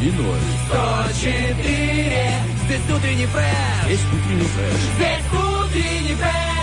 И 0.00 0.10
ноль. 0.12 0.38
104. 0.68 2.30
Здесь 2.64 2.80
утренний 2.96 3.26
фреш. 3.26 3.90
Есть 3.90 4.04
утренний 4.12 4.44
фреш. 4.44 4.80
Здесь 4.96 5.24
утренний 5.32 6.14
фреш. 6.14 6.58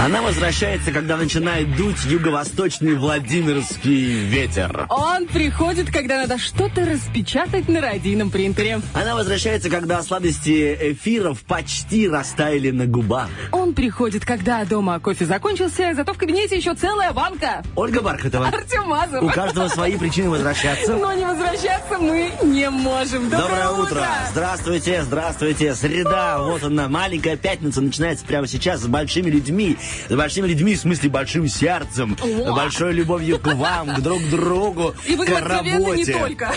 Она 0.00 0.22
возвращается, 0.22 0.90
когда 0.90 1.16
начинает 1.16 1.76
дуть 1.76 2.04
юго-восточный 2.04 2.94
Владимирский 2.94 4.24
ветер. 4.24 4.86
Он 5.24 5.30
приходит, 5.30 5.90
когда 5.90 6.18
надо 6.18 6.36
что-то 6.36 6.84
распечатать 6.84 7.66
на 7.66 7.80
радийном 7.80 8.30
принтере. 8.30 8.82
Она 8.92 9.14
возвращается, 9.14 9.70
когда 9.70 10.02
сладости 10.02 10.76
эфиров 10.92 11.40
почти 11.44 12.06
растаяли 12.10 12.70
на 12.70 12.84
губах. 12.84 13.30
Он 13.50 13.72
приходит, 13.72 14.26
когда 14.26 14.62
дома 14.66 15.00
кофе 15.00 15.24
закончился, 15.24 15.94
зато 15.94 16.12
в 16.12 16.18
кабинете 16.18 16.56
еще 16.58 16.74
целая 16.74 17.12
банка. 17.12 17.62
Ольга 17.74 18.02
Бархатова. 18.02 18.48
Артем 18.48 18.86
Мазов. 18.86 19.22
У 19.22 19.30
каждого 19.30 19.68
свои 19.68 19.96
причины 19.96 20.28
возвращаться. 20.28 20.92
Но 20.92 21.14
не 21.14 21.24
возвращаться 21.24 21.98
мы 21.98 22.30
не 22.42 22.68
можем. 22.68 23.30
Доброе 23.30 23.70
утро! 23.70 24.06
Здравствуйте, 24.30 25.02
здравствуйте. 25.04 25.74
Среда, 25.74 26.42
вот 26.42 26.64
она, 26.64 26.88
маленькая 26.88 27.36
пятница 27.36 27.80
начинается 27.80 28.26
прямо 28.26 28.46
сейчас 28.46 28.82
с 28.82 28.86
большими 28.86 29.30
людьми. 29.30 29.78
С 30.06 30.14
большими 30.14 30.48
людьми, 30.48 30.74
в 30.74 30.80
смысле 30.80 31.08
большим 31.08 31.48
сердцем, 31.48 32.14
О! 32.20 32.54
большой 32.54 32.92
любовью 32.92 33.38
к 33.38 33.46
вам, 33.54 33.88
к 33.88 34.00
друг 34.00 34.20
другу, 34.28 34.94
И 35.06 35.13
вы 35.16 35.26
к 35.26 35.30
откровенно 35.30 35.78
не 35.94 36.04
работе. 36.04 36.18
только. 36.18 36.52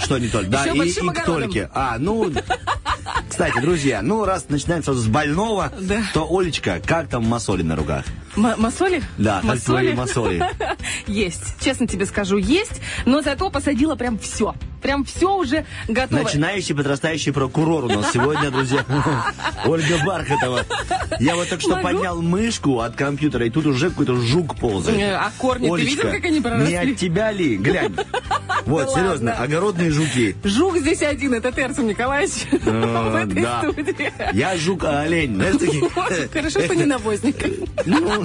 Что 0.00 0.18
не 0.18 0.28
только? 0.28 0.50
Да, 0.50 0.66
и, 0.66 0.78
и 0.78 1.08
к 1.08 1.24
только. 1.24 1.70
А, 1.72 1.96
ну, 1.98 2.32
кстати, 3.28 3.60
друзья, 3.60 4.00
ну, 4.02 4.24
раз 4.24 4.46
начинается 4.48 4.94
с 4.94 5.06
больного, 5.06 5.72
Да. 5.80 6.02
то, 6.12 6.26
Олечка, 6.30 6.80
как 6.84 7.08
там 7.08 7.24
масоли 7.24 7.62
на 7.62 7.76
руках? 7.76 8.04
М- 8.36 8.54
масоли? 8.60 9.02
Да, 9.18 9.40
Масоли? 9.42 9.92
масоли. 9.92 10.42
Есть, 11.06 11.56
честно 11.60 11.86
тебе 11.86 12.06
скажу, 12.06 12.36
есть, 12.36 12.80
но 13.04 13.20
зато 13.22 13.50
посадила 13.50 13.94
прям 13.94 14.18
все. 14.18 14.54
Прям 14.82 15.04
все 15.04 15.34
уже 15.34 15.64
готово. 15.88 16.22
Начинающий 16.24 16.74
подрастающий 16.74 17.32
прокурор 17.32 17.84
у 17.84 17.88
нас 17.88 18.12
сегодня, 18.12 18.50
друзья. 18.50 18.84
Ольга 19.66 19.98
Бархатова. 20.04 20.60
Я 21.20 21.36
вот 21.36 21.48
только 21.48 21.62
что 21.62 21.76
Могу? 21.76 21.82
поднял 21.88 22.20
мышку 22.20 22.80
от 22.80 22.94
компьютера, 22.94 23.46
и 23.46 23.50
тут 23.50 23.64
уже 23.66 23.88
какой-то 23.90 24.16
жук 24.16 24.56
ползает. 24.58 24.98
Э, 24.98 25.14
а 25.14 25.30
корни, 25.38 25.74
ты 25.74 25.84
видел, 25.84 26.10
как 26.10 26.24
они 26.24 26.40
проросли? 26.40 26.72
Не 26.72 26.92
от 26.92 26.96
тебя 26.98 27.32
ли? 27.32 27.56
Глянь. 27.56 27.94
Вот, 28.66 28.86
Да 28.86 28.92
серьезно, 28.94 29.30
ладно. 29.32 29.44
огородные 29.44 29.90
жуки. 29.90 30.34
Жук 30.42 30.78
здесь 30.78 31.02
один, 31.02 31.34
это 31.34 31.48
Артем 31.48 31.86
Николаевич, 31.86 32.46
в 32.50 33.14
этой 33.14 33.42
да. 33.42 33.60
студии. 33.60 34.10
Я 34.34 34.56
жук, 34.56 34.84
а 34.84 35.00
олень. 35.02 35.34
Знаешь, 35.34 35.56
такие... 35.58 35.90
Хорошо, 36.32 36.60
что 36.62 36.74
не 36.74 36.86
навозник. 36.86 37.36
Ну, 37.84 38.23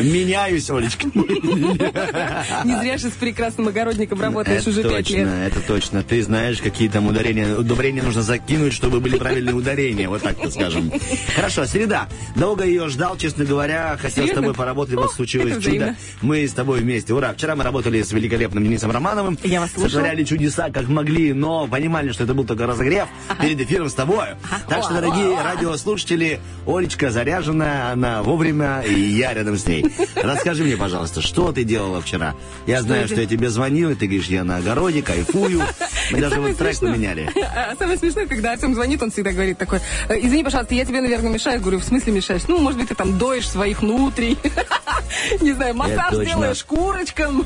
меняюсь, 0.00 0.70
Олечка. 0.70 1.06
Не 1.14 2.80
зря 2.80 2.98
же 2.98 3.08
с 3.08 3.12
прекрасным 3.12 3.68
огородником 3.68 4.20
работаешь 4.20 4.62
Это 4.62 4.70
уже 4.70 4.82
пять 4.82 5.10
лет. 5.10 5.28
это 5.28 5.60
точно. 5.60 6.02
Ты 6.02 6.22
знаешь, 6.22 6.60
какие 6.60 6.88
там 6.88 7.06
ударения. 7.06 7.56
Удобрения 7.56 8.02
нужно 8.02 8.22
закинуть, 8.22 8.72
чтобы 8.72 9.00
были 9.00 9.16
правильные 9.16 9.54
ударения. 9.54 10.08
Вот 10.08 10.22
так-то 10.22 10.50
скажем. 10.50 10.92
Хорошо, 11.34 11.64
среда. 11.66 12.08
Долго 12.36 12.64
ее 12.64 12.88
ждал, 12.88 13.16
честно 13.16 13.44
говоря. 13.44 13.96
Хотел 14.00 14.10
с 14.10 14.14
Серьезно? 14.28 14.34
тобой 14.42 14.54
поработать. 14.54 14.94
Вот 14.94 15.10
О, 15.10 15.12
случилось 15.12 15.52
это 15.52 15.62
чудо. 15.62 15.96
Мы 16.22 16.46
с 16.46 16.52
тобой 16.52 16.80
вместе. 16.80 17.14
Ура. 17.14 17.32
Вчера 17.32 17.56
мы 17.56 17.64
работали 17.64 18.02
с 18.02 18.12
великолепным 18.12 18.64
Денисом 18.64 18.90
Романовым. 18.90 19.38
Я 19.42 19.60
вас 19.60 19.72
слушала. 19.72 19.88
Сотворяли 19.90 20.24
чудеса, 20.24 20.70
как 20.70 20.88
могли, 20.88 21.32
но 21.32 21.66
понимали, 21.66 22.12
что 22.12 22.24
это 22.24 22.34
был 22.34 22.44
только 22.44 22.66
разогрев 22.66 23.08
перед 23.40 23.60
эфиром 23.60 23.88
с 23.88 23.94
тобой. 23.94 24.26
Так 24.68 24.84
что, 24.84 24.94
дорогие 24.94 25.40
радиослушатели, 25.42 26.40
Олечка 26.66 27.10
заряжена, 27.10 27.92
она 27.92 28.22
вовремя, 28.22 28.80
и 28.82 28.92
я 29.08 29.34
рядом 29.34 29.56
с 29.56 29.66
ней. 29.66 29.84
Расскажи 30.14 30.64
мне, 30.64 30.76
пожалуйста, 30.76 31.20
что 31.20 31.52
ты 31.52 31.64
делала 31.64 32.00
вчера? 32.00 32.34
Я 32.66 32.82
знаю, 32.82 33.06
что 33.06 33.20
я 33.20 33.26
тебе 33.26 33.50
звонил, 33.50 33.90
и 33.90 33.94
ты 33.94 34.06
говоришь, 34.06 34.26
я 34.26 34.44
на 34.44 34.56
огороде, 34.56 35.02
кайфую. 35.02 35.62
Мы 36.10 36.20
даже 36.20 36.40
вот 36.40 36.56
трек 36.56 36.78
поменяли. 36.78 37.30
А 37.58 37.74
Самое 37.76 37.98
смешное, 37.98 38.26
когда 38.26 38.52
Артем 38.52 38.74
звонит, 38.74 39.02
он 39.02 39.10
всегда 39.10 39.32
говорит 39.32 39.58
такой, 39.58 39.80
«Э, 40.08 40.16
извини, 40.20 40.44
пожалуйста, 40.44 40.74
я 40.74 40.84
тебе, 40.84 41.00
наверное, 41.00 41.32
мешаю. 41.32 41.60
Говорю, 41.60 41.78
в 41.78 41.84
смысле 41.84 42.12
мешаешь? 42.12 42.42
Ну, 42.46 42.58
может 42.58 42.78
быть, 42.78 42.88
ты 42.88 42.94
там 42.94 43.18
доешь 43.18 43.48
своих 43.48 43.82
внутрей. 43.82 44.38
Не 45.40 45.52
знаю, 45.52 45.74
массаж 45.74 46.24
делаешь 46.24 46.62
курочкам. 46.64 47.44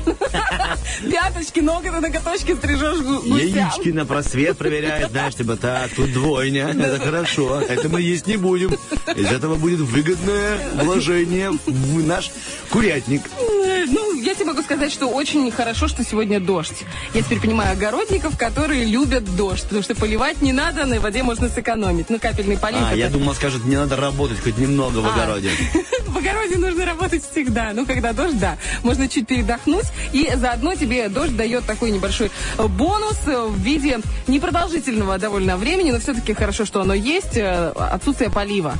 Пяточки, 1.09 1.59
ногти, 1.59 1.87
ноготочки 1.89 2.55
стрижешь. 2.55 2.99
Яички 3.25 3.89
на 3.89 4.05
просвет 4.05 4.57
проверяет, 4.57 5.11
знаешь, 5.11 5.35
типа, 5.35 5.55
так, 5.55 5.89
тут 5.95 6.11
двойня, 6.11 6.69
это 6.69 6.99
хорошо, 6.99 7.61
это 7.61 7.89
мы 7.89 8.01
есть 8.01 8.27
не 8.27 8.37
будем. 8.37 8.73
Из 9.15 9.31
этого 9.31 9.55
будет 9.55 9.79
выгодное 9.79 10.59
вложение 10.75 11.51
в 11.65 12.05
наш 12.05 12.31
курятник. 12.69 13.21
Ну, 13.87 14.21
я 14.21 14.33
тебе 14.35 14.45
могу 14.45 14.61
сказать, 14.61 14.91
что 14.91 15.07
очень 15.07 15.49
хорошо, 15.51 15.87
что 15.87 16.03
сегодня 16.03 16.39
дождь. 16.39 16.83
Я 17.13 17.21
теперь 17.21 17.39
понимаю 17.41 17.73
огородников, 17.73 18.37
которые 18.37 18.85
любят 18.85 19.23
дождь, 19.35 19.63
потому 19.63 19.81
что 19.83 19.95
поливать 19.95 20.41
не 20.41 20.53
надо, 20.53 20.85
на 20.85 20.99
воде 20.99 21.23
можно 21.23 21.49
сэкономить. 21.49 22.09
Ну, 22.09 22.19
капельный 22.19 22.57
полив. 22.57 22.79
А, 22.81 22.87
это- 22.89 22.97
я 22.97 23.09
думал, 23.09 23.35
скажет, 23.35 23.63
мне 23.65 23.77
надо 23.77 23.95
работать 23.95 24.39
хоть 24.41 24.57
немного 24.57 24.99
в 24.99 25.05
А. 25.05 25.13
огороде. 25.13 25.49
В 26.07 26.17
огороде 26.17 26.57
нужно 26.57 26.85
работать 26.85 27.23
всегда. 27.29 27.71
Ну, 27.73 27.85
когда 27.87 28.13
дождь, 28.13 28.37
да. 28.39 28.57
Можно 28.83 29.07
чуть 29.07 29.25
передохнуть. 29.25 29.85
И 30.11 30.29
заодно 30.35 30.75
тебе 30.75 31.09
дождь 31.09 31.35
дает 31.35 31.65
такой 31.65 31.89
небольшой 31.89 32.29
э, 32.59 32.67
бонус 32.67 33.17
э, 33.25 33.45
в 33.47 33.57
виде 33.59 33.99
непродолжительного 34.27 35.17
довольно 35.17 35.57
времени, 35.57 35.91
но 35.91 35.99
все-таки 35.99 36.33
хорошо, 36.33 36.65
что 36.65 36.81
оно 36.81 36.93
есть, 36.93 37.35
э, 37.35 37.71
отсутствие 37.75 38.29
полива. 38.29 38.75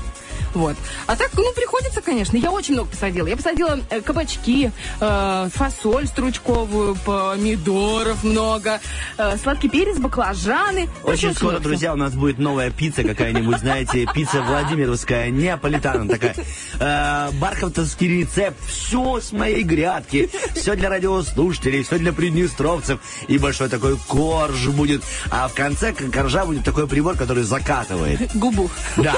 Вот. 0.53 0.75
А 1.07 1.15
так, 1.15 1.31
ну, 1.35 1.51
приходится, 1.53 2.01
конечно. 2.01 2.37
Я 2.37 2.51
очень 2.51 2.73
много 2.73 2.89
посадила. 2.89 3.27
Я 3.27 3.35
посадила 3.35 3.79
э, 3.89 4.01
кабачки, 4.01 4.71
э, 4.99 5.49
фасоль 5.53 6.07
стручковую, 6.07 6.95
помидоров 6.95 8.23
много, 8.23 8.79
э, 9.17 9.37
сладкий 9.37 9.69
перец, 9.69 9.97
баклажаны. 9.97 10.89
Очень 11.03 11.29
много 11.29 11.39
скоро, 11.39 11.59
друзья, 11.59 11.93
у 11.93 11.97
нас 11.97 12.13
будет 12.13 12.39
новая 12.39 12.69
пицца 12.71 13.03
какая-нибудь, 13.03 13.59
знаете, 13.59 14.05
пицца 14.13 14.41
Владимировская, 14.41 15.29
неаполитана 15.29 16.07
такая. 16.07 16.35
Э, 16.79 17.31
бархатовский 17.33 18.21
рецепт, 18.21 18.57
все 18.67 19.19
с 19.19 19.31
моей 19.31 19.63
грядки, 19.63 20.29
все 20.55 20.75
для 20.75 20.89
радиослушателей, 20.89 21.83
все 21.83 21.97
для 21.97 22.13
приднестровцев. 22.13 22.99
И 23.27 23.37
большой 23.37 23.69
такой 23.69 23.97
корж 24.07 24.67
будет. 24.67 25.03
А 25.29 25.47
в 25.47 25.53
конце 25.53 25.93
коржа 25.93 26.45
будет 26.45 26.63
такой 26.63 26.87
прибор, 26.87 27.15
который 27.15 27.43
закатывает. 27.43 28.35
Губу. 28.35 28.69
Да. 28.97 29.15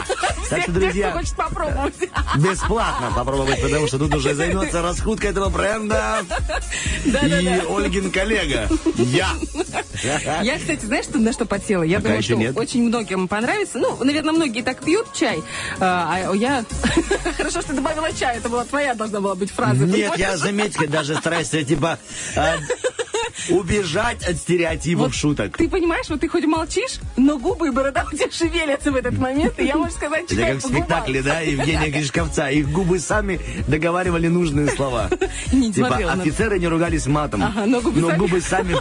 Так 0.50 0.64
что, 0.64 0.72
друзья, 0.72 1.12
хочет 1.26 1.36
попробовать. 1.36 1.94
бесплатно 2.38 3.12
попробовать, 3.16 3.62
потому 3.62 3.88
что 3.88 3.98
тут 3.98 4.14
уже 4.16 4.34
займется 4.34 4.82
раскруткой 4.82 5.32
этого 5.32 5.50
бренда. 5.50 6.24
И 7.06 7.62
Ольгин 7.68 8.12
коллега. 8.12 8.70
Я. 8.98 9.30
Я, 10.44 10.60
кстати, 10.60 10.86
знаешь, 10.86 11.06
что, 11.06 11.18
на 11.18 11.34
что 11.34 11.46
подсела? 11.46 11.84
Я 11.84 11.98
Пока 11.98 12.10
думаю, 12.10 12.24
что 12.24 12.36
нет. 12.36 12.58
очень 12.58 12.84
многим 12.84 13.28
понравится. 13.28 13.80
Ну, 13.80 14.04
наверное, 14.04 14.34
многие 14.34 14.62
так 14.62 14.84
пьют 14.84 15.14
чай. 15.14 15.42
А, 15.80 16.26
а 16.30 16.36
я... 16.36 16.64
Хорошо, 17.38 17.62
что 17.62 17.70
ты 17.70 17.74
добавила 17.76 18.12
чай. 18.14 18.38
Это 18.38 18.50
была 18.50 18.66
твоя 18.66 18.94
должна 18.94 19.22
была 19.22 19.36
быть 19.36 19.52
фраза. 19.52 19.86
Нет, 19.86 20.18
я, 20.18 20.38
заметьте, 20.38 20.88
даже 20.88 21.16
стараюсь, 21.16 21.50
типа, 21.50 21.98
э, 22.36 22.58
убежать 23.50 24.24
от 24.24 24.38
стереотипов 24.38 25.08
Вот 25.08 25.14
шуток. 25.16 25.58
Ты 25.58 25.70
понимаешь, 25.70 26.08
вот 26.10 26.20
ты 26.22 26.28
хоть 26.28 26.46
молчишь, 26.46 27.00
но 27.18 27.38
губы 27.38 27.68
и 27.68 27.72
борода 27.72 28.06
у 28.12 28.16
тебя 28.16 28.30
шевелятся 28.32 28.92
в 28.92 28.96
этот 28.96 29.18
момент, 29.18 29.60
и 29.60 29.66
я, 29.66 29.76
можно 29.76 29.92
сказать, 29.96 30.32
Это 30.32 30.36
как 30.42 30.58
в 30.58 30.62
спектакле, 30.62 31.22
да, 31.22 31.40
Евгения 31.42 31.90
Гришковца. 31.90 32.50
Их 32.50 32.70
губы 32.72 33.00
сами 33.00 33.40
договаривали 33.68 34.28
нужные 34.28 34.70
слова. 34.70 35.10
Не 35.52 35.72
Типа, 35.74 35.96
офицеры 36.14 36.60
не 36.60 36.68
ругались 36.68 37.06
матом, 37.08 37.44
но 37.66 37.82
губы 37.82 38.42
сами- 38.42 38.76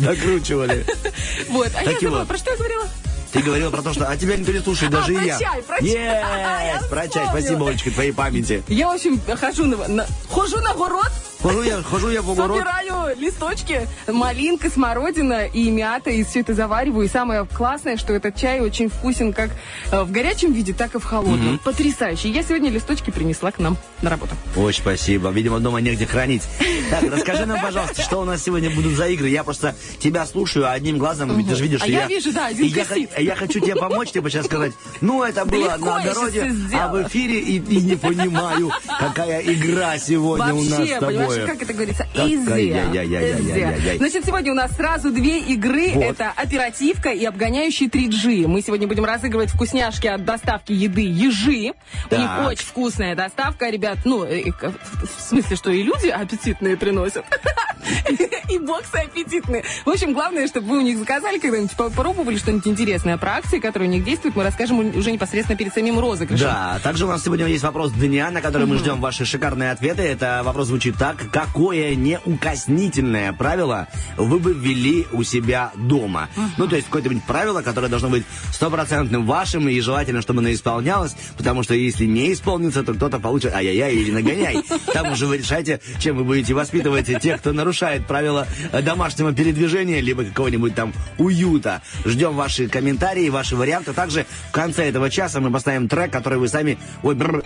докручивали. 0.00 0.84
Вот, 1.48 1.70
а 1.76 1.82
я 1.84 1.92
забыла, 2.00 2.24
про 2.24 2.36
что 2.38 2.50
я 2.50 2.56
говорила? 2.56 2.84
Ты 3.32 3.40
говорила 3.42 3.70
про 3.70 3.82
то, 3.82 3.92
что 3.92 4.08
а 4.08 4.16
тебя 4.16 4.36
никто 4.36 4.52
не 4.52 4.60
слушает, 4.60 4.92
даже 4.92 5.16
А, 5.16 5.22
и 5.22 5.26
я. 5.26 5.38
чай, 5.38 5.62
про 5.62 5.78
чай. 5.80 5.88
Я 5.90 6.76
Yes, 6.80 6.88
про 6.88 7.00
чай. 7.02 7.08
вспомнила. 7.08 7.30
Спасибо, 7.30 7.68
Олечка, 7.68 7.90
твоей 7.90 8.12
памяти. 8.12 8.62
Я, 8.68 8.88
в 8.88 8.94
общем, 8.94 9.20
хожу 9.40 9.64
на, 9.66 9.88
на- 9.88 10.06
хожу 10.30 10.58
на 10.60 10.74
город, 10.74 11.10
Хожу 11.44 11.62
я, 11.62 11.82
хожу 11.82 12.08
я 12.08 12.22
в 12.22 12.30
огород. 12.30 12.56
собираю 12.56 13.18
листочки, 13.18 13.86
малинка, 14.08 14.70
смородина 14.70 15.46
и 15.46 15.70
мята, 15.70 16.08
и 16.08 16.24
все 16.24 16.40
это 16.40 16.54
завариваю. 16.54 17.04
И 17.04 17.08
самое 17.08 17.44
классное, 17.44 17.98
что 17.98 18.14
этот 18.14 18.34
чай 18.34 18.60
очень 18.60 18.88
вкусен 18.88 19.34
как 19.34 19.50
э, 19.92 20.02
в 20.04 20.10
горячем 20.10 20.54
виде, 20.54 20.72
так 20.72 20.94
и 20.94 20.98
в 20.98 21.04
холодном. 21.04 21.58
Потрясающе. 21.58 22.30
Я 22.30 22.42
сегодня 22.42 22.70
листочки 22.70 23.10
принесла 23.10 23.50
к 23.50 23.58
нам 23.58 23.76
на 24.00 24.08
работу. 24.08 24.34
Очень 24.56 24.80
спасибо. 24.80 25.28
Видимо, 25.28 25.60
дома 25.60 25.82
негде 25.82 26.06
хранить. 26.06 26.44
Так, 26.88 27.02
расскажи 27.12 27.44
нам, 27.44 27.60
пожалуйста, 27.60 28.00
что 28.00 28.22
у 28.22 28.24
нас 28.24 28.42
сегодня 28.42 28.70
будут 28.70 28.94
за 28.94 29.08
игры. 29.08 29.28
Я 29.28 29.44
просто 29.44 29.74
тебя 29.98 30.24
слушаю, 30.24 30.66
а 30.66 30.72
одним 30.72 30.96
глазом, 30.96 31.36
ведь 31.36 31.46
ты 31.46 31.56
же 31.56 31.62
видишь, 31.62 31.82
А 31.82 31.84
что 31.84 31.92
я 31.92 32.06
вижу, 32.06 32.32
да, 32.32 32.46
один 32.46 32.66
я, 32.66 33.20
я 33.20 33.36
хочу 33.36 33.60
тебе 33.60 33.76
помочь, 33.76 34.12
тебе 34.12 34.30
сейчас 34.30 34.46
сказать, 34.46 34.72
ну, 35.02 35.22
это 35.22 35.44
было 35.44 35.64
на 35.64 35.66
я 35.66 35.74
огороде, 35.74 36.54
а 36.72 36.88
в 36.88 37.06
эфире 37.06 37.38
и, 37.38 37.58
и 37.58 37.82
не 37.82 37.96
понимаю, 37.96 38.72
какая 38.98 39.42
игра 39.42 39.98
сегодня 39.98 40.54
у 40.54 40.62
нас 40.62 40.88
с 40.88 40.98
тобой. 40.98 41.33
Понимаешь, 41.34 41.58
как 41.58 41.62
это 41.62 41.72
говорится? 41.72 42.06
Easy. 42.14 43.96
Значит, 43.98 44.24
сегодня 44.24 44.52
у 44.52 44.54
нас 44.54 44.72
сразу 44.72 45.10
две 45.10 45.38
игры. 45.38 45.90
Вот. 45.94 46.04
Это 46.04 46.32
оперативка 46.34 47.10
и 47.10 47.24
обгоняющий 47.24 47.88
3G. 47.88 48.46
Мы 48.46 48.62
сегодня 48.62 48.86
будем 48.86 49.04
разыгрывать 49.04 49.50
вкусняшки 49.50 50.06
от 50.06 50.24
доставки 50.24 50.72
еды 50.72 51.02
Ежи. 51.02 51.72
У 52.10 52.14
них 52.14 52.28
Так. 52.28 52.48
очень 52.48 52.64
вкусная 52.64 53.14
доставка, 53.14 53.68
ребят. 53.70 53.98
Ну, 54.04 54.24
э, 54.24 54.48
э, 54.48 54.52
в 54.70 55.20
смысле, 55.20 55.56
что 55.56 55.70
и 55.70 55.82
люди 55.82 56.08
аппетитные 56.08 56.76
приносят. 56.76 57.24
И 58.48 58.58
боксы 58.58 58.96
аппетитные. 58.96 59.62
В 59.84 59.90
общем, 59.90 60.12
главное, 60.14 60.46
чтобы 60.46 60.68
вы 60.68 60.78
у 60.78 60.80
них 60.80 60.98
заказали 60.98 61.38
когда-нибудь, 61.38 61.76
попробовали 61.76 62.36
что-нибудь 62.36 62.66
интересное 62.66 63.18
про 63.18 63.36
акции, 63.36 63.58
которые 63.58 63.88
у 63.88 63.92
них 63.92 64.04
действуют. 64.04 64.36
Мы 64.36 64.44
расскажем 64.44 64.78
уже 64.78 65.12
непосредственно 65.12 65.56
перед 65.56 65.72
самим 65.74 65.98
розыгрышем. 65.98 66.46
Да, 66.46 66.80
также 66.82 67.04
у 67.06 67.08
нас 67.08 67.22
сегодня 67.22 67.46
есть 67.46 67.62
вопрос 67.62 67.92
дня, 67.92 68.30
на 68.30 68.40
который 68.40 68.66
мы 68.66 68.76
ждем 68.78 69.00
ваши 69.00 69.24
шикарные 69.24 69.70
ответы. 69.70 70.02
Это 70.02 70.42
вопрос 70.44 70.68
звучит 70.68 70.96
так. 70.96 71.13
Какое 71.32 71.94
неукоснительное 71.94 73.32
правило 73.32 73.88
вы 74.16 74.38
бы 74.38 74.52
ввели 74.52 75.06
у 75.12 75.22
себя 75.22 75.72
дома? 75.76 76.28
Ну, 76.56 76.68
то 76.68 76.76
есть 76.76 76.88
какое-то 76.88 77.10
правило, 77.26 77.62
которое 77.62 77.88
должно 77.88 78.08
быть 78.08 78.24
стопроцентным 78.52 79.26
вашим, 79.26 79.68
и 79.68 79.80
желательно, 79.80 80.22
чтобы 80.22 80.40
оно 80.40 80.52
исполнялось, 80.52 81.16
потому 81.36 81.62
что 81.62 81.74
если 81.74 82.04
не 82.04 82.32
исполнится, 82.32 82.82
то 82.82 82.94
кто-то 82.94 83.18
получит 83.18 83.54
ай-яй-яй 83.54 83.94
или 83.94 84.10
нагоняй. 84.10 84.62
Там 84.92 85.12
уже 85.12 85.26
вы 85.26 85.38
решаете, 85.38 85.80
чем 85.98 86.16
вы 86.16 86.24
будете 86.24 86.54
воспитывать 86.54 87.06
тех, 87.20 87.40
кто 87.40 87.52
нарушает 87.52 88.06
правила 88.06 88.46
домашнего 88.82 89.32
передвижения, 89.32 90.00
либо 90.00 90.24
какого-нибудь 90.24 90.74
там 90.74 90.92
уюта. 91.18 91.82
Ждем 92.04 92.34
ваши 92.34 92.68
комментарии, 92.68 93.28
ваши 93.28 93.56
варианты. 93.56 93.92
Также 93.92 94.26
в 94.48 94.52
конце 94.52 94.88
этого 94.88 95.10
часа 95.10 95.40
мы 95.40 95.50
поставим 95.50 95.88
трек, 95.88 96.10
который 96.10 96.38
вы 96.38 96.48
сами... 96.48 96.78
Ой, 97.02 97.14
бррр, 97.14 97.44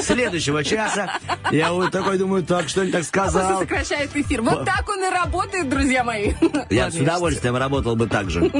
следующего 0.00 0.64
часа. 0.64 1.18
Я 1.50 1.72
вот 1.72 1.90
такой 1.90 2.18
думаю, 2.18 2.42
так, 2.42 2.68
что 2.68 2.84
не 2.84 2.92
так 2.92 3.04
сказал. 3.04 3.60
сокращает 3.60 4.14
эфир. 4.14 4.42
Вот 4.42 4.64
так 4.64 4.88
он 4.88 5.04
и 5.04 5.08
работает, 5.08 5.68
друзья 5.68 6.04
мои. 6.04 6.32
Я 6.70 6.90
с 6.90 6.94
удовольствием 6.94 7.56
работал 7.56 7.96
бы 7.96 8.06
так 8.06 8.30
же. 8.30 8.50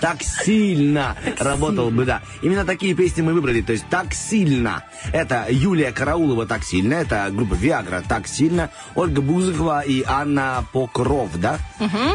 Так 0.00 0.22
сильно 0.22 1.16
работал 1.38 1.90
бы, 1.90 2.04
да. 2.04 2.22
Именно 2.42 2.64
такие 2.64 2.94
песни 2.94 3.22
мы 3.22 3.32
выбрали, 3.32 3.60
то 3.60 3.72
есть 3.72 3.86
так 3.88 4.14
сильно. 4.14 4.84
Это 5.12 5.46
Юлия 5.50 5.92
Караулова 5.92 6.46
так 6.46 6.64
сильно, 6.64 6.94
это 6.94 7.28
группа 7.30 7.54
Виагра 7.54 8.02
так 8.08 8.26
сильно, 8.26 8.70
Ольга 8.94 9.20
Бузыкова 9.20 9.82
и 9.82 10.02
Анна 10.06 10.64
Покров, 10.72 11.30
да? 11.36 11.58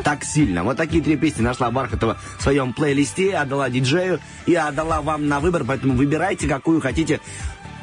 Так 0.03 0.23
сильно. 0.23 0.63
Вот 0.63 0.77
такие 0.77 1.03
три 1.03 1.17
песни 1.17 1.41
нашла 1.41 1.71
Бархатова 1.71 2.17
в 2.37 2.43
своем 2.43 2.73
плейлисте, 2.73 3.35
отдала 3.35 3.69
диджею 3.69 4.19
и 4.45 4.55
отдала 4.55 5.01
вам 5.01 5.27
на 5.27 5.39
выбор, 5.39 5.63
поэтому 5.65 5.93
выбирайте, 5.95 6.47
какую 6.47 6.81
хотите 6.81 7.08
见。 7.09 7.19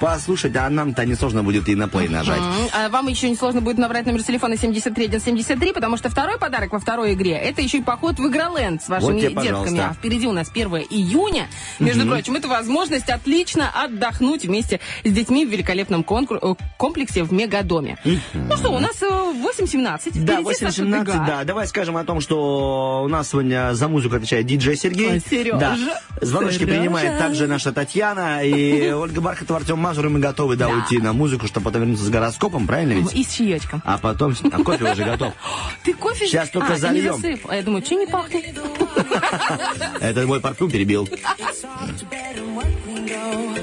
Послушать, 0.00 0.54
а 0.56 0.68
нам-то 0.70 1.04
несложно 1.04 1.42
будет 1.42 1.68
и 1.68 1.74
на 1.74 1.88
плей 1.88 2.08
нажать. 2.08 2.38
М, 2.38 2.68
А 2.72 2.88
вам 2.88 3.08
еще 3.08 3.28
не 3.28 3.36
сложно 3.36 3.60
будет 3.60 3.78
набрать 3.78 4.06
номер 4.06 4.22
телефона 4.22 4.56
73173, 4.56 5.72
потому 5.72 5.96
что 5.96 6.08
второй 6.10 6.38
подарок 6.38 6.72
во 6.72 6.78
второй 6.78 7.14
игре 7.14 7.32
это 7.32 7.62
еще 7.62 7.78
и 7.78 7.82
поход 7.82 8.18
в 8.18 8.26
Игроленд 8.28 8.82
с 8.82 8.88
вашими 8.88 9.12
Вот 9.12 9.20
тебе, 9.20 9.28
детками. 9.30 9.48
пожалуйста. 9.52 9.88
А 9.90 9.94
впереди 9.94 10.26
у 10.26 10.32
нас 10.32 10.48
1 10.50 10.68
июня. 10.90 11.48
Между 11.78 12.06
прочим, 12.06 12.34
это 12.36 12.48
возможность 12.48 13.08
отлично 13.08 13.70
отдохнуть 13.74 14.44
вместе 14.44 14.80
с 15.04 15.10
детьми 15.10 15.44
в 15.46 15.50
великолепном 15.50 16.02
конкур- 16.02 16.38
э, 16.42 16.54
комплексе 16.76 17.22
в 17.22 17.32
Мегадоме. 17.32 17.98
Ну 18.04 18.56
что, 18.56 18.70
у 18.70 18.78
нас 18.78 19.02
э, 19.02 19.06
8.17. 19.06 20.24
Да, 20.24 20.40
Впереди 20.42 20.54
Саша 20.54 20.82
8.17, 20.82 21.04
Дега. 21.04 21.24
да. 21.26 21.44
Давай 21.44 21.66
скажем 21.66 21.96
о 21.96 22.04
том, 22.04 22.20
что 22.20 23.02
у 23.04 23.08
нас 23.08 23.30
сегодня 23.30 23.74
за 23.74 23.88
музыку 23.88 24.16
отвечает 24.16 24.46
диджей 24.46 24.76
Сергей. 24.76 25.10
Ой, 25.12 25.22
Сережа. 25.28 25.56
Да. 25.58 25.76
Звоночки 26.20 26.60
Сережа. 26.60 26.78
принимает 26.78 27.18
также 27.18 27.46
наша 27.46 27.72
Татьяна 27.72 28.42
и 28.44 28.90
Ольга 28.92 29.20
Бархатова, 29.20 29.60
Артем 29.60 29.78
Мазур, 29.86 30.06
и 30.06 30.08
мы 30.08 30.18
готовы, 30.18 30.56
да, 30.56 30.66
Да. 30.66 30.74
уйти 30.74 30.98
на 30.98 31.12
музыку, 31.12 31.46
чтобы 31.46 31.66
потом 31.66 31.82
вернуться 31.82 32.04
с 32.04 32.08
гороскопом, 32.08 32.66
правильно 32.66 32.94
ведь? 32.94 33.14
И 33.14 33.22
с 33.22 33.34
чаечком. 33.34 33.80
А 33.84 33.98
потом... 33.98 34.34
А 34.50 34.62
кофе 34.64 34.90
уже 34.90 35.04
готов. 35.04 35.32
Ты 35.84 35.94
кофе? 35.94 36.26
Сейчас 36.26 36.50
только 36.50 36.72
а, 36.72 36.76
зальем. 36.76 37.22
А 37.48 37.54
я 37.54 37.62
думаю, 37.62 37.84
что 37.84 37.94
не 37.94 38.06
пахнет? 38.08 38.46
Это 40.00 40.26
мой 40.26 40.40
парфюм 40.40 40.72
перебил. 40.72 41.04
It's 41.04 41.22
hard 41.62 41.96
to 42.00 42.04
bet 42.10 42.36
on 42.36 42.56
what 42.56 42.66
can 42.84 43.06
go. 43.06 43.54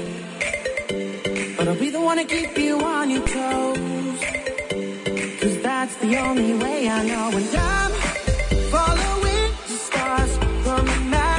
But 1.58 1.68
I'll 1.68 1.78
be 1.78 1.90
the 1.90 2.00
one 2.00 2.16
to 2.16 2.24
keep 2.24 2.56
you 2.56 2.80
on 2.80 3.10
your 3.10 3.22
toes. 3.26 4.20
Cause 5.42 5.58
that's 5.62 5.94
the 5.96 6.16
only 6.20 6.54
way 6.54 6.88
I 6.88 7.02
know. 7.04 7.36
And 7.36 7.48
I'm 7.54 7.92
following 8.72 9.52
the 9.68 9.76
stars 9.76 10.38
from 10.64 10.88
a 10.88 11.00
magic 11.10 11.33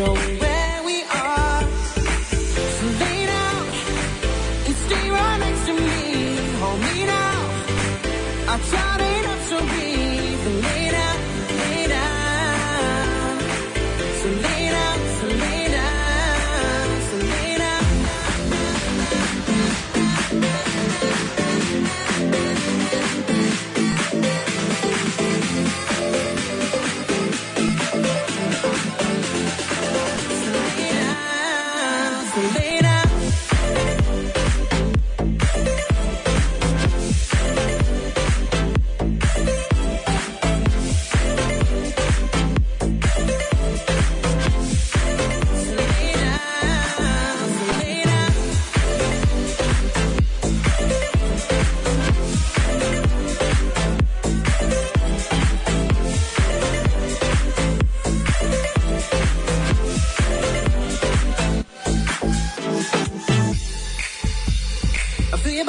show. 0.00 0.29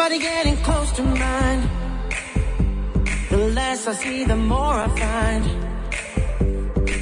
Body 0.03 0.17
getting 0.17 0.57
close 0.67 0.91
to 0.93 1.03
mine. 1.03 1.61
The 3.29 3.37
less 3.59 3.85
I 3.85 3.93
see, 3.93 4.23
the 4.23 4.35
more 4.35 4.75
I 4.85 4.87
find. 5.03 5.43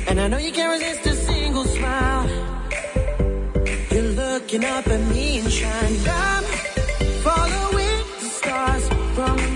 And 0.10 0.20
I 0.20 0.28
know 0.28 0.38
you 0.38 0.52
can't 0.52 0.72
resist 0.78 1.02
a 1.14 1.16
single 1.32 1.64
smile. 1.64 2.28
You're 3.92 4.12
looking 4.24 4.66
up 4.66 4.86
at 4.96 5.02
me 5.14 5.40
and 5.40 5.50
shine. 5.50 5.96
I'm 6.28 6.44
following 7.28 8.00
the 8.22 8.30
stars 8.40 8.86
from 9.16 9.49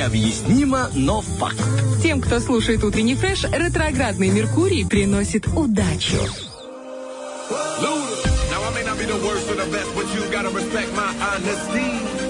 Необъяснимо, 0.00 0.86
но 0.94 1.20
факт. 1.20 1.60
Тем, 2.02 2.22
кто 2.22 2.40
слушает 2.40 2.82
утренний 2.82 3.14
фреш, 3.14 3.44
ретроградный 3.44 4.30
Меркурий 4.30 4.86
приносит 4.86 5.46
удачу. 5.48 6.16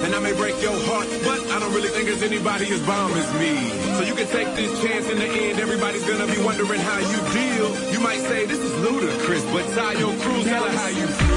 And 0.03 0.15
I 0.15 0.19
may 0.19 0.33
break 0.33 0.57
your 0.63 0.77
heart, 0.89 1.09
but 1.23 1.41
I 1.53 1.61
don't 1.61 1.73
really 1.75 1.93
think 1.95 2.07
there's 2.09 2.23
anybody 2.23 2.67
as 2.73 2.81
bomb 2.89 3.13
as 3.13 3.31
me. 3.39 3.55
So 3.97 4.03
you 4.03 4.15
can 4.15 4.27
take 4.29 4.49
this 4.57 4.73
chance 4.83 5.07
in 5.13 5.19
the 5.19 5.29
end, 5.29 5.61
everybody's 5.61 6.05
gonna 6.11 6.27
be 6.27 6.41
wondering 6.43 6.81
how 6.81 6.99
you 7.13 7.19
deal. 7.39 7.67
You 7.93 8.01
might 8.01 8.23
say 8.31 8.47
this 8.47 8.59
is 8.59 8.73
ludicrous, 8.87 9.45
but 9.53 9.65
tie 9.77 9.93
your 10.03 10.15
crew, 10.23 10.43
tell 10.43 10.65
her 10.65 10.75
how 10.83 10.89
you 10.89 11.07
feel. 11.07 11.30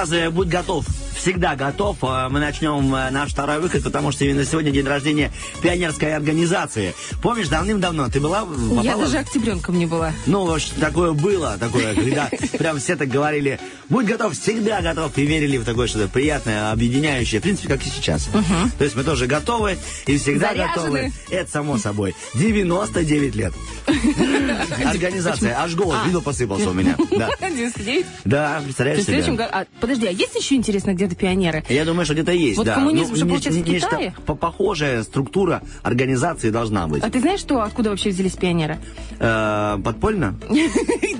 Фразы 0.00 0.30
«Будь 0.30 0.48
готов». 0.48 0.86
Всегда 1.14 1.54
готов. 1.54 1.98
А 2.00 2.30
Мы 2.30 2.40
начнем 2.40 2.94
э, 2.94 3.10
наш 3.10 3.32
второй 3.32 3.60
выход, 3.60 3.82
потому 3.84 4.10
что 4.12 4.24
именно 4.24 4.46
сегодня 4.46 4.70
день 4.70 4.86
рождения 4.86 5.30
пионерской 5.60 6.16
организации. 6.16 6.94
Помнишь, 7.20 7.48
давным-давно 7.48 8.08
ты 8.08 8.18
была? 8.20 8.38
Я 8.38 8.92
попала? 8.92 9.04
даже 9.04 9.18
октябренком 9.18 9.78
не 9.78 9.84
была. 9.84 10.14
Ну, 10.24 10.56
такое 10.80 11.12
было, 11.12 11.58
такое, 11.60 11.94
когда 11.94 12.30
прям 12.58 12.78
все 12.78 12.96
так 12.96 13.08
говорили, 13.08 13.60
будь 13.90 14.06
готов, 14.06 14.32
всегда 14.32 14.80
готов, 14.80 15.18
и 15.18 15.26
верили 15.26 15.58
в 15.58 15.66
такое 15.66 15.86
что-то 15.86 16.08
приятное, 16.08 16.72
объединяющее, 16.72 17.40
в 17.40 17.42
принципе, 17.42 17.68
как 17.68 17.86
и 17.86 17.90
сейчас. 17.90 18.30
То 18.78 18.84
есть 18.84 18.96
мы 18.96 19.04
тоже 19.04 19.26
готовы 19.26 19.76
и 20.06 20.16
всегда 20.16 20.48
Заряжены. 20.54 20.72
готовы. 20.74 21.12
Это 21.28 21.50
само 21.50 21.76
собой. 21.76 22.14
99 22.32 23.34
лет. 23.34 23.52
Организация, 24.84 25.56
аж 25.58 25.74
голос, 25.74 25.98
видел, 26.06 26.22
посыпался 26.22 26.70
у 26.70 26.72
меня. 26.72 26.96
Да, 27.10 27.28
99. 27.40 28.06
да 28.24 28.58
То 28.58 28.64
представляешь 28.64 29.04
себе? 29.04 29.42
а, 29.44 29.64
подожди, 29.80 30.06
а 30.06 30.10
есть 30.10 30.34
еще 30.34 30.54
интересно 30.56 30.94
где-то 30.94 31.14
пионеры? 31.14 31.64
Я 31.68 31.84
думаю, 31.84 32.04
что 32.04 32.14
где-то 32.14 32.32
есть, 32.32 32.56
Вот 32.56 32.66
да. 32.66 32.74
коммунизм 32.74 33.14
же, 33.14 33.24
не- 33.24 33.30
получается, 33.30 33.60
в 33.60 33.64
Китае? 33.64 34.14
по- 34.26 34.34
Похожая 34.34 35.02
структура 35.02 35.62
организации 35.82 36.50
должна 36.50 36.86
быть. 36.86 37.02
А 37.02 37.10
ты 37.10 37.20
знаешь, 37.20 37.40
что, 37.40 37.60
откуда 37.62 37.90
вообще 37.90 38.10
взялись 38.10 38.32
пионеры? 38.32 38.78
Э, 39.18 39.78
Подпольно? 39.84 40.34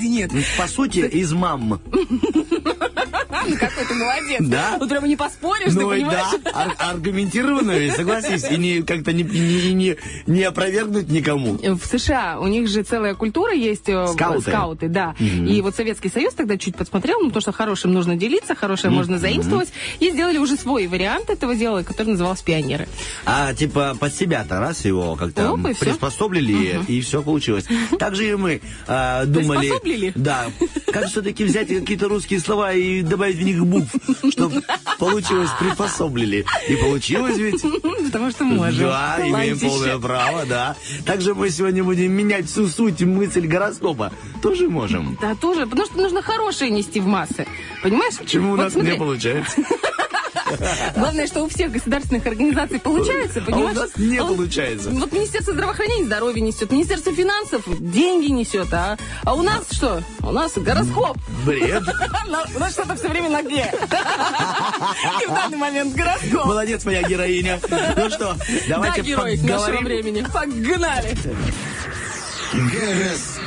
Нет. 0.01 0.31
Ну, 0.33 0.41
По 0.59 0.67
сути, 0.67 1.01
из 1.01 1.33
мам. 1.33 1.81
Ну 3.50 3.57
какой 3.57 3.85
ты 3.85 3.95
молодец. 3.95 4.40
Да? 4.40 4.76
Вот 4.78 4.88
прямо 4.88 5.07
не 5.09 5.16
поспоришь, 5.16 5.73
ты 5.73 5.80
Ну 5.80 5.92
и 5.92 6.00
понимаешь? 6.00 6.26
да, 6.45 6.50
ар- 6.54 6.76
аргументированно, 6.78 7.73
ведь, 7.73 7.95
согласись, 7.95 8.45
и 8.50 8.57
не, 8.57 8.83
как-то 8.83 9.12
не, 9.12 9.23
не, 9.23 9.73
не, 9.75 9.97
не 10.26 10.42
опровергнуть 10.45 11.09
никому. 11.09 11.59
В 11.59 11.85
США 11.87 12.38
у 12.40 12.47
них 12.47 12.69
же 12.69 12.83
целая 12.83 13.14
культура 13.14 13.52
есть. 13.52 13.88
э, 13.88 14.07
Скауты. 14.09 14.88
да. 14.88 15.14
И 15.19 15.61
вот 15.62 15.75
Советский 15.76 16.09
Союз 16.11 16.35
тогда 16.35 16.57
чуть 16.57 16.76
подсмотрел, 16.76 17.19
ну, 17.21 17.26
потому 17.28 17.40
что 17.42 17.52
хорошим 17.52 17.92
нужно 17.92 18.16
делиться, 18.16 18.54
хорошее 18.54 18.92
можно 18.92 19.19
заимствовать. 19.19 19.71
И 19.99 20.11
сделали 20.11 20.38
уже 20.38 20.57
свой 20.57 20.87
вариант 20.87 21.30
этого 21.30 21.54
дела, 21.54 21.83
который 21.83 22.09
назывался 22.09 22.45
«Пионеры». 22.45 22.88
А 23.25 23.52
типа 23.54 23.97
под 23.99 24.14
себя-то 24.14 24.61
раз 24.61 24.85
его 24.85 25.16
как-то 25.16 25.52
Оп, 25.52 25.61
и 25.66 25.75
и 26.88 27.00
все 27.00 27.23
получилось. 27.23 27.66
Так 27.99 28.14
же 28.14 28.28
и 28.28 28.35
мы 28.35 28.61
э, 28.87 29.25
думали... 29.26 29.59
Приспособлили? 29.69 30.12
Да. 30.14 30.47
Как 30.92 31.07
все-таки 31.07 31.45
взять 31.45 31.69
какие-то 31.69 32.09
русские 32.09 32.40
слова 32.40 32.73
и 32.73 33.02
добавить 33.02 33.39
в 33.40 33.42
них 33.42 33.64
букв, 33.64 33.90
чтобы 34.30 34.62
получилось 34.99 35.50
приспособлили. 35.59 36.44
И 36.68 36.76
получилось 36.76 37.37
ведь... 37.37 37.62
Потому 38.06 38.30
что 38.30 38.44
можем. 38.44 38.85
Да, 38.85 39.18
имеем 39.20 39.59
полное 39.59 39.99
право, 39.99 40.44
да. 40.47 40.76
Также 41.06 41.35
мы 41.35 41.50
сегодня 41.50 41.82
будем 41.82 42.12
менять 42.12 42.47
всю 42.47 42.66
суть 42.68 43.00
мысль 43.00 43.47
гороскопа. 43.47 44.12
Тоже 44.42 44.68
можем. 44.68 45.18
Да, 45.20 45.35
тоже, 45.35 45.66
потому 45.66 45.87
что 45.87 45.97
нужно 45.99 46.23
хорошее 46.23 46.70
нести 46.70 47.00
в 47.00 47.06
массы. 47.06 47.47
Понимаешь? 47.82 48.14
Почему 48.18 48.52
у 48.52 48.56
нас 48.56 48.75
не 48.75 48.94
получается? 48.94 49.62
Главное, 50.97 51.26
что 51.26 51.42
у 51.45 51.49
всех 51.49 51.73
государственных 51.73 52.26
организаций 52.26 52.78
получается, 52.80 53.40
понимаешь? 53.40 53.76
А 53.76 53.80
нас 53.80 53.90
не 53.97 54.19
А 54.19 54.25
получается. 54.25 54.90
Вот 54.90 55.12
Министерство 55.12 55.52
здравоохранения 55.54 56.04
здоровье 56.07 56.40
несет, 56.42 56.71
Министерство 56.71 57.12
финансов 57.12 57.62
деньги 57.80 58.26
несет, 58.30 58.73
а, 58.73 58.97
а 59.25 59.35
у 59.35 59.42
нас 59.42 59.64
что? 59.73 60.02
У 60.21 60.30
нас 60.30 60.52
гороскоп. 60.57 61.16
Бред. 61.45 61.83
У 62.54 62.59
нас 62.59 62.73
что-то 62.73 62.97
все 62.97 63.09
время 63.09 63.28
на 63.30 63.42
где. 63.42 63.73
И 65.23 65.26
в 65.26 65.35
данный 65.35 65.57
момент 65.59 65.95
гороскоп. 65.95 66.47
Молодец, 66.47 66.85
моя 66.85 67.02
героиня. 67.02 67.61
Ну 67.97 68.11
что, 68.11 68.37
давайте 68.69 69.02
Да, 69.02 69.09
герой 69.09 69.37
нашего 69.38 69.59
поговорим. 69.59 69.85
времени. 69.85 70.26
Погнали. 70.33 71.16
Гороскоп. 72.52 73.39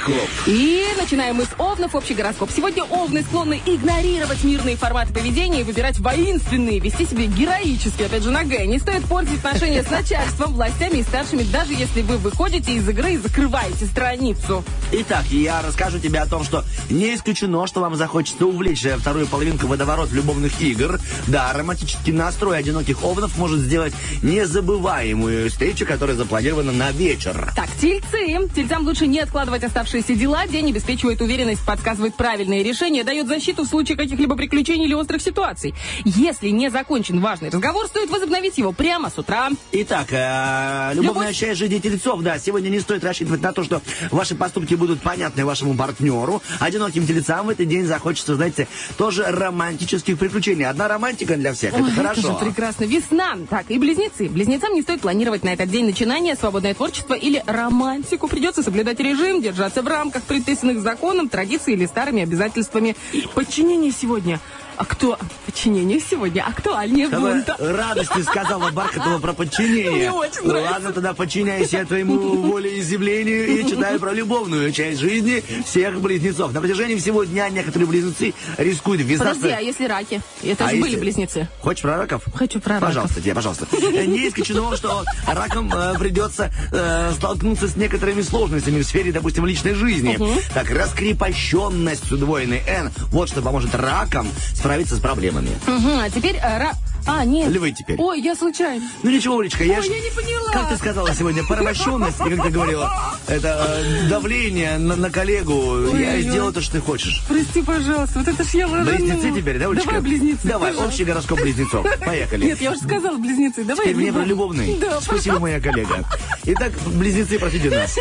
И 0.46 0.86
начинаем 0.98 1.36
мы 1.36 1.46
с 1.46 1.50
овнов 1.58 1.96
общий 1.96 2.14
гороскоп. 2.14 2.50
Сегодня 2.54 2.84
овны 2.84 3.24
склонны 3.24 3.62
игнорировать 3.66 4.44
мирные 4.44 4.76
форматы 4.76 5.14
поведения 5.14 5.62
и 5.62 5.64
выбирать 5.64 6.00
воинственные, 6.00 6.80
вести 6.80 7.06
себя 7.06 7.26
героически, 7.26 8.04
опять 8.04 8.24
же, 8.24 8.32
на 8.32 8.44
Г. 8.44 8.66
Не 8.66 8.80
стоит 8.80 9.06
портить 9.06 9.38
отношения 9.44 9.82
с 9.82 9.90
начальством, 9.90 10.54
властями 10.54 10.98
и 10.98 11.04
старшими, 11.04 11.44
даже 11.44 11.74
если 11.74 12.02
вы 12.02 12.18
выходите 12.18 12.74
из 12.74 12.88
игры 12.90 13.14
и 13.14 13.18
закрываете 13.18 13.86
страницу. 13.86 14.66
Итак, 14.92 15.26
я 15.30 15.62
расскажу 15.62 16.00
тебе 16.00 16.20
о 16.20 16.26
том, 16.26 16.44
что 16.44 16.66
не 16.90 17.16
исключено, 17.16 17.66
что 17.66 17.80
вам 17.80 17.96
захочется 17.96 18.46
увлечь 18.46 18.86
э, 18.86 18.98
вторую 18.98 19.28
половинку 19.28 19.68
водоворот 19.68 20.12
любовных 20.12 20.62
игр. 20.62 21.00
Да, 21.28 21.54
романтический 21.54 22.12
настрой 22.12 22.58
одиноких 22.58 23.04
овнов 23.04 23.38
может 23.38 23.60
сделать 23.60 23.94
незабываемую 24.22 25.50
встречу, 25.50 25.86
которая 25.86 26.18
запланирована 26.18 26.74
на 26.74 26.92
вечер. 26.92 27.54
Так, 27.56 27.70
тельцы. 27.80 28.50
Тельцам 28.54 28.86
лучше 28.86 29.08
не 29.08 29.20
откладывать 29.20 29.64
оставшиеся 29.64 29.93
дела. 30.02 30.48
День 30.48 30.70
обеспечивает 30.70 31.22
уверенность, 31.22 31.64
подсказывает 31.66 32.16
правильные 32.16 32.64
решения, 32.64 33.04
дает 33.04 33.28
защиту 33.28 33.64
в 33.64 33.68
случае 33.68 33.96
каких-либо 33.98 34.36
приключений 34.36 34.86
или 34.86 34.94
острых 34.94 35.22
ситуаций. 35.22 35.76
Если 36.04 36.50
не 36.50 36.70
закончен 36.70 37.20
важный 37.20 37.50
разговор, 37.50 37.86
стоит 37.88 38.10
возобновить 38.10 38.58
его 38.58 38.72
прямо 38.72 39.10
с 39.10 39.18
утра. 39.18 39.50
Итак, 39.72 40.08
э, 40.12 40.92
любовная 40.96 41.28
Любовь. 41.28 41.38
часть 41.38 41.60
жизни 41.60 41.78
тельцов, 41.80 42.22
да, 42.22 42.40
сегодня 42.40 42.70
не 42.70 42.80
стоит 42.80 43.04
рассчитывать 43.04 43.42
на 43.42 43.54
то, 43.54 43.64
что 43.64 43.82
ваши 44.10 44.36
поступки 44.36 44.74
будут 44.74 45.02
понятны 45.02 45.46
вашему 45.46 45.76
партнеру. 45.76 46.42
Одиноким 46.60 47.06
тельцам 47.06 47.48
в 47.48 47.50
этот 47.50 47.68
день 47.68 47.86
захочется, 47.86 48.36
знаете, 48.36 48.68
тоже 48.98 49.24
романтических 49.24 50.18
приключений. 50.18 50.66
Одна 50.66 50.88
романтика 50.88 51.36
для 51.36 51.54
всех, 51.54 51.74
это 51.74 51.84
Ой, 51.84 51.92
хорошо. 51.92 52.22
же 52.22 52.34
прекрасно. 52.46 52.86
Весна. 52.86 53.38
Так, 53.50 53.66
и 53.70 53.78
близнецы. 53.78 54.28
Близнецам 54.30 54.74
не 54.74 54.82
стоит 54.82 55.02
планировать 55.02 55.44
на 55.44 55.54
этот 55.54 55.70
день 55.70 55.86
начинания, 55.86 56.36
свободное 56.36 56.74
творчество 56.74 57.14
или 57.14 57.44
романтику. 57.46 58.28
Придется 58.28 58.64
соблюдать 58.64 59.00
режим, 59.00 59.42
держаться 59.42 59.83
в 59.84 59.88
рамках 59.88 60.24
предписанных 60.24 60.80
законом, 60.80 61.30
традиций 61.30 61.74
или 61.74 61.86
старыми 61.86 62.24
обязательствами. 62.24 62.96
Подчинение 63.36 63.92
сегодня. 63.92 64.40
А 64.76 64.86
кто? 64.86 65.18
Подчинение 65.46 66.00
сегодня 66.00 66.42
актуальнее 66.42 67.08
Какой 67.10 67.34
бунта. 67.34 67.56
радости 67.60 68.22
сказала 68.24 68.72
Бархатова 68.72 69.20
про 69.20 69.34
подчинение. 69.34 69.92
Мне 69.92 70.12
очень 70.12 70.42
Ну, 70.44 70.48
нравится. 70.50 70.72
Ладно, 70.74 70.94
тогда 70.94 71.14
подчиняюсь 71.14 71.70
я 71.74 71.86
твоему 71.86 72.52
волеизъявлению 72.52 73.48
и 73.60 73.70
читаю 73.70 74.00
про 74.00 74.14
любовную 74.14 74.72
часть 74.72 75.00
жизни 75.00 75.44
всех 75.66 76.02
близнецов. 76.02 76.54
На 76.54 76.60
протяжении 76.60 76.96
всего 76.96 77.24
дня 77.24 77.50
некоторые 77.50 77.88
близнецы 77.88 78.34
рискуют 78.58 79.02
ввязаться... 79.02 79.34
Подожди, 79.36 79.56
а 79.56 79.60
если 79.60 79.86
раки? 79.86 80.22
Это 80.44 80.66
А 80.66 80.70
же 80.70 80.76
были 80.78 80.92
если- 80.92 81.00
близнецы. 81.02 81.48
Хочешь 81.62 81.82
про 81.84 81.98
раков? 81.98 82.24
Хочу 82.34 82.60
про 82.60 82.74
раков. 82.76 82.88
Пожалуйста, 82.90 83.22
тебе, 83.22 83.36
пожалуйста. 83.36 83.68
Э, 83.74 84.06
Не 84.06 84.28
исключено, 84.30 84.76
что 84.76 85.04
ракам 85.28 85.72
э, 85.74 85.98
придется 86.00 86.52
э, 86.72 87.12
столкнуться 87.16 87.68
с 87.68 87.76
некоторыми 87.76 88.22
сложностями 88.22 88.82
в 88.82 88.86
сфере, 88.86 89.12
допустим, 89.12 89.46
личной 89.46 89.76
жизни. 89.76 90.18
Так, 90.54 90.70
раскрепощенность 90.72 92.08
с 92.08 92.12
удвоенной 92.12 92.64
N. 92.68 92.92
Вот 93.12 93.30
что 93.30 93.42
поможет 93.42 93.76
ракам 93.76 94.28
справиться 94.64 94.96
с 94.96 95.00
проблемами. 95.02 95.50
Мгм, 95.68 96.00
а 96.00 96.10
теперь 96.10 96.38
ра... 96.38 96.72
А, 97.06 97.26
нет. 97.26 97.52
Львы 97.52 97.74
теперь. 97.74 97.98
Ой, 98.00 98.22
я 98.22 98.34
случайно. 98.34 98.82
Ну 99.04 99.12
ничего, 99.12 99.38
Олечка, 99.40 99.66
я 99.66 99.80
Ой, 99.80 99.84
ж- 99.84 99.88
я 99.88 100.00
не 100.00 100.10
поняла. 100.12 100.54
Как 100.54 100.70
ты 100.70 100.78
сказала 100.78 101.14
сегодня, 101.14 101.44
порабощенность, 101.44 102.22
или 102.26 102.38
как 102.38 102.46
ты 102.46 102.52
говорила, 102.52 102.90
это 103.28 103.82
э, 103.84 104.08
давление 104.08 104.78
на, 104.78 104.96
на 104.96 105.10
коллегу. 105.12 105.54
я 105.54 105.92
Ой-ой-ой. 105.92 106.22
сделал 106.22 106.54
то, 106.54 106.62
что 106.62 106.72
ты 106.76 106.80
хочешь. 106.80 107.22
Прости, 107.28 107.62
пожалуйста, 107.62 108.20
вот 108.20 108.28
это 108.30 108.42
ж 108.46 108.48
я 108.54 108.68
ложанула. 108.68 108.96
Близнецы 108.96 109.32
теперь, 109.38 109.60
да, 109.60 109.66
Олечка? 109.68 109.86
Давай 109.88 110.02
близнецы. 110.02 110.48
Давай, 110.48 110.70
пожалуйста. 110.72 110.94
общий 110.94 111.04
гороскоп 111.04 111.42
близнецов. 111.42 111.86
Поехали. 112.06 112.46
Нет, 112.46 112.62
я 112.62 112.72
уже 112.72 112.80
сказала 112.80 113.18
близнецы. 113.18 113.66
Давай 113.66 113.86
Теперь 113.86 113.98
мне 113.98 114.14
про 114.14 114.24
любовный. 114.24 114.78
Да, 114.80 115.02
Спасибо, 115.02 115.40
моя 115.40 115.60
коллега. 115.60 116.06
Итак, 116.46 116.72
близнецы, 116.86 117.38
простите 117.38 117.70
нас. 117.70 117.98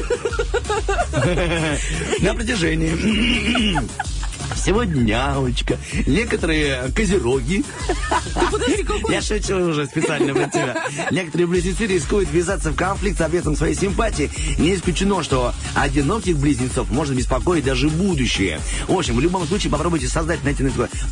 На 2.21 2.35
протяжении 2.35 3.81
всего 4.55 4.85
дня, 4.85 5.37
Олечка, 5.39 5.79
некоторые 6.07 6.91
козероги, 6.95 7.65
Подожди, 8.51 8.83
какой? 8.83 9.13
я 9.15 9.21
шучу 9.21 9.57
уже 9.57 9.87
специально 9.87 10.35
про 10.35 10.49
тебя, 10.49 10.85
некоторые 11.11 11.47
близнецы 11.47 11.87
рискуют 11.87 12.31
ввязаться 12.31 12.71
в 12.71 12.77
конфликт 12.77 13.19
с 13.19 13.21
объектом 13.21 13.57
своей 13.57 13.75
симпатии. 13.75 14.31
Не 14.59 14.75
исключено, 14.75 15.23
что 15.23 15.53
одиноких 15.75 16.37
близнецов 16.39 16.91
может 16.91 17.17
беспокоить 17.17 17.65
даже 17.65 17.89
будущее. 17.89 18.61
В 18.89 18.97
общем, 18.97 19.17
в 19.17 19.21
любом 19.21 19.47
случае 19.47 19.71
попробуйте 19.71 20.09
создать, 20.09 20.43
найти 20.45 20.63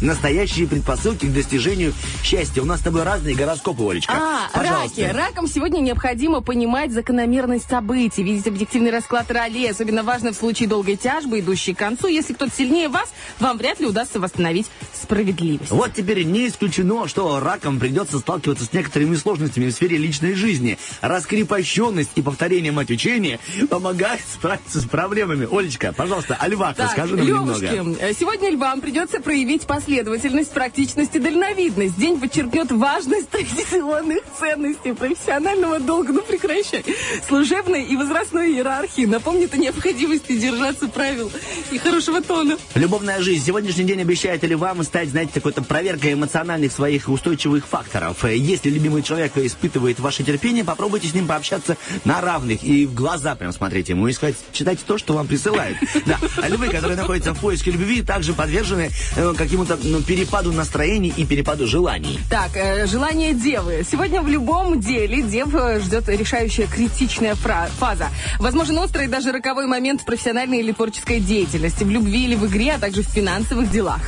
настоящие 0.01 0.67
предпосылки 0.67 1.27
к 1.27 1.33
достижению 1.33 1.93
счастья. 2.23 2.63
У 2.63 2.65
нас 2.65 2.81
с 2.81 2.83
тобой 2.83 3.03
разные 3.03 3.35
гороскопы, 3.35 3.83
Олечка. 3.91 4.13
А, 4.15 4.49
Пожалуйста. 4.53 5.03
раки. 5.03 5.17
Ракам 5.17 5.47
сегодня 5.49 5.81
необходимо 5.81 6.41
понимать 6.41 6.93
закономерность 6.93 7.69
событий, 7.69 8.23
видеть 8.23 8.47
объективный 8.47 8.91
расклад 8.91 9.31
ролей. 9.31 9.71
Особенно 9.71 10.03
важно 10.03 10.33
в 10.33 10.37
случае 10.37 10.69
долгой 10.69 10.97
тяжбы, 10.97 11.41
идущей 11.41 11.75
к 11.75 11.79
концу. 11.79 12.07
Если 12.07 12.33
кто-то 12.33 12.53
сильнее 12.57 12.89
вас, 12.89 13.09
вам 13.39 13.57
вряд 13.59 13.81
ли 13.81 13.87
удастся 13.87 14.19
восстановить 14.21 14.67
справедливость. 14.93 15.71
Вот 15.71 15.93
теперь 15.95 16.23
не 16.25 16.49
исключено, 16.49 17.09
что 17.09 17.41
ракам 17.41 17.79
придется 17.79 18.19
сталкиваться 18.19 18.65
с 18.65 18.73
некоторыми 18.73 19.17
сложностями 19.17 19.67
в 19.67 19.73
сфере 19.73 19.97
личной 19.97 20.35
жизни. 20.35 20.79
Раскрепощенность 21.01 22.11
и 22.17 22.23
повторение 22.23 22.73
мать 22.73 22.91
учения 22.91 23.39
помогает 23.69 24.21
справиться 24.33 24.81
с 24.81 24.85
проблемами. 24.85 25.47
Олечка, 25.51 25.93
пожалуйста, 25.93 26.37
о 26.39 26.49
львах 26.49 26.75
Так, 26.77 26.87
расскажи 26.89 27.17
нам 27.17 27.27
львушки, 27.27 27.65
немного. 27.65 27.99
э, 28.01 28.13
сегодня 28.19 28.51
львам 28.51 28.81
придется 28.81 29.21
проявить 29.21 29.63
последовательность, 29.67 30.51
практичность 30.53 31.15
и 31.15 31.19
дальновидность. 31.19 31.97
День 31.99 32.19
подчеркнет 32.19 32.73
важность 32.73 33.29
традиционных 33.31 34.21
ценностей, 34.39 34.93
профессионального 34.93 35.79
долга, 35.79 36.13
ну 36.13 36.23
прекращай, 36.23 36.85
служебной 37.29 37.85
и 37.85 37.97
возрастной 37.97 38.53
иерархии. 38.53 39.05
Напомнит 39.05 39.55
о 39.55 39.57
необходимости 39.57 40.37
держаться 40.37 40.89
правил 40.89 41.31
и 41.71 41.79
хорошего 41.79 42.21
тона. 42.23 42.57
Любовная 42.75 43.20
жизнь. 43.21 43.45
Сегодняшний 43.45 43.85
день 43.85 44.01
обещает 44.01 44.43
львам 44.45 44.83
стать, 44.83 45.11
знаете, 45.11 45.33
такой-то 45.35 45.63
проверкой 45.63 46.15
эмоциональных 46.15 46.73
своих 46.73 47.09
устойчивых 47.09 47.67
факторов. 47.67 48.25
Э, 48.25 48.37
Если 48.37 48.71
любимый 48.71 49.03
человек 49.03 49.37
испытывает 49.37 50.01
ваше 50.01 50.23
терпение, 50.25 50.65
попробуйте 50.65 51.09
с 51.09 51.15
ним 51.15 51.27
пообщаться 51.27 51.77
на 52.05 52.21
равных 52.21 52.63
и 52.65 52.87
в 52.87 52.95
глаза 52.95 53.35
прям 53.35 53.53
смотрите 53.53 53.93
ему 53.93 54.09
и 54.09 54.13
сказать, 54.13 54.37
читайте 54.53 54.83
то, 54.87 54.99
что 54.99 55.15
вам 55.15 55.27
присылают. 55.27 55.77
Да. 56.07 56.19
А 56.43 56.49
львы, 56.49 56.69
которые 56.69 56.97
находятся 56.97 57.35
в 57.35 57.39
поиске 57.39 57.71
любви, 57.71 58.03
также 58.03 58.33
подвержены 58.33 58.91
э, 59.17 59.35
какому-то 59.37 59.79
ну, 59.83 60.01
перепаду 60.03 60.53
настроений 60.53 61.13
и 61.17 61.25
перепаду 61.27 61.67
желаний. 61.67 62.19
Так, 62.31 62.51
э, 62.57 62.87
желание 62.87 63.35
девы. 63.35 63.85
Сегодня 63.89 64.23
в 64.23 64.29
любом 64.29 64.81
деле 64.81 65.23
дев 65.23 65.55
э, 65.55 65.81
ждет 65.81 66.09
решающая 66.09 66.67
критичная 66.67 67.35
фаза. 67.35 68.09
Возможен 68.39 68.79
острый 68.79 69.05
и 69.07 69.09
даже 69.09 69.31
роковой 69.33 69.67
момент 69.67 70.01
в 70.01 70.05
профессиональной 70.05 70.61
или 70.61 70.73
творческой 70.73 71.21
деятельности, 71.21 71.85
в 71.85 71.91
любви 71.91 72.25
или 72.25 72.35
в 72.35 72.47
игре, 72.47 72.73
а 72.73 72.79
также 72.79 73.00
в 73.07 73.11
финансовых 73.11 73.71
делах. 73.71 74.01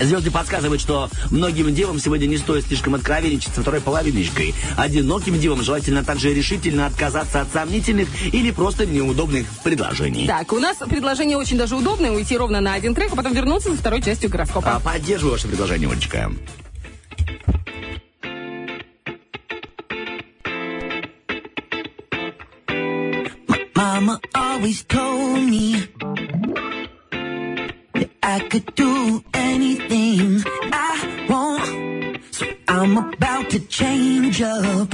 Звезды 0.00 0.30
подсказывают, 0.30 0.80
что 0.80 1.08
многим 1.30 1.74
девам 1.74 1.98
сегодня 1.98 2.26
не 2.26 2.36
стоит 2.36 2.66
слишком 2.66 2.94
откровенничать 2.94 3.54
со 3.54 3.62
второй 3.62 3.80
половиночкой. 3.80 4.54
Одиноким 4.76 5.38
девам 5.38 5.62
желательно 5.62 6.04
также 6.04 6.34
решительно 6.34 6.86
отказаться 6.86 7.40
от 7.40 7.52
сомнительных 7.52 8.08
или 8.32 8.50
просто 8.50 8.84
неудобных 8.84 9.46
предложений. 9.64 10.26
Так, 10.26 10.52
у 10.52 10.58
нас 10.58 10.76
предложение 10.76 11.36
очень 11.38 11.56
даже 11.56 11.76
удобное, 11.76 12.10
уйти 12.10 12.36
ровно 12.36 12.60
на 12.60 12.74
один 12.74 12.94
трек, 12.94 13.12
а 13.12 13.16
потом 13.16 13.32
вернуться 13.32 13.70
за 13.70 13.76
второй 13.78 14.02
частью 14.02 14.28
гороскопа. 14.28 14.76
А, 14.76 14.80
Поддерживаю 14.80 15.32
ваше 15.32 15.48
предложение, 15.48 15.88
Олечка. 15.90 16.30
Mama 23.74 24.20
always 24.34 24.82
told 24.84 25.38
me 25.48 26.15
I 28.28 28.40
could 28.40 28.74
do 28.74 29.22
anything 29.34 30.42
I 30.72 31.26
want. 31.30 32.24
So 32.32 32.44
I'm 32.66 32.96
about 32.98 33.50
to 33.50 33.60
change 33.60 34.42
up. 34.42 34.92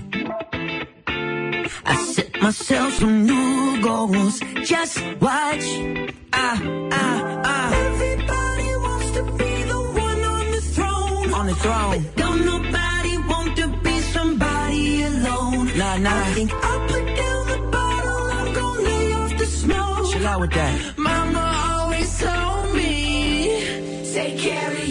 I 1.87 1.95
set 2.13 2.43
myself 2.43 2.93
some 2.93 3.25
new 3.25 3.81
goals. 3.81 4.39
Just 4.65 4.99
watch. 5.19 5.65
Ah, 6.35 6.61
ah, 6.93 7.41
ah. 7.43 7.73
Everybody 7.87 8.69
wants 8.85 9.11
to 9.17 9.23
be 9.41 9.53
the 9.73 9.81
one 10.07 10.23
on 10.35 10.51
the 10.51 10.61
throne. 10.61 11.33
On 11.33 11.47
the 11.47 11.55
throne. 11.55 12.03
But 12.03 12.17
don't 12.17 12.45
nobody 12.45 13.17
want 13.33 13.57
to 13.57 13.69
be 13.83 13.99
somebody 14.13 15.05
alone. 15.05 15.67
Nah, 15.79 15.97
nah. 15.97 16.21
I 16.21 16.35
think 16.35 16.53
I'll 16.53 16.87
put 16.87 17.07
down 17.17 17.47
the 17.49 17.59
bottle. 17.73 18.31
I'm 18.39 18.53
gonna 18.53 18.83
lay 18.83 19.15
off 19.15 19.39
the 19.39 19.47
smoke. 19.47 20.13
Chill 20.13 20.27
out 20.27 20.41
with 20.43 20.53
that. 20.53 20.99
Mama 20.99 21.45
always 21.81 22.21
told 22.21 22.62
carry 24.43 24.82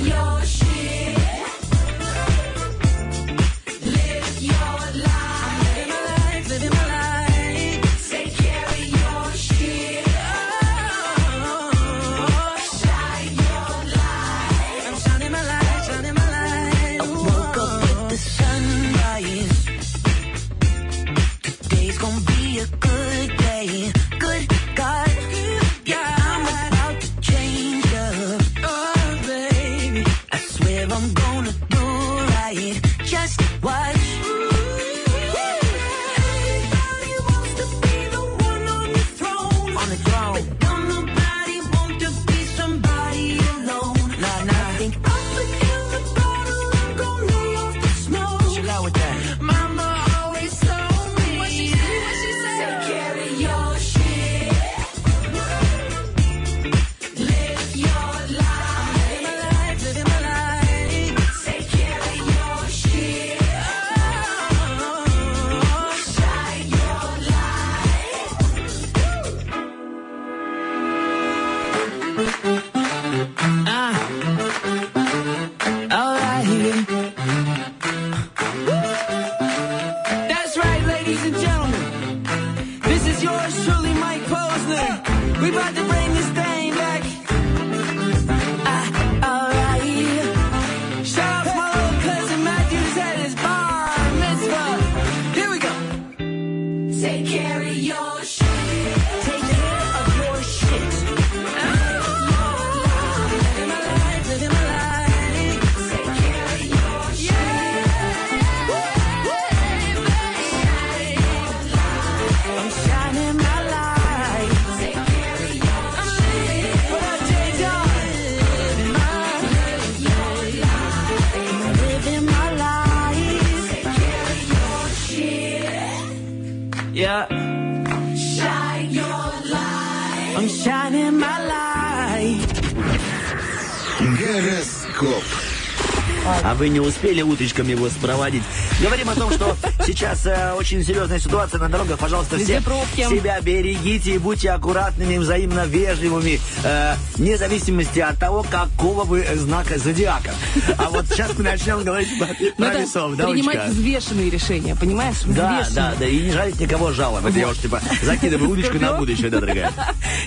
успели 137.02 137.22
уточками 137.24 137.72
его 137.72 137.90
спроводить? 137.90 138.44
Говорим 138.80 139.10
о 139.10 139.16
том, 139.16 139.32
что 139.32 139.56
сейчас 139.86 140.26
э, 140.28 140.54
очень 140.54 140.84
серьезная 140.84 141.20
ситуация 141.20 141.60
на 141.60 141.68
дорогах. 141.68 141.98
Пожалуйста, 141.98 142.38
все 142.38 142.62
себя 143.10 143.42
берегите 143.42 144.16
и 144.16 144.18
будьте 144.20 144.52
аккуратными, 144.52 145.18
взаимно 145.18 145.66
вежливыми, 145.66 146.40
э, 146.64 146.96
вне 147.16 147.38
зависимости 147.38 148.00
от 148.00 148.20
того, 148.20 148.44
какого 148.44 149.04
вы 149.04 149.26
знака 149.36 149.80
зодиака. 149.80 150.32
А 150.78 150.90
вот 150.90 151.08
сейчас 151.08 151.32
мы 151.36 151.44
начнем 151.44 151.84
говорить 151.84 152.20
про, 152.20 152.28
про 152.56 152.80
весов, 152.80 153.16
да, 153.16 153.28
принимать 153.28 153.70
взвешенные 153.70 154.30
решения, 154.30 154.76
понимаешь? 154.76 155.22
Да, 155.26 155.68
да, 155.74 155.94
да, 156.00 156.06
и 156.06 156.20
не 156.20 156.32
жалить 156.32 156.60
никого 156.60 156.92
жалоб. 156.92 157.26
Это 157.26 157.40
я 157.40 157.50
уж 157.50 157.58
типа 157.58 157.82
закидываю 158.04 158.52
удочку 158.52 158.78
на 158.78 158.94
будущее, 158.94 159.32
да, 159.32 159.40
дорогая. 159.40 159.72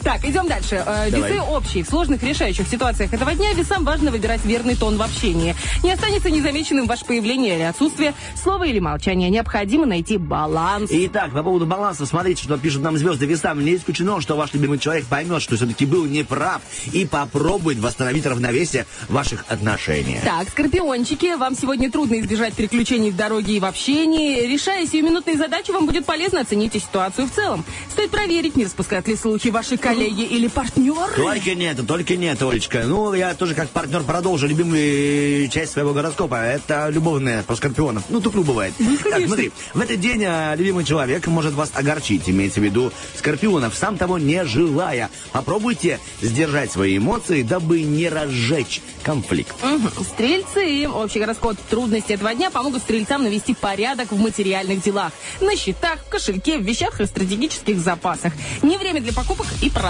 Так, 0.05 0.23
идем 0.23 0.47
дальше. 0.47 0.85
Э. 0.87 1.09
Весы 1.09 1.41
общие. 1.41 1.83
В 1.83 1.89
сложных 1.89 2.23
решающих 2.23 2.69
ситуациях 2.69 3.15
этого 3.15 3.35
дня 3.35 3.55
весам 3.55 3.85
важно 3.85 4.11
выбирать 4.11 4.45
верный 4.45 4.77
тон 4.77 4.99
в 4.99 5.03
общении. 5.03 5.57
Не 5.83 5.93
останется 5.93 6.31
незамеченным 6.31 6.87
ваше 6.87 7.07
появление 7.07 7.57
или 7.57 7.63
отсутствие. 7.63 8.13
Слово 8.41 8.65
или 8.65 8.81
молчание. 8.81 9.31
Необходимо 9.31 9.87
найти 9.87 10.19
баланс. 10.19 10.91
Итак, 10.93 11.33
по 11.33 11.43
поводу 11.43 11.65
баланса, 11.65 12.05
смотрите, 12.05 12.43
что 12.43 12.59
пишут 12.59 12.83
нам 12.83 12.99
звезды 12.99 13.25
весам. 13.25 13.65
Не 13.65 13.77
исключено, 13.77 14.21
что 14.21 14.37
ваш 14.37 14.53
любимый 14.53 14.79
человек 14.79 15.07
поймет, 15.07 15.41
что 15.41 15.57
все-таки 15.57 15.87
был 15.87 16.05
неправ 16.05 16.61
и 16.93 17.07
попробует 17.07 17.79
восстановить 17.79 18.27
равновесие 18.27 18.85
ваших 19.09 19.47
отношениях. 19.49 20.23
Так, 20.23 20.51
скорпиончики, 20.51 21.35
вам 21.35 21.57
сегодня 21.57 21.91
трудно 21.91 22.21
избежать 22.21 22.53
приключений 22.53 23.11
в 23.11 23.17
дороге 23.17 23.57
и 23.57 23.61
в 23.61 23.65
общении. 23.65 24.47
Решая 24.47 24.87
сиюминутные 24.87 25.39
задачи, 25.39 25.71
вам 25.71 25.87
будет 25.87 26.05
полезно 26.05 26.41
оценить 26.43 26.77
и 26.77 26.79
ситуацию 26.79 27.27
в 27.27 27.31
целом. 27.31 27.65
Стоит 27.91 28.11
проверить, 28.11 28.55
не 28.57 28.67
распускают 28.67 29.09
ли 29.09 29.17
слухи 29.17 29.49
ваши 29.49 29.79
коллеги 29.79 29.95
или 30.07 30.49
партнеры. 30.49 31.15
Только 31.17 31.55
нет, 31.55 31.87
только 31.87 32.17
нет, 32.17 32.43
Олечка. 32.43 32.83
Ну, 32.85 33.15
я 33.15 33.35
тоже 33.35 33.55
как 33.55 33.69
партнер 33.71 34.03
продолжу 34.03 34.47
любимую 34.47 35.49
часть 35.49 35.73
своего 35.73 35.93
гороскопа. 35.93 36.37
Это 36.37 36.89
любовная 36.89 37.43
про 37.43 37.57
скорпионов. 37.57 38.05
Ну, 38.09 38.21
туплю 38.21 38.43
бывает. 38.43 38.75
так, 39.11 39.27
смотри, 39.27 39.53
в 39.73 39.81
этот 39.81 40.01
день 40.01 40.25
а, 40.25 40.55
любимый 40.55 40.85
человек 40.85 41.27
может 41.27 41.55
вас 41.55 41.71
огорчить, 41.75 42.29
имеется 42.29 42.61
в 42.61 42.65
виду 42.65 42.93
скорпионов, 43.17 43.75
сам 43.75 43.97
того 43.97 44.19
не 44.19 44.45
желая. 44.45 45.11
Попробуйте 45.33 45.99
сдержать 46.21 46.73
свои 46.73 46.99
эмоции, 46.99 47.43
дабы 47.43 47.83
не 47.83 48.09
разжечь 48.09 48.83
конфликт. 49.03 49.55
Мгм. 49.63 49.91
Стрельцы. 50.03 50.89
Общий 50.89 51.21
гороскоп 51.21 51.57
трудности 51.71 52.13
этого 52.13 52.35
дня 52.35 52.51
помогут 52.51 52.83
стрельцам 52.83 53.23
навести 53.23 53.55
порядок 53.55 54.13
в 54.13 54.19
материальных 54.19 54.83
делах. 54.83 55.13
На 55.41 55.57
счетах, 55.57 56.05
в 56.05 56.09
кошельке, 56.09 56.59
в 56.59 56.63
вещах 56.63 57.01
и 57.01 57.07
стратегических 57.07 57.79
запасах. 57.79 58.33
Не 58.63 58.79
время 58.79 59.01
для 59.01 59.13
покупок 59.13 59.47
и 59.63 59.71
продаж. 59.71 59.84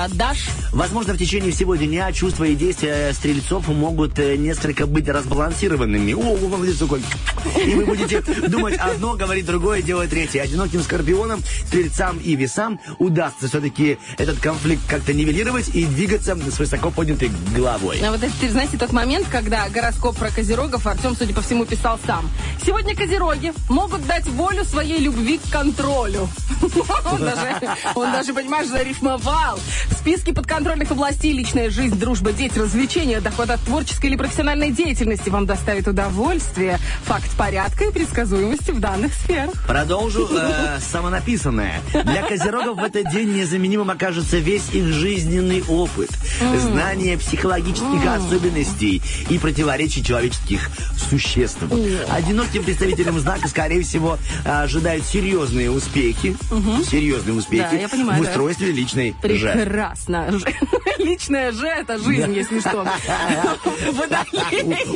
Возможно, 0.72 1.14
в 1.14 1.18
течение 1.18 1.52
всего 1.52 1.76
дня 1.76 2.11
чувства 2.12 2.44
и 2.44 2.54
действия 2.54 3.12
стрельцов 3.12 3.68
могут 3.68 4.18
э, 4.18 4.37
несколько 4.37 4.87
быть 4.87 5.09
разбалансированными. 5.09 6.12
О, 6.14 6.35
о, 6.35 6.48
молодец 6.48 6.78
такой. 6.78 7.00
И 7.64 7.74
вы 7.74 7.85
будете 7.87 8.20
думать 8.48 8.76
одно, 8.76 9.14
говорить 9.14 9.46
другое, 9.46 9.83
делать 9.83 10.11
третье. 10.11 10.42
Одиноким 10.42 10.83
скорпионам, 10.83 11.42
стрельцам 11.66 12.18
и 12.18 12.35
весам 12.35 12.80
удастся 12.98 13.48
все-таки 13.48 13.98
этот 14.18 14.38
конфликт 14.40 14.83
как-то 14.88 15.12
нивелировать 15.12 15.68
и 15.68 15.85
двигаться 15.85 16.37
с 16.37 16.59
высоко 16.59 16.90
поднятой 16.90 17.30
головой. 17.54 18.00
А 18.04 18.11
вот 18.11 18.22
это, 18.22 18.33
теперь, 18.33 18.50
знаете, 18.50 18.76
тот 18.76 18.92
момент, 18.92 19.28
когда 19.30 19.68
гороскоп 19.68 20.16
про 20.16 20.30
козерогов 20.30 20.87
Артем, 20.87 21.16
судя 21.16 21.35
по 21.35 21.42
всему, 21.42 21.64
писал 21.66 21.98
сам. 22.04 22.28
Сегодня 22.64 22.96
козероги 22.96 23.52
могут 23.68 24.04
дать 24.07 24.26
волю 24.26 24.64
своей 24.64 24.98
любви 24.98 25.38
к 25.38 25.52
контролю. 25.52 26.28
Он 27.12 27.20
даже, 27.20 27.78
он 27.94 28.12
даже, 28.12 28.33
понимаешь, 28.33 28.68
зарифмовал. 28.68 29.59
В 29.90 29.94
списке 29.94 30.33
подконтрольных 30.33 30.90
областей 30.90 31.33
личная 31.33 31.70
жизнь, 31.70 31.99
дружба, 31.99 32.33
дети, 32.33 32.59
развлечения, 32.59 33.20
доход 33.20 33.51
от 33.51 33.61
творческой 33.61 34.07
или 34.07 34.16
профессиональной 34.16 34.70
деятельности 34.70 35.29
вам 35.29 35.47
доставит 35.47 35.88
удовольствие. 35.88 36.79
Факт 37.05 37.31
порядка 37.37 37.85
и 37.85 37.92
предсказуемости 37.92 38.70
в 38.70 38.81
данных 38.81 39.12
сферах. 39.14 39.55
Продолжу 39.66 40.29
э, 40.31 40.79
самонаписанное. 40.81 41.81
Для 41.92 42.23
козерогов 42.23 42.79
в 42.79 42.85
этот 42.85 43.11
день 43.12 43.35
незаменимым 43.35 43.90
окажется 43.90 44.38
весь 44.38 44.70
их 44.73 44.87
жизненный 44.87 45.62
опыт, 45.68 46.11
знание 46.61 47.18
психологических 47.18 48.07
особенностей 48.07 49.03
и 49.29 49.38
противоречий 49.38 50.03
человеческих 50.05 50.68
существ. 51.11 51.59
Одиноким 52.11 52.64
представителям 52.64 53.18
знака, 53.18 53.49
скорее 53.49 53.83
всего, 53.83 54.18
ожидают 54.44 55.05
серьезные 55.07 55.70
успехи, 55.70 56.37
серьезные 56.90 57.35
успехи 57.35 57.68
Да, 57.70 57.77
я 57.77 57.88
понимаю, 57.88 58.20
в 58.20 58.25
да. 58.25 58.31
устройстве 58.31 58.73
личной 58.73 59.14
же. 59.23 59.53
Прекрасно. 59.75 60.31
Личная 60.99 61.51
же 61.51 61.67
это 61.67 61.99
жизнь, 61.99 62.33
если 62.33 62.61
что. 62.61 62.83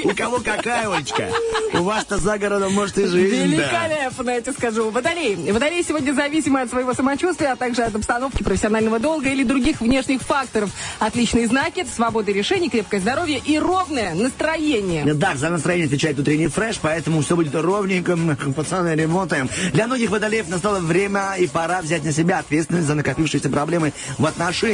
У, 0.04 0.14
кого 0.14 0.38
какая, 0.38 0.88
Олечка? 0.88 1.28
У 1.74 1.82
вас-то 1.82 2.18
за 2.18 2.38
городом, 2.38 2.74
может, 2.74 2.96
и 2.98 3.06
жизнь. 3.06 3.34
Великолепно, 3.34 4.30
я 4.30 4.40
тебе 4.40 4.52
скажу. 4.52 4.90
Водолей. 4.90 5.50
Водолей 5.50 5.82
сегодня 5.82 6.12
зависимы 6.12 6.60
от 6.60 6.70
своего 6.70 6.94
самочувствия, 6.94 7.52
а 7.52 7.56
также 7.56 7.82
от 7.82 7.96
обстановки 7.96 8.44
профессионального 8.44 9.00
долга 9.00 9.30
или 9.30 9.42
других 9.42 9.80
внешних 9.80 10.22
факторов. 10.22 10.70
Отличные 11.00 11.48
знаки, 11.48 11.84
свобода 11.92 12.30
решений, 12.30 12.70
крепкое 12.70 13.00
здоровье 13.00 13.40
и 13.44 13.58
ровное 13.58 14.14
настроение. 14.14 15.12
Да, 15.14 15.34
за 15.34 15.50
настроение 15.50 15.86
отвечает 15.86 16.20
утренний 16.20 16.46
фреш, 16.46 16.78
поэтому 16.80 17.22
все 17.22 17.34
будет 17.34 17.54
ровненько, 17.54 18.16
пацаны, 18.54 18.94
работаем. 18.94 19.50
Для 19.72 19.88
многих 19.88 20.10
водолеев 20.10 20.48
настало 20.48 20.78
время 20.78 21.34
и 21.36 21.48
пора 21.48 21.82
взять 21.82 22.04
на 22.04 22.12
себя 22.12 22.38
ответственность 22.38 22.86
за 22.86 22.94
накопившиеся 22.94 23.50
проблемы 23.50 23.92
в 24.18 24.24
отношениях. 24.24 24.67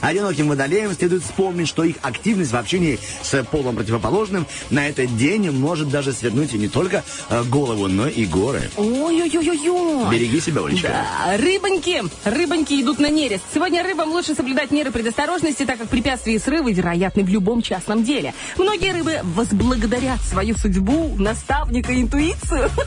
Одиноким 0.00 0.48
водолеям 0.48 0.92
следует 0.92 1.22
вспомнить, 1.22 1.68
что 1.68 1.84
их 1.84 1.96
активность 2.02 2.52
в 2.52 2.56
общении 2.56 2.98
с 3.22 3.42
полом 3.44 3.76
противоположным 3.76 4.46
на 4.70 4.88
этот 4.88 5.16
день 5.16 5.50
может 5.50 5.88
даже 5.88 6.12
свернуть 6.12 6.52
не 6.52 6.68
только 6.68 7.04
э, 7.28 7.42
голову, 7.44 7.88
но 7.88 8.06
и 8.06 8.26
горы. 8.26 8.70
Ой-ой-ой-ой. 8.76 10.10
Береги 10.10 10.40
себя, 10.40 10.62
Олечка. 10.62 10.88
Да, 10.88 11.36
рыбоньки, 11.36 12.02
рыбоньки 12.24 12.80
идут 12.82 12.98
на 12.98 13.08
нерест. 13.08 13.42
Сегодня 13.54 13.82
рыбам 13.82 14.10
лучше 14.10 14.34
соблюдать 14.34 14.70
меры 14.70 14.90
предосторожности, 14.90 15.64
так 15.64 15.78
как 15.78 15.88
препятствия 15.88 16.34
и 16.34 16.38
срывы 16.38 16.72
вероятны 16.72 17.24
в 17.24 17.28
любом 17.28 17.62
частном 17.62 18.04
деле. 18.04 18.34
Многие 18.58 18.92
рыбы 18.92 19.20
возблагодарят 19.22 20.20
свою 20.22 20.56
судьбу, 20.56 21.14
наставника, 21.18 21.98
интуицию, 21.98 22.70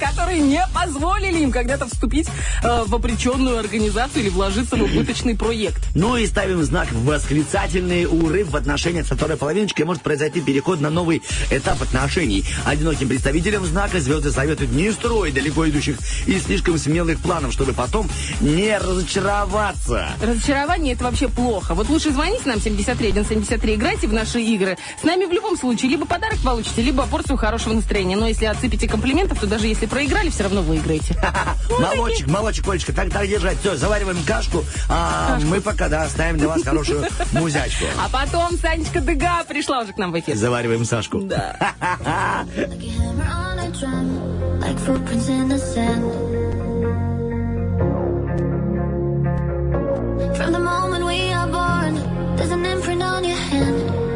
которые 0.00 0.40
не 0.40 0.62
позволили 0.74 1.38
им 1.38 1.50
когда-то 1.50 1.86
вступить 1.86 2.28
э, 2.62 2.84
в 2.86 2.94
обреченную 2.94 3.58
организацию 3.58 4.22
или 4.22 4.30
вложиться 4.30 4.76
в 4.76 4.82
убыточный 4.82 5.36
проект. 5.36 5.82
Ну 5.98 6.16
и 6.16 6.28
ставим 6.28 6.62
знак 6.62 6.86
восклицательный 6.92 8.04
у 8.04 8.28
рыб 8.28 8.50
в 8.50 8.56
отношениях 8.56 9.04
со 9.04 9.16
второй 9.16 9.36
половиночкой 9.36 9.84
может 9.84 10.00
произойти 10.00 10.40
переход 10.40 10.80
на 10.80 10.90
новый 10.90 11.22
этап 11.50 11.82
отношений. 11.82 12.44
Одиноким 12.64 13.08
представителям 13.08 13.66
знака 13.66 13.98
звезды 13.98 14.30
советуют 14.30 14.70
не 14.70 14.92
строить 14.92 15.34
далеко 15.34 15.68
идущих 15.68 15.98
и 16.26 16.38
слишком 16.38 16.78
смелых 16.78 17.18
планов, 17.18 17.52
чтобы 17.52 17.72
потом 17.72 18.08
не 18.40 18.78
разочароваться. 18.78 20.06
Разочарование 20.22 20.94
это 20.94 21.02
вообще 21.02 21.28
плохо. 21.28 21.74
Вот 21.74 21.88
лучше 21.88 22.12
звоните 22.12 22.42
нам 22.44 22.60
73 22.60 23.74
играйте 23.74 24.06
в 24.06 24.12
наши 24.12 24.40
игры. 24.40 24.78
С 25.00 25.02
нами 25.02 25.24
в 25.24 25.32
любом 25.32 25.58
случае 25.58 25.90
либо 25.90 26.06
подарок 26.06 26.38
получите, 26.44 26.80
либо 26.80 27.08
порцию 27.08 27.38
хорошего 27.38 27.74
настроения. 27.74 28.16
Но 28.16 28.28
если 28.28 28.44
отсыпите 28.44 28.88
комплиментов, 28.88 29.40
то 29.40 29.48
даже 29.48 29.66
если 29.66 29.86
проиграли, 29.86 30.30
все 30.30 30.44
равно 30.44 30.62
выиграете. 30.62 31.20
Молочек, 31.80 32.28
молочек, 32.28 32.68
Олечка, 32.68 32.92
так, 32.92 33.10
держать. 33.26 33.58
Все, 33.58 33.74
завариваем 33.74 34.22
кашку, 34.24 34.64
а 34.88 35.40
мы 35.40 35.60
пока, 35.60 35.87
да, 35.88 36.08
ставим 36.08 36.38
для 36.38 36.48
вас 36.48 36.62
хорошую 36.62 37.06
музячку. 37.32 37.84
А 37.98 38.08
потом 38.08 38.58
Санечка 38.58 39.00
Дыга 39.00 39.44
пришла 39.48 39.80
уже 39.80 39.92
к 39.92 39.98
нам 39.98 40.12
в 40.12 40.18
эфир. 40.18 40.36
Завариваем 40.36 40.84
Сашку. 40.84 41.20
Да. 41.20 41.56
Like 44.60 44.78
footprints 44.80 45.28
in 45.28 45.48
the 45.48 45.58
sand. 45.58 46.02
From 50.36 50.52
the 50.52 50.58
moment 50.58 51.04
we 51.04 51.32
are 51.32 51.46
born, 51.46 51.94
there's 52.36 52.50
an 52.50 52.64
imprint 52.66 53.02
on 53.02 53.22
your 53.24 53.36
hand. 53.36 54.07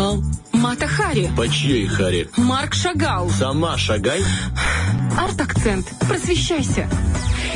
Махал? 0.00 0.22
Мата 0.52 0.86
Хари, 0.88 1.30
По 1.36 1.46
чьей 1.48 1.86
харе? 1.86 2.28
Марк 2.38 2.72
Шагал, 2.74 3.28
Сама 3.30 3.76
шагай. 3.76 4.24
арт-акцент. 5.18 5.86
Просвещайся. 6.08 6.88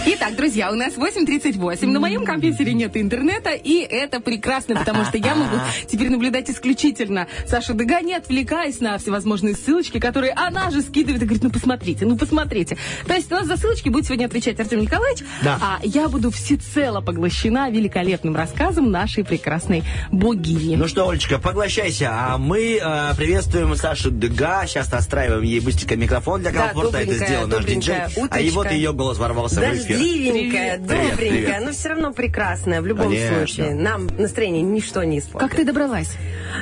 Итак, 0.07 0.37
друзья, 0.37 0.71
у 0.71 0.75
нас 0.75 0.95
8.38. 0.95 1.87
На 1.87 1.99
моем 1.99 2.25
компьютере 2.27 2.75
нет 2.75 2.95
интернета, 2.97 3.51
и 3.51 3.79
это 3.79 4.21
прекрасно, 4.21 4.77
потому 4.77 5.05
что 5.05 5.17
я 5.17 5.35
могу 5.35 5.57
теперь 5.89 6.11
наблюдать 6.11 6.51
исключительно 6.51 7.27
Сашу 7.47 7.73
Дега, 7.75 8.01
не 8.03 8.15
отвлекаясь 8.15 8.81
на 8.81 8.99
всевозможные 8.99 9.55
ссылочки, 9.55 9.99
которые 9.99 10.33
она 10.35 10.71
же 10.71 10.83
скидывает 10.83 11.23
и 11.23 11.25
говорит, 11.25 11.43
ну 11.43 11.51
посмотрите, 11.51 12.05
ну 12.05 12.17
посмотрите. 12.19 12.77
То 13.07 13.15
есть 13.15 13.33
у 13.33 13.35
нас 13.35 13.47
за 13.47 13.57
ссылочки 13.57 13.89
будет 13.89 14.05
сегодня 14.07 14.27
отвечать 14.27 14.61
Артем 14.61 14.81
Николаевич, 14.81 15.25
Да. 15.43 15.59
а 15.61 15.79
я 15.83 16.09
буду 16.09 16.31
всецело 16.31 17.01
поглощена 17.01 17.71
великолепным 17.71 18.37
рассказом 18.37 18.91
нашей 18.91 19.25
прекрасной 19.25 19.85
богини. 20.13 20.77
Ну 20.77 20.87
что, 20.87 21.09
Олечка, 21.09 21.39
поглощайся, 21.39 22.11
а 22.13 22.37
мы 22.39 22.79
э, 22.83 23.15
приветствуем 23.17 23.75
Сашу 23.75 24.11
Дега. 24.11 24.65
Сейчас 24.67 24.93
настраиваем 24.93 25.43
ей 25.43 25.61
быстренько 25.61 25.97
микрофон 25.97 26.43
для 26.43 26.53
Да, 26.53 26.69
комфорта. 26.69 26.99
Это 26.99 27.07
добренькая, 27.07 27.27
сделал 27.29 27.47
наш 27.49 27.65
диджей. 27.65 27.95
добренькая 27.95 28.29
А 28.31 28.41
и 28.41 28.51
вот 28.51 28.71
ее 28.71 28.93
голос 28.93 29.17
ворвался 29.19 29.61
в 29.61 29.65
эфир. 29.65 29.94
Привет, 29.99 30.83
добренькая, 30.83 31.17
привет. 31.17 31.63
но 31.65 31.71
все 31.73 31.89
равно 31.91 32.13
прекрасная 32.13 32.81
в 32.83 32.87
любом 32.87 33.09
Конечно. 33.09 33.37
случае. 33.37 33.75
Нам 33.75 34.09
настроение 34.19 34.63
ничто 34.63 35.03
не 35.05 35.19
испортит. 35.19 35.49
Как 35.49 35.57
ты 35.57 35.65
добралась? 35.65 36.17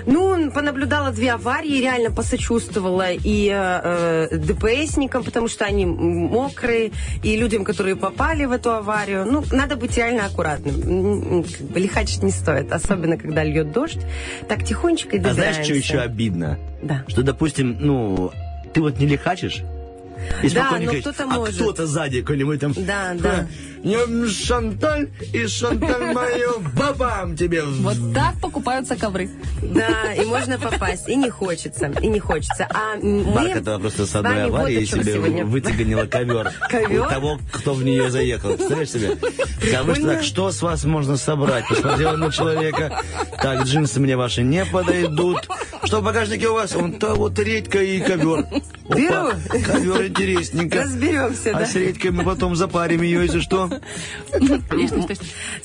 Ну, 0.06 0.50
понаблюдала 0.50 1.10
две 1.12 1.32
аварии, 1.32 1.80
реально 1.80 2.10
посочувствовала 2.10 3.12
и 3.12 3.48
э, 3.52 4.28
э, 4.32 4.36
ДПСникам, 4.38 5.24
потому 5.24 5.48
что 5.48 5.64
они 5.64 5.86
мокрые, 5.86 6.92
и 7.22 7.36
людям, 7.36 7.64
которые 7.64 7.96
попали 7.96 8.44
в 8.44 8.52
эту 8.52 8.72
аварию. 8.72 9.24
Ну, 9.26 9.44
надо 9.52 9.76
быть 9.76 9.96
реально 9.96 10.26
аккуратным. 10.26 11.44
Как 11.44 11.66
бы 11.66 11.80
Лихачить 11.80 12.22
не 12.22 12.30
стоит, 12.30 12.72
особенно 12.72 13.16
когда 13.16 13.44
льет 13.44 13.72
дождь. 13.72 14.00
Так 14.48 14.64
тихонечко 14.64 15.16
и 15.16 15.18
А 15.18 15.22
добираемся. 15.22 15.52
знаешь, 15.52 15.66
что 15.66 15.74
еще 15.74 15.98
обидно? 15.98 16.58
Да. 16.82 17.04
Что, 17.08 17.22
допустим, 17.22 17.76
ну, 17.80 18.32
ты 18.72 18.80
вот 18.80 18.98
не 18.98 19.06
лихачишь, 19.06 19.62
и 20.42 20.50
Да, 20.50 20.70
но 20.72 20.80
говоришь, 20.80 21.02
кто-то 21.02 21.24
а 21.24 21.26
может. 21.26 21.54
кто-то 21.56 21.87
сзади 21.87 22.20
какой-нибудь 22.20 22.61
там... 22.61 22.72
Да, 22.76 23.14
да. 23.18 23.46
Шанталь, 24.28 25.08
и 25.32 25.46
Шанталь 25.46 26.12
мою, 26.14 26.61
бабам 26.76 27.37
тебе! 27.37 27.62
в- 27.62 27.82
Вот 27.82 28.14
так 28.14 28.35
покупаются 28.40 28.96
ковры. 28.96 29.28
Да, 29.62 30.12
и 30.14 30.24
можно 30.24 30.58
попасть, 30.58 31.08
и 31.08 31.16
не 31.16 31.30
хочется, 31.30 31.87
и 32.00 32.06
не 32.06 32.20
хочется. 32.20 32.68
А 32.72 32.96
мы 33.02 33.24
Марк 33.24 33.56
это 33.56 33.78
просто 33.78 34.06
с 34.06 34.14
одной 34.14 34.44
аварии 34.44 34.85
себе 34.85 35.14
сегодня. 35.14 35.44
вытягонила 35.44 36.06
ковер. 36.06 36.52
Ковер? 36.70 37.06
У 37.06 37.08
того, 37.08 37.38
кто 37.52 37.74
в 37.74 37.82
нее 37.85 38.11
заехал. 38.11 38.50
Представляешь 38.54 38.90
себе? 38.90 39.16
Потому 39.61 39.94
что 39.94 40.06
так, 40.14 40.22
что 40.22 40.50
с 40.50 40.62
вас 40.62 40.85
можно 40.85 41.16
собрать? 41.16 41.66
Посмотрела 41.68 42.16
на 42.16 42.30
человека. 42.30 43.00
Так, 43.40 43.64
джинсы 43.64 43.98
мне 44.00 44.16
ваши 44.16 44.42
не 44.42 44.64
подойдут. 44.64 45.48
Что 45.84 46.00
в 46.00 46.04
багажнике 46.04 46.48
у 46.48 46.54
вас? 46.54 46.74
Он 46.76 46.92
то 46.92 47.14
вот 47.14 47.38
редька 47.38 47.82
и 47.82 47.98
ковер. 48.00 48.46
Беру. 48.88 49.30
Ковер 49.48 50.06
интересненько. 50.06 50.82
Разберемся, 50.82 51.50
А 51.54 51.60
да. 51.60 51.66
с 51.66 51.74
редькой 51.74 52.10
мы 52.10 52.24
потом 52.24 52.54
запарим 52.56 53.02
ее, 53.02 53.22
если 53.22 53.40
что. 53.40 53.68
Конечно, 54.30 54.62
конечно. 54.68 55.16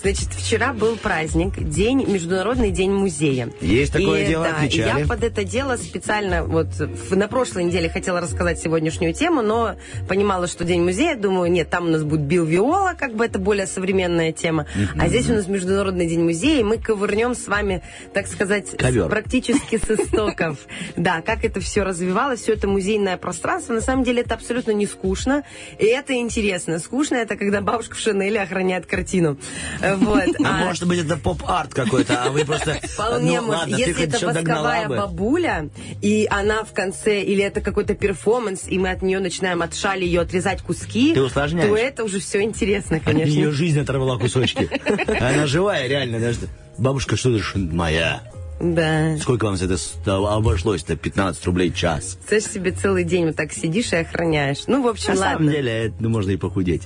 Значит, 0.02 0.34
вчера 0.34 0.74
был 0.74 0.98
праздник, 0.98 1.60
день, 1.60 2.06
Международный 2.08 2.72
день 2.72 2.92
музея. 2.92 3.50
Есть 3.62 3.94
такое 3.94 4.24
И, 4.24 4.28
дело, 4.28 4.46
да, 4.46 4.58
отмечали. 4.58 5.02
Я 5.02 5.08
под 5.08 5.24
это 5.24 5.44
дело 5.44 5.78
специально 5.78 6.44
вот 6.44 6.68
на 7.12 7.28
прошлой 7.28 7.66
неделе 7.66 7.90
хотела 7.90 8.20
рассказать 8.22 8.60
сегодняшнюю 8.60 9.14
тему, 9.14 9.42
но 9.42 9.76
понимала, 10.08 10.48
что 10.48 10.64
день 10.64 10.82
музея, 10.82 11.16
думаю, 11.16 11.52
нет, 11.52 11.70
там 11.70 11.88
у 11.88 11.90
нас 11.90 12.04
будет 12.04 12.22
Билл 12.22 12.46
Виола, 12.46 12.94
как 12.98 13.16
бы 13.16 13.26
это 13.26 13.40
более 13.40 13.68
современная 13.68 14.32
тема. 14.32 14.66
А 14.98 15.08
здесь 15.10 15.30
у 15.30 15.34
нас 15.34 15.48
Международный 15.48 16.08
день 16.08 16.24
музея, 16.24 16.62
и 16.62 16.64
мы 16.64 16.78
ковырнем 16.78 17.36
с 17.36 17.48
вами, 17.48 17.84
так 18.14 18.28
сказать, 18.28 18.76
практически 18.78 19.78
с 19.78 19.90
истоков. 20.08 20.58
Да, 20.96 21.22
как 21.22 21.46
это 21.46 21.60
все 21.60 21.84
развивалось, 21.84 22.42
все 22.42 22.54
это 22.54 22.68
музейное 22.68 23.18
пространство. 23.18 23.74
На 23.74 23.82
самом 23.82 24.04
деле 24.04 24.22
это 24.22 24.36
абсолютно 24.36 24.72
не 24.72 24.86
скучно, 24.86 25.44
и 25.80 25.86
это 25.86 26.14
интересно. 26.14 26.80
Скучно 26.80 27.16
это 27.16 27.36
когда 27.36 27.62
бабушка 27.62 27.96
в 27.96 28.00
Шанеле 28.00 28.42
охраняет 28.42 28.86
картину. 28.86 29.38
Вот. 29.82 30.26
Ну, 30.40 30.48
А- 30.48 30.66
может 30.66 30.88
быть, 30.88 31.00
это 31.00 31.18
поп-арт 31.18 31.74
какой-то, 31.74 32.24
а 32.24 32.30
вы 32.30 32.46
просто... 32.46 32.74
Вполне 32.84 33.42
ну, 33.42 33.50
ладно, 33.50 33.76
Если 33.76 34.04
это 34.06 34.26
восковая 34.26 34.88
бабуля, 34.88 35.70
и 36.02 36.28
она 36.30 36.64
в 36.64 36.74
конце, 36.74 37.22
или 37.22 37.44
это 37.44 37.62
какой-то 37.62 37.94
перформанс, 37.96 38.64
и 38.68 38.78
мы 38.80 38.90
от 38.92 39.02
нее 39.02 39.20
начинаем 39.20 39.62
от 39.62 39.76
шали 39.76 40.06
ее 40.06 40.22
отрезать 40.22 40.62
куски, 40.62 41.14
Ты 41.14 41.22
усложняешь. 41.22 41.70
то 41.70 41.76
это 41.76 42.04
уже 42.04 42.20
все 42.20 42.42
интересно, 42.42 43.00
конечно. 43.00 43.32
нее 43.32 43.52
жизнь 43.52 43.80
оторвала 43.80 44.18
кусочки. 44.18 44.70
Она 45.08 45.48
живая, 45.48 45.88
реально. 45.88 46.20
даже. 46.20 46.40
Бабушка, 46.78 47.16
что 47.18 47.36
ты 47.38 47.60
моя? 47.60 48.22
Да. 48.60 49.18
Сколько 49.18 49.46
вам 49.46 49.56
это 49.56 49.78
обошлось-то? 50.16 50.96
15 50.96 51.46
рублей 51.46 51.72
час. 51.72 52.18
Ж 52.30 52.42
себе 52.42 52.72
целый 52.72 53.04
день 53.04 53.28
вот 53.28 53.36
так 53.36 53.54
сидишь 53.54 53.94
и 53.94 53.98
охраняешь. 53.98 54.64
Ну, 54.68 54.82
в 54.84 54.88
общем, 54.88 55.12
На 55.12 55.18
самом 55.18 55.34
ладно. 55.34 55.52
деле, 55.52 55.72
это, 55.86 55.96
ну, 56.00 56.10
можно 56.10 56.32
и 56.32 56.38
похудеть. 56.38 56.84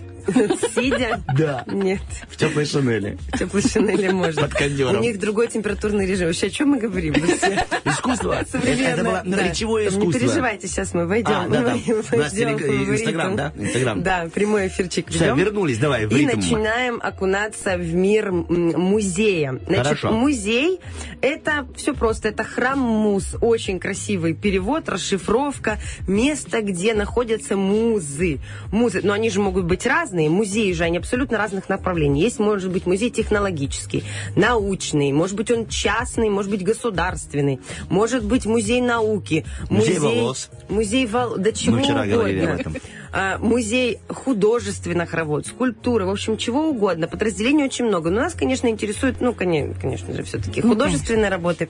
Сидя? 0.75 1.21
Да. 1.37 1.63
Нет. 1.67 2.01
В 2.29 2.37
теплой 2.37 2.65
шинели. 2.65 3.17
В 3.33 3.37
теплой 3.39 3.61
шинели 3.61 4.09
можно. 4.09 4.43
Под 4.43 4.53
кондёром. 4.53 4.99
У 4.99 5.03
них 5.03 5.19
другой 5.19 5.47
температурный 5.47 6.05
режим. 6.05 6.27
Вообще, 6.27 6.47
о 6.47 6.49
чем 6.49 6.69
мы 6.69 6.79
говорим? 6.79 7.13
Все 7.13 7.65
Искусство. 7.85 8.33
Это, 8.41 8.51
современное. 8.51 8.93
это 8.93 9.03
было 9.03 9.23
Да. 9.25 9.49
речевое 9.49 9.89
искусство. 9.89 10.07
Не 10.19 10.19
переживайте, 10.25 10.67
сейчас 10.67 10.93
мы 10.93 11.05
войдем. 11.07 11.31
А, 11.31 11.47
да, 11.47 11.61
да. 11.61 11.75
Мы 11.75 11.95
У 12.11 12.17
нас 12.17 12.33
Инстаграм, 12.33 13.35
да? 13.35 13.53
Инстаграм. 13.57 14.03
Да, 14.03 14.27
прямой 14.33 14.67
эфирчик 14.67 15.09
ведем. 15.11 15.37
вернулись, 15.37 15.77
давай, 15.77 16.05
в 16.05 16.11
И 16.11 16.19
ритм. 16.19 16.37
начинаем 16.39 16.99
окунаться 17.01 17.77
в 17.77 17.93
мир 17.93 18.31
музея. 18.31 19.59
Значит, 19.65 19.83
Хорошо. 19.85 20.11
музей– 20.11 20.79
это 21.21 21.67
все 21.75 21.93
просто. 21.93 22.29
Это 22.29 22.43
храм 22.43 22.79
муз. 22.79 23.35
Очень 23.41 23.79
красивый 23.79 24.33
перевод, 24.33 24.89
расшифровка. 24.89 25.79
Место, 26.07 26.61
где 26.61 26.93
находятся 26.93 27.55
музы. 27.57 28.39
Музы. 28.71 29.01
Но 29.03 29.13
они 29.13 29.29
же 29.29 29.39
могут 29.39 29.65
быть 29.65 29.85
разные. 29.85 30.10
Музеи 30.11 30.71
же, 30.73 30.83
они 30.83 30.97
абсолютно 30.97 31.37
разных 31.37 31.69
направлений. 31.69 32.21
Есть, 32.21 32.39
может 32.39 32.71
быть, 32.71 32.85
музей 32.85 33.09
технологический, 33.09 34.03
научный, 34.35 35.11
может 35.11 35.35
быть, 35.35 35.51
он 35.51 35.67
частный, 35.67 36.29
может 36.29 36.51
быть, 36.51 36.63
государственный, 36.63 37.59
может 37.89 38.23
быть, 38.23 38.45
музей 38.45 38.81
науки. 38.81 39.45
Музей 39.69 39.99
волос. 39.99 40.49
Музей 40.69 41.05
волос. 41.05 41.37
Да 41.39 41.51
чего 41.51 41.77
вчера 41.77 42.01
угодно. 42.01 42.13
говорили 42.13 42.45
об 42.45 42.59
этом. 42.59 42.75
А, 43.13 43.37
музей 43.39 43.99
художественных 44.07 45.13
работ, 45.13 45.45
скульптуры, 45.45 46.05
в 46.05 46.09
общем, 46.09 46.37
чего 46.37 46.69
угодно. 46.69 47.07
Подразделений 47.07 47.65
очень 47.65 47.85
много. 47.85 48.09
Но 48.09 48.21
нас, 48.21 48.33
конечно, 48.33 48.67
интересует, 48.67 49.19
ну, 49.19 49.33
коне- 49.33 49.75
конечно 49.79 50.13
же, 50.13 50.23
все-таки 50.23 50.61
художественные 50.61 51.29
работы. 51.29 51.67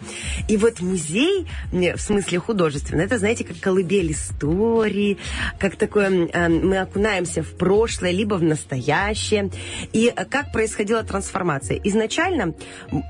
И 0.47 0.57
вот 0.57 0.81
музей, 0.81 1.47
в 1.71 1.97
смысле 1.97 2.37
художественный, 2.39 3.05
это, 3.05 3.17
знаете, 3.17 3.43
как 3.43 3.59
колыбель 3.59 4.11
истории, 4.11 5.17
как 5.57 5.77
такое, 5.77 6.27
э, 6.31 6.47
мы 6.49 6.77
окунаемся 6.77 7.41
в 7.41 7.55
прошлое, 7.55 8.11
либо 8.11 8.35
в 8.35 8.43
настоящее. 8.43 9.49
И 9.93 10.13
как 10.29 10.51
происходила 10.51 11.03
трансформация? 11.03 11.79
Изначально 11.83 12.53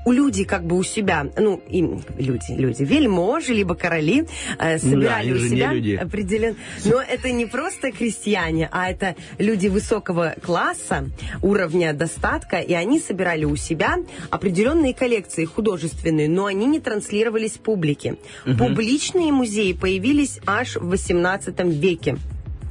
у 0.06 0.12
людей 0.12 0.46
как 0.46 0.64
бы 0.64 0.78
у 0.78 0.82
себя, 0.82 1.26
ну, 1.36 1.62
им, 1.68 2.02
люди, 2.16 2.52
люди, 2.52 2.82
вельможи, 2.82 3.52
либо 3.52 3.74
короли 3.74 4.26
э, 4.58 4.78
собирали 4.78 5.30
они 5.30 5.32
у 5.32 5.38
себя 5.38 6.02
определен. 6.02 6.56
Но 6.86 7.02
это 7.02 7.30
не 7.30 7.44
просто 7.44 7.92
крестьяне, 7.92 8.21
а 8.70 8.90
это 8.90 9.16
люди 9.38 9.68
высокого 9.68 10.34
класса, 10.42 11.08
уровня 11.42 11.92
достатка, 11.92 12.58
и 12.58 12.72
они 12.72 13.00
собирали 13.00 13.44
у 13.44 13.56
себя 13.56 13.96
определенные 14.30 14.94
коллекции 14.94 15.44
художественные, 15.44 16.28
но 16.28 16.46
они 16.46 16.66
не 16.66 16.80
транслировались 16.80 17.52
публике. 17.52 18.16
Публичные 18.58 19.32
музеи 19.32 19.72
появились 19.72 20.38
аж 20.46 20.76
в 20.76 20.88
18 20.88 21.60
веке. 21.64 22.18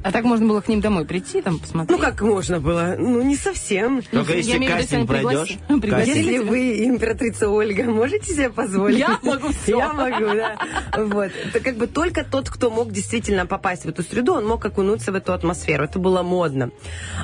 А 0.02 0.10
так 0.10 0.24
можно 0.24 0.46
было 0.46 0.60
к 0.60 0.68
ним 0.68 0.80
домой 0.80 1.04
прийти, 1.04 1.42
там, 1.42 1.58
посмотреть? 1.58 1.96
Ну, 1.96 2.04
как 2.04 2.20
можно 2.22 2.60
было? 2.60 2.96
Ну, 2.98 3.22
не 3.22 3.36
совсем. 3.36 4.02
Только 4.10 4.32
Я 4.32 4.38
если 4.38 4.52
если 4.52 4.66
кастинг 4.66 5.08
пройдешь. 5.08 5.58
Если 6.12 6.38
вы 6.38 6.84
императрица 6.84 7.48
Ольга, 7.48 7.84
можете 7.84 8.32
себе 8.32 8.50
позволить? 8.50 8.98
Я 8.98 9.18
могу 9.22 9.48
всё. 9.48 9.78
Я 9.78 9.92
могу, 9.92 10.26
да. 10.34 10.58
Вот. 10.96 11.30
Это 11.44 11.60
как 11.60 11.76
бы 11.76 11.86
только 11.86 12.24
тот, 12.24 12.50
кто 12.50 12.70
мог 12.70 12.90
действительно 12.90 13.46
попасть 13.46 13.84
в 13.84 13.88
эту 13.88 14.02
среду, 14.02 14.34
он 14.34 14.46
мог 14.46 14.64
окунуться 14.64 15.12
в 15.12 15.14
эту 15.14 15.32
атмосферу. 15.32 15.84
Это 15.84 15.98
было 15.98 16.22
модно. 16.22 16.70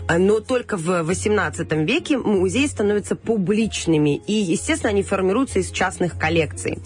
А, 0.07 0.19
Но 0.19 0.41
только 0.41 0.77
в 0.77 1.03
18 1.03 1.71
веке 1.85 2.19
музеи 2.19 2.67
становятся 2.67 3.17
публичными. 3.17 4.17
И, 4.27 4.33
естественно, 4.33 4.91
они 4.91 5.03
формируются 5.03 5.59
из 5.59 5.71
частных 5.71 6.19
коллекций. 6.19 6.79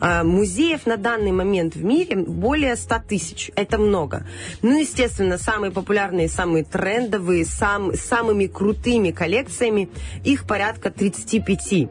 А, 0.00 0.22
Музеев 0.22 0.86
на 0.86 0.96
данный 0.96 1.32
момент 1.32 1.74
в 1.74 1.84
мире 1.84 2.16
более 2.16 2.76
100 2.76 2.94
тысяч. 3.08 3.50
Это 3.56 3.78
много. 3.78 4.26
Ну, 4.62 4.78
естественно, 4.78 5.38
самые 5.40 5.70
популярные, 5.72 6.28
самые 6.28 6.64
трендовые, 6.64 7.44
сам, 7.44 7.94
самыми 7.94 8.46
крутыми 8.46 9.10
коллекциями, 9.10 9.88
их 10.24 10.46
порядка 10.46 10.90
35. 10.90 11.88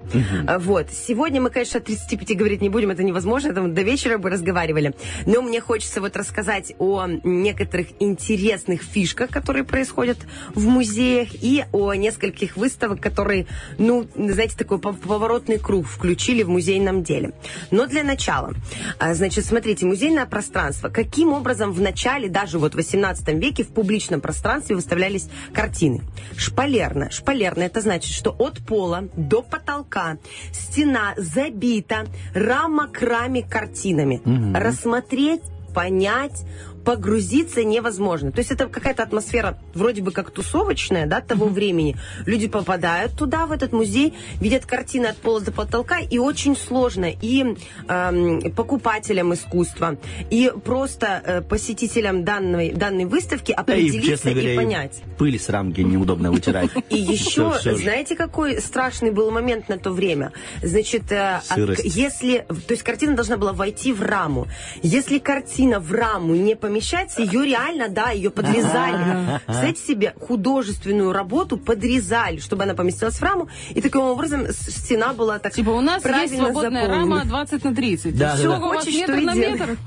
А, 0.47 0.59
Вот. 0.59 0.87
Сегодня 0.91 1.41
мы, 1.41 1.49
конечно, 1.49 1.79
о 1.79 1.83
35 1.83 2.37
говорить 2.37 2.61
не 2.61 2.69
будем, 2.69 2.91
это 2.91 3.03
невозможно, 3.03 3.49
это 3.49 3.61
мы 3.61 3.69
до 3.69 3.81
вечера 3.81 4.17
бы 4.17 4.29
разговаривали. 4.29 4.93
Но 5.25 5.41
мне 5.41 5.61
хочется 5.61 6.01
вот 6.01 6.15
рассказать 6.15 6.73
о 6.79 7.05
некоторых 7.23 7.87
интересных 7.99 8.81
фишках, 8.83 9.29
которые 9.29 9.63
происходят 9.63 10.17
в 10.53 10.67
музеях, 10.67 11.29
и 11.41 11.63
о 11.71 11.93
нескольких 11.93 12.57
выставок, 12.57 13.01
которые, 13.01 13.47
ну, 13.77 14.07
знаете, 14.15 14.55
такой 14.57 14.77
пов- 14.77 14.97
поворотный 14.99 15.57
круг 15.57 15.87
включили 15.87 16.43
в 16.43 16.49
музейном 16.49 17.03
деле. 17.03 17.31
Но 17.71 17.85
для 17.87 18.03
начала, 18.03 18.53
а, 18.99 19.13
значит, 19.13 19.45
смотрите, 19.45 19.85
музейное 19.85 20.25
пространство. 20.25 20.89
Каким 20.89 21.33
образом 21.33 21.71
в 21.71 21.81
начале, 21.81 22.29
даже 22.29 22.59
вот 22.59 22.73
в 22.73 22.75
18 22.75 23.38
веке, 23.39 23.63
в 23.63 23.69
публичном 23.69 24.21
пространстве 24.21 24.75
выставлялись 24.75 25.29
картины? 25.53 26.01
Шпалерно. 26.35 27.11
Шпалерно 27.11 27.63
это 27.63 27.81
значит, 27.81 28.11
что 28.11 28.35
от 28.37 28.59
пола 28.59 29.09
до 29.15 29.41
потолка 29.41 30.17
стена 30.51 31.13
забита 31.17 32.07
рама 32.33 32.87
к 32.87 33.01
раме 33.01 33.43
картинами. 33.43 34.21
Рассмотреть 34.55 35.41
понять, 35.73 36.45
погрузиться 36.89 37.63
невозможно. 37.63 38.31
То 38.31 38.39
есть 38.39 38.49
это 38.49 38.65
какая-то 38.65 39.03
атмосфера 39.03 39.59
вроде 39.75 40.01
бы 40.01 40.11
как 40.11 40.31
тусовочная, 40.31 41.05
да, 41.05 41.21
того 41.21 41.45
времени. 41.45 41.95
Люди 42.25 42.47
попадают 42.47 43.15
туда, 43.15 43.45
в 43.45 43.51
этот 43.51 43.73
музей, 43.73 44.15
видят 44.41 44.65
картины 44.65 45.05
от 45.05 45.17
пола 45.17 45.41
до 45.41 45.51
потолка, 45.51 45.99
и 45.99 46.17
очень 46.17 46.57
сложно 46.57 47.05
и 47.21 47.55
эм, 47.87 48.51
покупателям 48.55 49.35
искусства, 49.35 49.97
и 50.31 50.51
просто 50.65 51.21
э, 51.23 51.41
посетителям 51.41 52.23
данной, 52.23 52.71
данной 52.71 53.05
выставки 53.05 53.53
Да 53.55 53.61
и, 53.75 53.85
определиться 53.85 54.09
честно 54.09 54.31
говоря, 54.31 54.49
и 54.49 54.53
и 54.53 54.57
понять. 54.57 55.01
пыль 55.19 55.39
с 55.39 55.47
рамки 55.47 55.81
неудобно 55.81 56.31
вытирать. 56.31 56.71
И 56.89 56.97
еще, 56.97 57.53
знаете, 57.61 58.15
какой 58.15 58.59
страшный 58.61 59.11
был 59.11 59.29
момент 59.29 59.69
на 59.69 59.77
то 59.77 59.91
время? 59.91 60.31
Значит, 60.63 61.11
э, 61.11 61.39
если, 61.83 62.47
то 62.47 62.73
есть 62.73 62.81
картина 62.81 63.15
должна 63.15 63.37
была 63.37 63.53
войти 63.53 63.93
в 63.93 64.01
раму. 64.01 64.47
Если 64.81 65.19
картина 65.19 65.79
в 65.79 65.91
раму 65.91 66.33
не 66.33 66.55
помещается, 66.79 67.21
ее 67.21 67.45
реально, 67.45 67.89
да, 67.89 68.11
ее 68.11 68.29
подрезали. 68.29 69.39
Представьте 69.45 69.81
себе, 69.85 70.13
художественную 70.19 71.11
работу 71.11 71.57
подрезали, 71.57 72.39
чтобы 72.39 72.63
она 72.63 72.73
поместилась 72.73 73.15
в 73.15 73.23
раму, 73.23 73.49
и 73.71 73.81
таким 73.81 74.01
образом 74.01 74.47
стена 74.51 75.13
была 75.13 75.39
так 75.39 75.53
Типа 75.53 75.71
у 75.71 75.81
нас 75.81 76.03
есть 76.05 76.35
свободная 76.35 76.83
заполнена. 76.83 77.15
рама 77.17 77.25
20 77.25 77.63
на 77.63 77.75
30. 77.75 78.17
Да, 78.17 78.35
Все, 78.35 78.49
да, 78.49 78.59
да. 78.59 78.59
Хочешь, 78.61 78.93
метр 78.95 79.13
что 79.13 79.21
на 79.21 79.35
метр. 79.35 79.77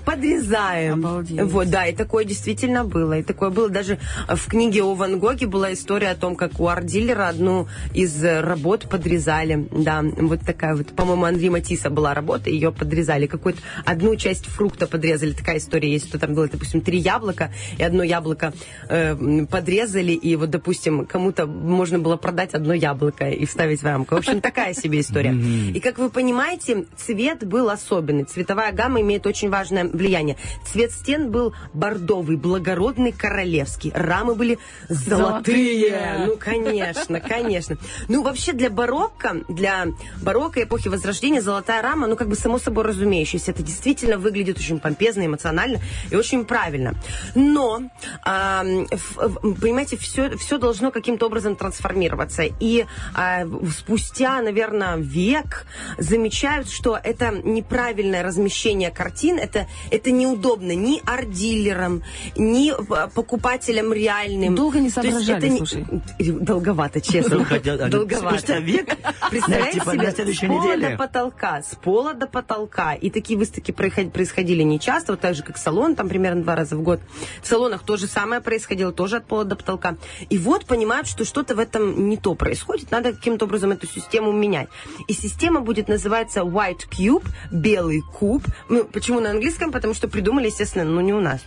Подрезаем. 0.04 0.94
Обалдеть. 0.94 1.42
Вот, 1.42 1.70
да, 1.70 1.86
и 1.86 1.94
такое 1.94 2.24
действительно 2.24 2.84
было. 2.84 3.18
И 3.18 3.22
такое 3.22 3.50
было 3.50 3.68
даже 3.68 3.98
в 4.28 4.46
книге 4.48 4.82
о 4.82 4.94
Ван 4.94 5.18
Гоге 5.18 5.46
была 5.46 5.72
история 5.72 6.10
о 6.10 6.14
том, 6.16 6.34
как 6.36 6.58
у 6.58 6.66
арт-дилера 6.68 7.28
одну 7.28 7.68
из 7.94 8.22
работ 8.24 8.88
подрезали. 8.88 9.68
Да, 9.70 10.02
вот 10.02 10.40
такая 10.40 10.74
вот, 10.74 10.88
по-моему, 10.88 11.24
Андрей 11.24 11.50
Матисса 11.50 11.90
была 11.90 12.14
работа, 12.14 12.50
ее 12.50 12.72
подрезали. 12.72 13.26
Какую-то 13.26 13.60
одну 13.84 14.16
часть 14.16 14.46
фрукта 14.46 14.86
подрезали. 14.86 15.32
Такая 15.32 15.58
история 15.58 15.92
есть, 15.92 16.08
кто-то 16.08 16.26
там 16.26 16.29
было, 16.30 16.48
допустим, 16.48 16.80
три 16.80 16.98
яблока, 16.98 17.52
и 17.78 17.82
одно 17.82 18.02
яблоко 18.02 18.52
э, 18.88 19.16
подрезали, 19.46 20.12
и 20.12 20.36
вот, 20.36 20.50
допустим, 20.50 21.06
кому-то 21.06 21.46
можно 21.46 21.98
было 21.98 22.16
продать 22.16 22.54
одно 22.54 22.74
яблоко 22.74 23.28
и 23.28 23.44
вставить 23.46 23.80
в 23.80 23.84
рамку. 23.84 24.14
В 24.14 24.18
общем, 24.18 24.40
такая 24.40 24.74
себе 24.74 25.00
история. 25.00 25.32
И 25.32 25.80
как 25.80 25.98
вы 25.98 26.10
понимаете, 26.10 26.84
цвет 26.96 27.46
был 27.46 27.70
особенный. 27.70 28.24
Цветовая 28.24 28.72
гамма 28.72 29.00
имеет 29.00 29.26
очень 29.26 29.50
важное 29.50 29.84
влияние. 29.84 30.36
Цвет 30.64 30.92
стен 30.92 31.30
был 31.30 31.54
бордовый, 31.72 32.36
благородный, 32.36 33.12
королевский. 33.12 33.92
Рамы 33.94 34.34
были 34.34 34.58
золотые. 34.88 36.26
Ну, 36.26 36.36
конечно, 36.36 37.20
конечно. 37.20 37.76
Ну, 38.08 38.22
вообще 38.22 38.52
для 38.52 38.70
барокко, 38.70 39.42
для 39.48 39.86
барокко 40.22 40.62
эпохи 40.62 40.88
Возрождения 40.88 41.40
золотая 41.40 41.82
рама, 41.82 42.06
ну, 42.06 42.16
как 42.16 42.28
бы 42.28 42.34
само 42.34 42.58
собой 42.58 42.84
разумеющееся. 42.84 43.52
Это 43.52 43.62
действительно 43.62 44.18
выглядит 44.18 44.58
очень 44.58 44.80
помпезно, 44.80 45.24
эмоционально 45.24 45.80
и 46.10 46.16
очень 46.20 46.44
правильно. 46.44 46.94
Но, 47.34 47.82
а, 48.24 48.62
в- 48.64 49.54
понимаете, 49.60 49.96
все, 49.96 50.36
все 50.36 50.58
должно 50.58 50.90
каким-то 50.90 51.26
образом 51.26 51.56
трансформироваться. 51.56 52.44
И 52.60 52.86
а, 53.14 53.44
в- 53.44 53.70
спустя, 53.72 54.40
наверное, 54.42 54.96
век 54.96 55.66
замечают, 55.98 56.68
что 56.70 56.98
это 57.02 57.30
неправильное 57.44 58.22
размещение 58.22 58.90
картин, 58.90 59.38
это, 59.38 59.66
это 59.90 60.10
неудобно 60.10 60.72
ни 60.74 61.00
арт-дилерам, 61.04 62.02
ни 62.36 62.70
п- 62.72 63.08
покупателям 63.14 63.92
реальным. 63.92 64.54
Долго 64.54 64.78
не 64.80 64.90
соображали, 64.90 65.38
это 65.38 65.48
не- 65.48 65.58
слушай. 65.58 65.86
Долговато, 66.18 67.00
честно. 67.00 67.46
А, 67.50 67.88
Долговато. 67.88 68.36
спустя 68.38 68.58
век? 68.60 68.96
Представляете 69.30 69.80
Типа 69.80 69.92
себе, 69.92 70.34
с 70.34 70.38
пола 70.46 70.76
до 70.76 70.96
потолка, 70.96 71.62
с 71.62 71.74
пола 71.76 72.14
до 72.14 72.26
потолка. 72.26 72.94
И 72.94 73.10
такие 73.10 73.38
выставки 73.38 73.70
происход- 73.72 74.12
происходили 74.12 74.62
не 74.62 74.78
часто, 74.78 75.12
вот 75.12 75.20
так 75.20 75.34
же, 75.34 75.42
как 75.42 75.56
салон, 75.56 75.94
там 75.94 76.08
примерно 76.10 76.42
два 76.42 76.56
раза 76.56 76.76
в 76.76 76.82
год. 76.82 77.00
В 77.40 77.46
салонах 77.46 77.84
то 77.84 77.96
же 77.96 78.08
самое 78.08 78.40
происходило, 78.40 78.92
тоже 78.92 79.18
от 79.18 79.26
пола 79.26 79.44
до 79.44 79.54
потолка. 79.54 79.96
И 80.28 80.38
вот 80.38 80.66
понимают, 80.66 81.06
что 81.06 81.24
что-то 81.24 81.54
в 81.54 81.60
этом 81.60 82.08
не 82.08 82.16
то 82.16 82.34
происходит, 82.34 82.90
надо 82.90 83.12
каким-то 83.12 83.44
образом 83.44 83.70
эту 83.70 83.86
систему 83.86 84.32
менять. 84.32 84.68
И 85.06 85.12
система 85.12 85.60
будет 85.60 85.88
называться 85.88 86.40
White 86.40 86.88
Cube, 86.90 87.24
белый 87.52 88.02
куб. 88.02 88.42
Ну, 88.68 88.84
почему 88.84 89.20
на 89.20 89.30
английском? 89.30 89.70
Потому 89.70 89.94
что 89.94 90.08
придумали, 90.08 90.46
естественно, 90.46 90.84
ну 90.84 91.00
не 91.00 91.12
у 91.14 91.20
нас. 91.20 91.42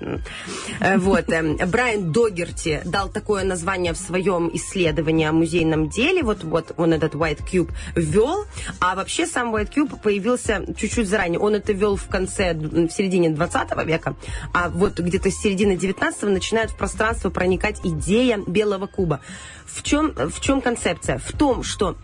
Э, 0.80 0.98
Вот. 0.98 1.30
эм, 1.30 1.58
Брайан 1.58 2.12
Догерти 2.14 2.82
дал 2.86 3.10
такое 3.10 3.44
название 3.44 3.92
в 3.92 3.98
своем 3.98 4.50
исследовании 4.54 5.26
о 5.28 5.34
музейном 5.34 5.90
деле. 5.90 6.24
Вот, 6.24 6.44
вот 6.46 6.72
он 6.78 6.94
этот 6.94 7.16
White 7.16 7.42
Cube 7.52 7.72
ввел. 7.96 8.46
А 8.80 8.96
вообще 8.96 9.28
сам 9.28 9.54
White 9.54 9.74
Cube 9.76 10.00
появился 10.02 10.64
чуть-чуть 10.78 11.10
заранее. 11.10 11.40
Он 11.40 11.56
это 11.56 11.74
ввел 11.74 11.98
в 11.98 12.08
конце, 12.08 12.54
в 12.54 12.90
середине 12.90 13.30
20 13.30 13.86
века. 13.86 14.16
А 14.54 14.70
вот 14.70 15.00
где-то 15.00 15.32
с 15.32 15.38
середины 15.38 15.76
19 15.76 16.24
начинает 16.24 16.72
в 16.72 16.78
пространство 16.78 17.30
проникать 17.30 17.82
идея 17.84 18.40
белого 18.46 18.86
куба. 18.86 19.20
В 19.66 19.82
чем, 19.82 20.14
в 20.16 20.40
чем 20.40 20.62
концепция? 20.62 21.18
В 21.18 21.32
том, 21.32 21.64
что 21.64 21.98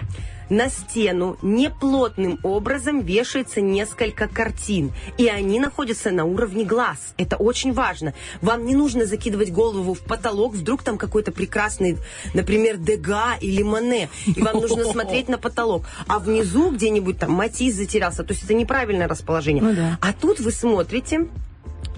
на 0.50 0.70
стену 0.70 1.38
неплотным 1.42 2.40
образом 2.44 3.02
вешается 3.02 3.62
несколько 3.62 4.28
картин, 4.28 4.92
и 5.18 5.28
они 5.28 5.60
находятся 5.60 6.10
на 6.10 6.26
уровне 6.26 6.66
глаз. 6.66 7.14
Это 7.18 7.38
очень 7.38 7.72
важно. 7.72 8.14
Вам 8.42 8.66
не 8.66 8.76
нужно 8.76 9.06
закидывать 9.06 9.52
голову 9.52 9.94
в 9.94 10.02
потолок, 10.02 10.56
вдруг 10.56 10.84
там 10.84 10.98
какой-то 10.98 11.32
прекрасный, 11.32 11.98
например, 12.34 12.78
Дега 12.78 13.36
или 13.40 13.62
Мане, 13.62 14.10
и 14.26 14.42
вам 14.42 14.60
нужно 14.60 14.86
смотреть 14.92 15.30
на 15.30 15.38
потолок. 15.38 15.86
А 16.08 16.20
внизу 16.20 16.72
где-нибудь 16.72 17.20
там 17.20 17.32
Матис 17.32 17.76
затерялся. 17.76 18.24
То 18.24 18.34
есть 18.34 18.44
это 18.44 18.54
неправильное 18.54 19.08
расположение. 19.08 19.64
Ну 19.64 19.74
да. 19.76 19.98
А 20.02 20.14
тут 20.14 20.40
вы 20.40 20.52
смотрите, 20.52 21.28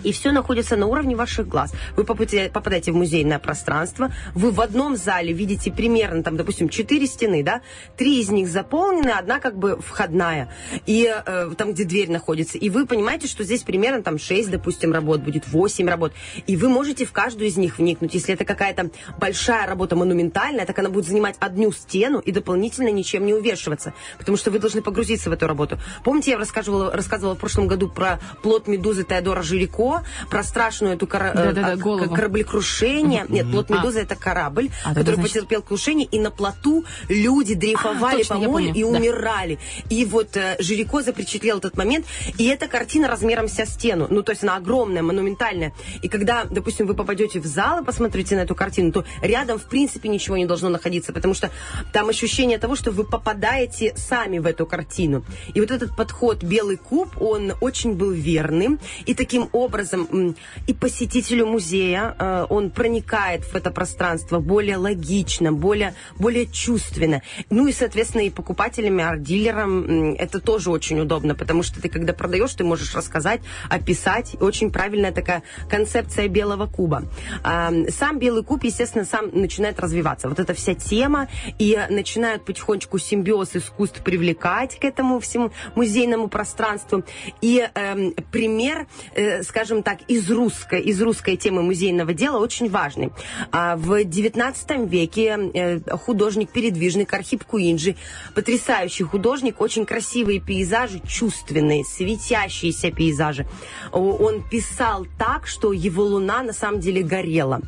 и 0.03 0.11
все 0.11 0.31
находится 0.31 0.75
на 0.75 0.87
уровне 0.87 1.15
ваших 1.15 1.47
глаз. 1.47 1.73
Вы 1.95 2.03
попадаете 2.03 2.91
в 2.91 2.95
музейное 2.95 3.39
пространство, 3.39 4.11
вы 4.33 4.51
в 4.51 4.61
одном 4.61 4.95
зале 4.95 5.33
видите 5.33 5.71
примерно, 5.71 6.23
там, 6.23 6.37
допустим, 6.37 6.69
четыре 6.69 7.07
стены, 7.07 7.43
да, 7.43 7.61
три 7.97 8.21
из 8.21 8.29
них 8.29 8.47
заполнены, 8.47 9.09
одна 9.09 9.39
как 9.39 9.57
бы 9.57 9.79
входная, 9.81 10.51
и 10.85 11.11
э, 11.13 11.51
там, 11.57 11.73
где 11.73 11.83
дверь 11.83 12.11
находится, 12.11 12.57
и 12.57 12.69
вы 12.69 12.85
понимаете, 12.85 13.27
что 13.27 13.43
здесь 13.43 13.63
примерно 13.63 14.03
там 14.03 14.17
шесть, 14.17 14.49
допустим, 14.49 14.93
работ 14.93 15.21
будет, 15.21 15.47
восемь 15.47 15.89
работ, 15.89 16.13
и 16.47 16.55
вы 16.55 16.69
можете 16.69 17.05
в 17.05 17.11
каждую 17.11 17.47
из 17.47 17.57
них 17.57 17.77
вникнуть. 17.77 18.13
Если 18.13 18.33
это 18.33 18.45
какая-то 18.45 18.89
большая 19.19 19.67
работа 19.67 19.95
монументальная, 19.95 20.65
так 20.65 20.79
она 20.79 20.89
будет 20.89 21.05
занимать 21.05 21.35
одну 21.39 21.71
стену 21.71 22.19
и 22.19 22.31
дополнительно 22.31 22.89
ничем 22.89 23.25
не 23.25 23.33
увешиваться, 23.33 23.93
потому 24.17 24.37
что 24.37 24.51
вы 24.51 24.59
должны 24.59 24.81
погрузиться 24.81 25.29
в 25.29 25.33
эту 25.33 25.47
работу. 25.47 25.77
Помните, 26.03 26.31
я 26.31 26.37
рассказывала, 26.37 26.91
рассказывала 26.91 27.35
в 27.35 27.39
прошлом 27.39 27.67
году 27.67 27.89
про 27.89 28.19
плод 28.41 28.67
медузы 28.67 29.03
Теодора 29.03 29.41
Жирико, 29.41 29.90
про 30.29 30.43
страшную 30.43 30.95
эту 30.95 31.07
кора- 31.07 31.31
э, 31.31 31.35
Да-да-да, 31.53 31.71
а, 31.73 31.75
голову. 31.77 32.13
кораблекрушение. 32.15 33.25
Нет, 33.29 33.49
плод 33.51 33.69
медузы 33.69 34.01
это 34.01 34.15
корабль, 34.15 34.69
А, 34.83 34.93
который 34.93 35.15
значит- 35.15 35.33
потерпел 35.33 35.61
крушение, 35.61 36.07
и 36.07 36.19
на 36.19 36.31
плоту 36.31 36.85
люди 37.09 37.55
дрейфовали 37.55 38.15
А, 38.15 38.17
точно, 38.19 38.35
по 38.35 38.41
морю 38.41 38.73
и 38.73 38.81
да. 38.81 38.87
умирали. 38.87 39.59
И 39.89 40.05
вот 40.05 40.35
э, 40.37 40.55
Жирико 40.59 41.01
запечатлел 41.01 41.57
этот 41.57 41.77
момент, 41.77 42.05
и 42.37 42.45
эта 42.47 42.67
картина 42.67 43.07
размером 43.07 43.47
вся 43.47 43.65
стену. 43.65 44.07
Ну, 44.09 44.23
то 44.23 44.31
есть 44.31 44.43
она 44.43 44.57
огромная, 44.57 45.01
монументальная. 45.01 45.73
И 46.01 46.07
когда, 46.09 46.45
допустим, 46.45 46.87
вы 46.87 46.93
попадете 46.93 47.39
в 47.39 47.45
зал 47.45 47.81
и 47.81 47.85
посмотрите 47.85 48.35
на 48.35 48.41
эту 48.41 48.55
картину, 48.55 48.91
то 48.91 49.05
рядом, 49.21 49.57
в 49.59 49.63
принципе, 49.63 50.09
ничего 50.09 50.37
не 50.37 50.45
должно 50.45 50.69
находиться, 50.69 51.13
потому 51.13 51.33
что 51.33 51.49
там 51.93 52.09
ощущение 52.09 52.57
того, 52.57 52.75
что 52.75 52.91
вы 52.91 53.03
попадаете 53.03 53.93
сами 53.95 54.39
в 54.39 54.45
эту 54.45 54.65
картину. 54.65 55.23
И 55.53 55.59
вот 55.61 55.71
этот 55.71 55.95
подход 55.95 56.43
«Белый 56.43 56.77
куб», 56.77 57.21
он 57.21 57.53
очень 57.61 57.93
был 57.93 58.11
верным, 58.11 58.79
и 59.05 59.13
таким 59.13 59.49
образом 59.51 59.80
м, 59.93 60.35
и 60.67 60.73
посетителю 60.73 61.47
музея 61.47 62.15
э, 62.17 62.45
он 62.49 62.71
проникает 62.71 63.43
в 63.43 63.55
это 63.55 63.71
пространство 63.71 64.39
более 64.39 64.77
логично, 64.77 65.51
более, 65.51 65.93
более 66.17 66.47
чувственно. 66.47 67.21
Ну 67.49 67.67
и, 67.67 67.73
соответственно, 67.73 68.21
и 68.21 68.29
покупателям, 68.29 68.99
и 68.99 69.03
арт-дилерам 69.03 70.15
это 70.15 70.39
тоже 70.39 70.71
очень 70.71 70.99
удобно, 70.99 71.35
потому 71.35 71.63
что 71.63 71.81
ты, 71.81 71.89
когда 71.89 72.13
продаешь, 72.13 72.53
ты 72.53 72.63
можешь 72.63 72.95
рассказать, 72.95 73.41
описать. 73.69 74.35
Очень 74.39 74.71
правильная 74.71 75.11
такая 75.11 75.43
концепция 75.69 76.27
белого 76.27 76.67
куба. 76.67 77.03
А, 77.43 77.71
Сам 77.89 78.19
белый 78.19 78.43
куб, 78.43 78.63
естественно, 78.63 79.05
сам 79.05 79.29
начинает 79.33 79.79
развиваться. 79.79 80.29
Вот 80.29 80.39
эта 80.39 80.53
вся 80.53 80.73
тема, 80.73 81.27
и 81.59 81.79
начинают 81.89 82.45
потихонечку 82.45 82.97
симбиоз 82.97 83.55
искусств 83.55 84.01
привлекать 84.03 84.79
к 84.79 84.83
этому 84.83 85.19
всему 85.19 85.51
музейному 85.75 86.27
пространству. 86.27 87.03
И 87.41 87.67
эм, 87.73 88.13
пример, 88.31 88.87
э, 89.15 89.43
скажем 89.43 89.70
так, 89.79 89.99
из 90.07 90.29
русской, 90.29 90.81
из 90.81 91.01
русской 91.01 91.37
темы 91.37 91.63
музейного 91.63 92.13
дела 92.13 92.37
очень 92.37 92.69
важный. 92.69 93.11
А, 93.51 93.75
в 93.77 94.03
19 94.03 94.89
веке 94.89 95.51
э, 95.53 95.79
художник-передвижник 95.97 97.13
Архип 97.13 97.45
Куинджи, 97.45 97.95
потрясающий 98.35 99.05
художник, 99.05 99.61
очень 99.61 99.85
красивые 99.85 100.41
пейзажи, 100.41 101.01
чувственные, 101.07 101.85
светящиеся 101.85 102.91
пейзажи. 102.91 103.47
Он 103.91 104.43
писал 104.43 105.07
так, 105.17 105.47
что 105.47 105.71
его 105.71 106.03
луна 106.03 106.43
на 106.43 106.53
самом 106.53 106.81
деле 106.81 107.01
горела. 107.01 107.61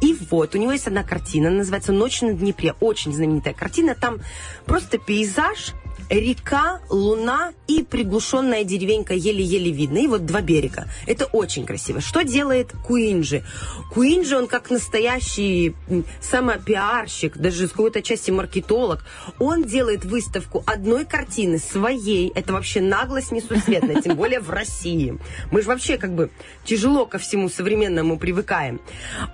И 0.00 0.16
вот, 0.30 0.54
у 0.54 0.58
него 0.58 0.72
есть 0.72 0.86
одна 0.86 1.02
картина, 1.02 1.50
называется 1.50 1.92
«Ночь 1.92 2.22
на 2.22 2.32
Днепре». 2.32 2.74
Очень 2.80 3.12
знаменитая 3.12 3.54
картина. 3.54 3.94
Там 3.94 4.20
просто 4.64 4.98
пейзаж, 4.98 5.74
река, 6.10 6.80
луна 6.88 7.52
и 7.66 7.82
приглушенная 7.82 8.64
деревенька 8.64 9.14
еле-еле 9.14 9.70
видно. 9.70 9.98
И 9.98 10.06
вот 10.06 10.24
два 10.24 10.40
берега. 10.40 10.88
Это 11.06 11.26
очень 11.26 11.66
красиво. 11.66 12.00
Что 12.00 12.22
делает 12.22 12.72
Куинджи? 12.86 13.44
Куинджи, 13.92 14.36
он 14.36 14.46
как 14.46 14.70
настоящий 14.70 15.74
самопиарщик, 16.20 17.36
даже 17.36 17.68
с 17.68 17.70
какой-то 17.70 18.02
части 18.02 18.30
маркетолог. 18.30 19.04
Он 19.38 19.64
делает 19.64 20.04
выставку 20.04 20.62
одной 20.66 21.04
картины 21.04 21.58
своей. 21.58 22.30
Это 22.34 22.52
вообще 22.52 22.80
наглость 22.80 23.32
несусветная, 23.32 24.00
тем 24.00 24.16
более 24.16 24.40
в 24.40 24.50
России. 24.50 25.18
Мы 25.50 25.62
же 25.62 25.68
вообще 25.68 25.98
как 25.98 26.14
бы 26.14 26.30
тяжело 26.64 27.06
ко 27.06 27.18
всему 27.18 27.48
современному 27.48 28.18
привыкаем. 28.18 28.80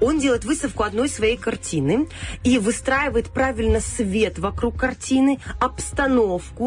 Он 0.01 0.19
делает 0.19 0.45
выставку 0.45 0.83
одной 0.83 1.09
своей 1.09 1.37
картины 1.37 2.09
и 2.43 2.59
выстраивает 2.59 3.29
правильно 3.29 3.81
свет 3.81 4.39
вокруг 4.39 4.79
картины, 4.79 5.39
обстановку. 5.61 6.64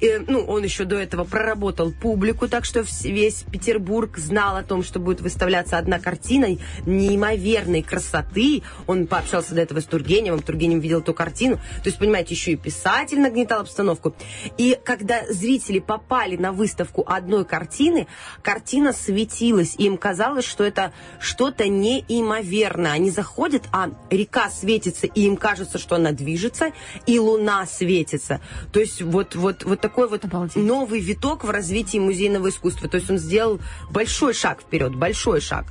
Э, 0.00 0.18
ну, 0.26 0.44
он 0.44 0.62
еще 0.64 0.84
до 0.84 0.96
этого 0.96 1.24
проработал 1.24 1.92
публику, 1.92 2.48
так 2.48 2.64
что 2.64 2.84
весь 3.04 3.44
Петербург 3.50 4.18
знал 4.18 4.56
о 4.56 4.62
том, 4.62 4.82
что 4.82 5.00
будет 5.00 5.20
выставляться 5.20 5.78
одна 5.78 5.98
картина 5.98 6.46
неимоверной 6.86 7.82
красоты. 7.82 8.62
Он 8.86 9.06
пообщался 9.06 9.54
до 9.54 9.62
этого 9.62 9.80
с 9.80 9.84
Тургеневым, 9.84 10.42
Тургенев 10.42 10.82
видел 10.82 11.00
эту 11.00 11.14
картину. 11.14 11.56
То 11.56 11.86
есть, 11.86 11.98
понимаете, 11.98 12.34
еще 12.34 12.52
и 12.52 12.56
писатель 12.56 13.20
нагнетал 13.20 13.62
обстановку. 13.62 14.14
И 14.56 14.78
когда 14.84 15.22
зрители 15.28 15.78
попали 15.78 16.36
на 16.36 16.52
выставку 16.52 17.04
одной 17.06 17.44
картины, 17.44 18.06
картина 18.42 18.92
светилась, 18.92 19.74
и 19.78 19.84
им 19.84 19.96
казалось, 19.96 20.44
что 20.44 20.64
это 20.64 20.92
что-то 21.20 21.68
неимоверное. 21.68 22.92
Они 22.92 23.10
заходят, 23.10 23.64
а 23.72 23.90
река 24.10 24.50
светится, 24.50 25.06
и 25.06 25.22
им 25.22 25.36
кажется, 25.36 25.78
что 25.78 25.96
она 25.96 26.12
движется, 26.12 26.72
и 27.06 27.18
луна 27.18 27.66
светится. 27.66 28.40
То 28.72 28.80
есть 28.80 29.02
вот 29.02 29.34
вот, 29.38 29.64
вот 29.64 29.80
такой 29.80 30.08
вот 30.08 30.24
Обалдеть. 30.24 30.56
новый 30.56 31.00
виток 31.00 31.44
в 31.44 31.50
развитии 31.50 31.98
музейного 31.98 32.48
искусства. 32.50 32.88
То 32.88 32.96
есть 32.96 33.10
он 33.10 33.18
сделал 33.18 33.60
большой 33.90 34.34
шаг 34.34 34.60
вперед, 34.60 34.94
большой 34.94 35.40
шаг. 35.40 35.66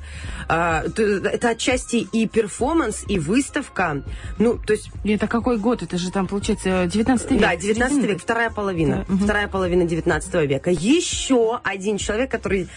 А, 0.49 0.83
то- 0.89 1.03
это 1.03 1.49
отчасти 1.49 1.97
и 1.97 2.27
перформанс, 2.27 3.03
и 3.07 3.19
выставка. 3.19 4.03
Ну, 4.39 4.57
то 4.57 4.73
есть 4.73 4.89
И 5.03 5.11
это 5.13 5.27
какой 5.27 5.57
год? 5.57 5.83
Это 5.83 5.97
же 5.97 6.11
там, 6.11 6.27
получается, 6.27 6.87
19 6.87 7.31
век. 7.31 7.41
да, 7.41 7.55
19 7.55 8.03
век, 8.05 8.21
вторая 8.21 8.49
половина. 8.49 9.05
Вторая 9.23 9.47
половина 9.47 9.85
19 9.85 10.33
века. 10.47 10.69
Еще 10.71 11.59
один 11.63 11.97
человек, 11.97 12.31
который 12.31 12.67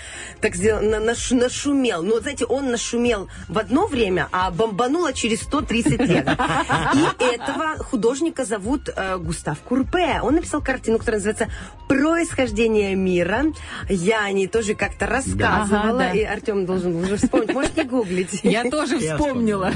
так 0.41 0.57
сделал, 0.57 0.82
на- 0.82 1.01
наш- 1.01 1.30
нашумел. 1.30 2.03
Ну, 2.03 2.12
вот 2.14 2.22
знаете, 2.22 2.45
он 2.47 2.70
нашумел 2.70 3.28
в 3.49 3.59
одно 3.59 3.86
время, 3.86 4.28
а 4.32 4.51
бомбануло 4.51 5.12
через 5.12 5.41
130 5.43 6.01
лет. 6.01 6.26
И 6.95 7.24
этого 7.34 7.76
художника 7.78 8.45
зовут 8.45 8.88
э, 8.95 9.16
Густав 9.18 9.59
Курпе. 9.61 10.20
Он 10.22 10.34
написал 10.34 10.61
картину, 10.62 10.80
которая 10.85 11.20
называется 11.20 11.49
«Происхождение 11.89 12.95
мира». 12.95 13.47
Я 13.89 14.24
о 14.24 14.31
ней 14.33 14.47
тоже 14.47 14.74
как-то 14.74 15.07
рассказывала. 15.07 15.91
Ага, 15.91 15.99
да. 15.99 16.12
И 16.12 16.22
Артем 16.22 16.66
должен 16.66 16.93
был 16.93 17.03
уже 17.03 17.16
вспомнить. 17.16 17.53
Может, 17.53 17.76
не 17.76 17.85
гуглить. 17.85 18.41
Я 18.43 18.70
тоже 18.70 18.97
Я 18.97 19.16
вспомнила. 19.16 19.72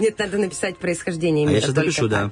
Нет, 0.00 0.18
надо 0.18 0.38
написать 0.38 0.76
происхождение 0.78 1.46
А 1.46 1.50
я 1.50 1.56
мира. 1.56 1.60
щас 1.66 1.74
только 1.74 1.86
напишу, 1.88 2.08
да. 2.08 2.30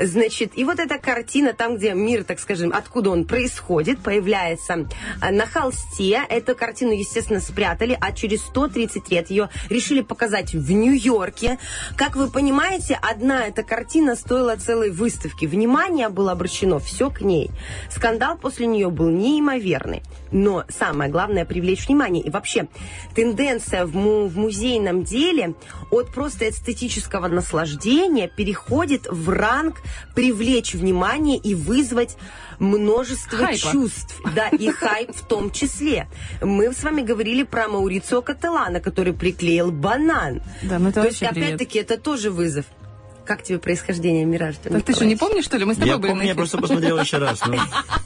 Значит, 0.00 0.52
и 0.56 0.64
вот 0.64 0.78
эта 0.78 0.98
картина, 0.98 1.52
там, 1.52 1.76
где 1.76 1.94
мир, 1.94 2.24
так 2.24 2.38
скажем, 2.40 2.72
откуда 2.74 3.10
он 3.10 3.24
происходит, 3.24 4.00
появляется 4.00 4.86
а, 5.20 5.30
на 5.30 5.46
холсте. 5.46 6.20
Эту 6.28 6.54
картину, 6.54 6.92
естественно, 6.92 7.40
спрятали, 7.40 7.96
а 8.00 8.12
через 8.12 8.42
130 8.42 9.10
лет 9.10 9.30
ее 9.30 9.48
решили 9.70 10.00
показать 10.02 10.52
в 10.54 10.70
Нью-Йорке. 10.70 11.58
Как 11.96 12.16
вы 12.16 12.28
понимаете, 12.30 12.98
одна 13.00 13.46
эта 13.46 13.62
картина 13.62 14.14
стоила 14.16 14.56
целой 14.56 14.90
выставки. 14.90 15.46
Внимание 15.46 16.08
было 16.08 16.32
обращено 16.32 16.78
все 16.78 16.97
к 17.10 17.20
ней. 17.22 17.50
Скандал 17.90 18.36
после 18.36 18.66
нее 18.66 18.90
был 18.90 19.08
неимоверный. 19.10 20.02
Но 20.30 20.64
самое 20.68 21.10
главное 21.10 21.44
привлечь 21.44 21.86
внимание. 21.88 22.22
И 22.22 22.30
вообще, 22.30 22.68
тенденция 23.14 23.86
в, 23.86 23.94
му- 23.94 24.26
в 24.26 24.36
музейном 24.36 25.04
деле 25.04 25.54
от 25.90 26.12
просто 26.12 26.48
эстетического 26.50 27.28
наслаждения 27.28 28.28
переходит 28.28 29.06
в 29.08 29.30
ранг 29.30 29.76
привлечь 30.14 30.74
внимание 30.74 31.38
и 31.38 31.54
вызвать 31.54 32.16
множество 32.58 33.38
Хайпа. 33.38 33.72
чувств. 33.72 34.20
Да, 34.34 34.48
и 34.48 34.68
хайп 34.70 35.14
в 35.14 35.26
том 35.26 35.50
числе. 35.50 36.08
Мы 36.42 36.72
с 36.72 36.82
вами 36.82 37.02
говорили 37.02 37.44
про 37.44 37.68
Маурицио 37.68 38.20
Кателана, 38.20 38.80
который 38.80 39.12
приклеил 39.12 39.70
банан. 39.70 40.42
Да, 40.62 40.78
ну 40.78 40.90
это 40.90 41.02
То 41.02 41.08
есть, 41.08 41.22
опять-таки, 41.22 41.78
это 41.78 41.96
тоже 41.98 42.30
вызов. 42.30 42.66
Как 43.28 43.42
тебе 43.42 43.58
происхождение 43.58 44.24
мира, 44.24 44.46
Артем 44.46 44.72
Так 44.72 44.84
ты 44.84 44.94
что, 44.94 45.04
не 45.04 45.14
помнишь, 45.14 45.44
что 45.44 45.58
ли? 45.58 45.66
Мы 45.66 45.74
с 45.74 45.76
тобой 45.76 45.90
Я 45.90 45.98
были 45.98 46.08
помню, 46.12 46.24
на 46.24 46.28
я 46.28 46.34
просто 46.34 46.56
посмотрел 46.56 46.98
еще 46.98 47.18
раз. 47.18 47.42
ну. 47.46 47.56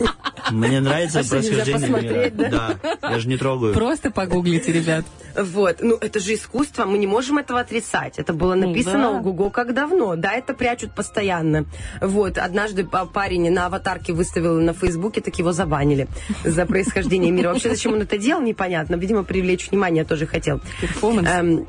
Мне 0.51 0.81
нравится 0.81 1.21
А 1.21 1.25
происхождение 1.25 1.65
мира. 1.89 2.01
посмотреть, 2.01 2.37
да? 2.37 2.75
Да, 3.01 3.11
я 3.13 3.19
же 3.21 3.29
не 3.29 3.37
трогаю. 3.37 3.73
Просто 3.73 4.11
погуглите, 4.11 4.73
ребят. 4.73 5.05
Вот, 5.37 5.77
ну 5.81 5.97
это 5.99 6.19
же 6.19 6.35
искусство, 6.35 6.85
мы 6.87 6.99
не 6.99 7.07
можем 7.07 7.39
этого 7.39 7.61
отрицать. 7.61 8.19
Это 8.19 8.33
было 8.35 8.55
Ну 8.57 8.67
написано 8.69 9.05
да. 9.05 9.11
ого-го 9.21 9.49
как 9.51 9.73
давно. 9.75 10.17
Да, 10.17 10.33
это 10.33 10.55
прячут 10.55 10.93
постоянно. 10.93 11.67
Вот, 12.01 12.37
однажды 12.37 12.85
па- 12.85 13.07
парень 13.07 13.49
на 13.53 13.67
аватарке 13.67 14.13
выставил 14.13 14.61
на 14.61 14.75
Фейсбуке, 14.75 15.21
так 15.21 15.39
его 15.39 15.53
забанили 15.53 16.09
за 16.45 16.67
происхождение 16.67 17.31
мира. 17.31 17.51
Вообще, 17.53 17.71
зачем 17.71 17.93
он 17.93 18.03
это 18.03 18.19
делал, 18.19 18.43
непонятно. 18.43 18.97
Видимо, 18.97 19.23
привлечь 19.23 19.71
внимание 19.71 20.05
тоже 20.05 20.27
хотел. 20.27 20.61
Перформанс. 20.81 21.63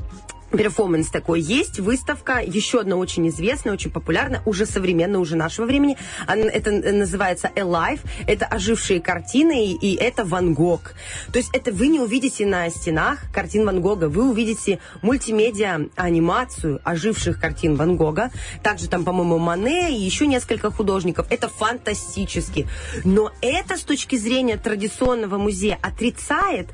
Перформанс 0.54 1.10
такой 1.10 1.42
есть, 1.42 1.80
выставка, 1.80 2.40
еще 2.40 2.82
одна 2.82 2.96
очень 2.96 3.28
известная, 3.30 3.74
очень 3.74 3.92
популярная, 3.92 4.42
уже 4.46 4.66
современная, 4.66 5.20
уже 5.20 5.36
нашего 5.36 5.66
времени. 5.66 5.98
Это 6.28 6.72
называется 6.72 7.50
Alive, 7.56 8.02
это 8.28 8.46
ожившие 8.46 9.02
картины, 9.02 9.66
и, 9.66 9.74
и 9.74 9.96
это 9.96 10.24
Ван 10.24 10.54
Гог. 10.54 10.94
То 11.32 11.40
есть 11.40 11.50
это 11.54 11.72
вы 11.72 11.88
не 11.88 12.00
увидите 12.00 12.46
на 12.46 12.70
стенах 12.70 13.20
картин 13.34 13.66
Ван 13.66 13.82
Гога, 13.82 14.10
вы 14.10 14.30
увидите 14.30 14.80
мультимедиа 15.02 15.88
анимацию 15.96 16.80
оживших 16.84 17.40
картин 17.40 17.76
Ван 17.76 17.98
Гога. 17.98 18.32
Также 18.62 18.88
там, 18.88 19.04
по-моему, 19.04 19.40
Мане 19.40 19.98
и 19.98 20.00
еще 20.00 20.28
несколько 20.28 20.70
художников. 20.72 21.26
Это 21.30 21.50
фантастически. 21.50 22.68
Но 23.04 23.32
это 23.42 23.78
с 23.78 23.82
точки 23.82 24.18
зрения 24.18 24.58
традиционного 24.58 25.38
музея 25.38 25.80
отрицает, 25.82 26.68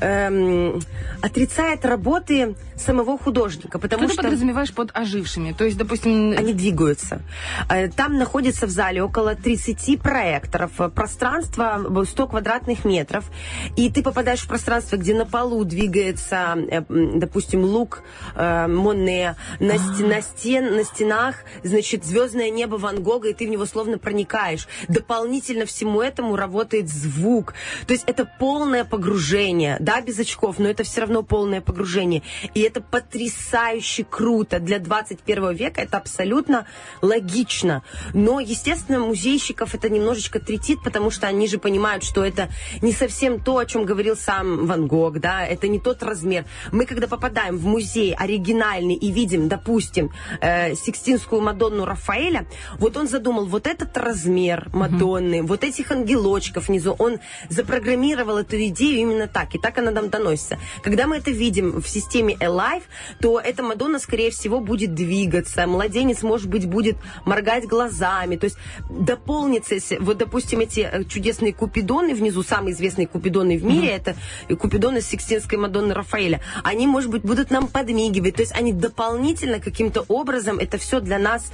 эм, 0.00 0.80
отрицает 1.22 1.84
работы 1.84 2.54
самого 2.76 3.16
художника, 3.22 3.78
потому 3.78 4.02
Что 4.04 4.08
ты 4.08 4.14
что 4.14 4.22
подразумеваешь 4.22 4.72
под 4.74 4.90
ожившими? 4.94 5.52
То 5.52 5.64
есть, 5.64 5.76
допустим, 5.78 6.34
они 6.36 6.52
двигаются. 6.52 7.22
Э, 7.68 7.88
Там 7.88 8.18
находится 8.18 8.66
в 8.66 8.70
зале 8.70 9.02
около 9.02 9.34
30 9.34 10.00
проекторов, 10.00 10.80
э, 10.80 10.88
пространство 10.88 11.80
э, 12.02 12.04
100 12.04 12.26
квадратных 12.28 12.84
метров, 12.84 13.30
и 13.76 13.90
ты 13.90 14.02
попадаешь 14.02 14.40
в 14.40 14.48
пространство, 14.48 14.96
где 14.96 15.14
на 15.14 15.24
полу 15.26 15.64
двигается, 15.64 16.56
э, 16.70 16.82
допустим, 16.88 17.62
лук 17.64 18.02
Моне, 18.36 19.36
на, 19.60 19.78
сте- 19.78 20.06
на 20.06 20.20
стен, 20.22 20.76
на 20.76 20.84
стенах, 20.84 21.36
значит, 21.62 22.04
звездное 22.04 22.50
небо 22.50 22.76
Ван 22.76 23.02
Гога, 23.02 23.28
и 23.28 23.34
ты 23.34 23.46
в 23.46 23.50
него 23.50 23.66
словно 23.66 23.98
проникаешь. 23.98 24.66
Дополнительно 24.88 25.64
всему 25.66 26.02
этому 26.02 26.36
работает 26.36 26.88
звук. 26.88 27.54
То 27.86 27.92
есть 27.92 28.04
это 28.06 28.24
полное 28.38 28.84
погружение, 28.84 29.76
да, 29.80 30.00
без 30.00 30.18
очков, 30.18 30.58
но 30.58 30.68
это 30.68 30.82
все 30.84 31.02
равно 31.02 31.22
полное 31.22 31.60
погружение. 31.60 32.22
И 32.54 32.60
это 32.60 32.80
потрясающе 33.12 34.04
круто. 34.04 34.58
Для 34.58 34.78
21 34.78 35.54
века 35.54 35.82
это 35.82 35.98
абсолютно 35.98 36.66
логично. 37.02 37.82
Но, 38.14 38.40
естественно, 38.40 39.00
музейщиков 39.00 39.74
это 39.74 39.90
немножечко 39.90 40.40
третит, 40.40 40.82
потому 40.82 41.10
что 41.10 41.26
они 41.26 41.46
же 41.46 41.58
понимают, 41.58 42.04
что 42.04 42.24
это 42.24 42.48
не 42.80 42.92
совсем 42.92 43.40
то, 43.40 43.58
о 43.58 43.66
чем 43.66 43.84
говорил 43.84 44.16
сам 44.16 44.66
Ван 44.66 44.86
Гог, 44.86 45.20
да, 45.20 45.44
это 45.44 45.68
не 45.68 45.78
тот 45.78 46.02
размер. 46.02 46.46
Мы, 46.72 46.86
когда 46.86 47.06
попадаем 47.06 47.58
в 47.58 47.66
музей 47.66 48.14
оригинальный 48.14 48.94
и 48.94 49.12
видим, 49.12 49.48
допустим, 49.48 50.10
э, 50.40 50.74
Сикстинскую 50.74 51.42
Мадонну 51.42 51.84
Рафаэля, 51.84 52.46
вот 52.78 52.96
он 52.96 53.08
задумал 53.08 53.44
вот 53.44 53.66
этот 53.66 53.96
размер 53.98 54.70
Мадонны, 54.72 55.42
вот 55.42 55.64
этих 55.64 55.90
ангелочков 55.90 56.68
внизу, 56.68 56.96
он 56.98 57.18
запрограммировал 57.50 58.38
эту 58.38 58.56
идею 58.68 59.00
именно 59.00 59.28
так, 59.28 59.54
и 59.54 59.58
так 59.58 59.76
она 59.78 59.90
нам 59.90 60.08
доносится. 60.08 60.58
Когда 60.82 61.06
мы 61.06 61.18
это 61.18 61.30
видим 61.30 61.82
в 61.82 61.88
системе 61.88 62.34
Alive, 62.40 62.82
то 63.20 63.40
эта 63.40 63.62
Мадонна, 63.62 63.98
скорее 63.98 64.30
всего, 64.30 64.60
будет 64.60 64.94
двигаться, 64.94 65.66
младенец, 65.66 66.22
может 66.22 66.48
быть, 66.48 66.66
будет 66.66 66.96
моргать 67.24 67.66
глазами, 67.66 68.36
то 68.36 68.44
есть 68.44 68.56
дополнится, 68.90 69.76
вот, 70.00 70.18
допустим, 70.18 70.60
эти 70.60 70.80
э, 70.80 71.04
чудесные 71.04 71.52
купидоны 71.52 72.14
внизу, 72.14 72.42
самые 72.42 72.74
известные 72.74 73.06
купидоны 73.06 73.58
в 73.58 73.64
мире, 73.64 73.88
это 73.88 74.16
купидоны 74.56 75.00
Сикстинской 75.00 75.58
Мадонны 75.58 75.94
Рафаэля, 75.94 76.40
они, 76.64 76.86
может 76.86 77.10
быть, 77.10 77.22
будут 77.22 77.50
нам 77.50 77.68
подмигивать, 77.68 78.36
то 78.36 78.42
есть 78.42 78.52
они 78.52 78.72
дополнительно 78.72 79.60
каким-то 79.60 80.04
образом 80.08 80.58
это 80.58 80.78
все 80.78 81.00
для 81.00 81.18
нас 81.18 81.50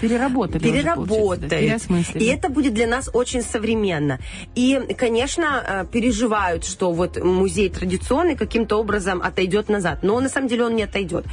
Переработали 0.58 1.48
да, 1.48 1.56
переосмыслили. 1.56 2.24
И 2.24 2.26
это 2.26 2.48
будет 2.48 2.74
для 2.74 2.86
нас 2.86 3.10
очень 3.12 3.42
современно. 3.42 4.18
И, 4.54 4.80
конечно, 4.96 5.64
э, 5.66 5.84
переживают, 5.90 6.64
что 6.64 6.92
вот 6.92 7.22
музей 7.22 7.68
традиционный 7.68 8.36
каким-то 8.36 8.76
образом 8.76 9.22
отойдет 9.22 9.68
назад. 9.68 10.00
Но 10.02 10.20
на 10.20 10.28
самом 10.28 10.48
деле 10.48 10.64
он 10.64 10.76
не 10.76 10.82
отойдет. 10.82 11.24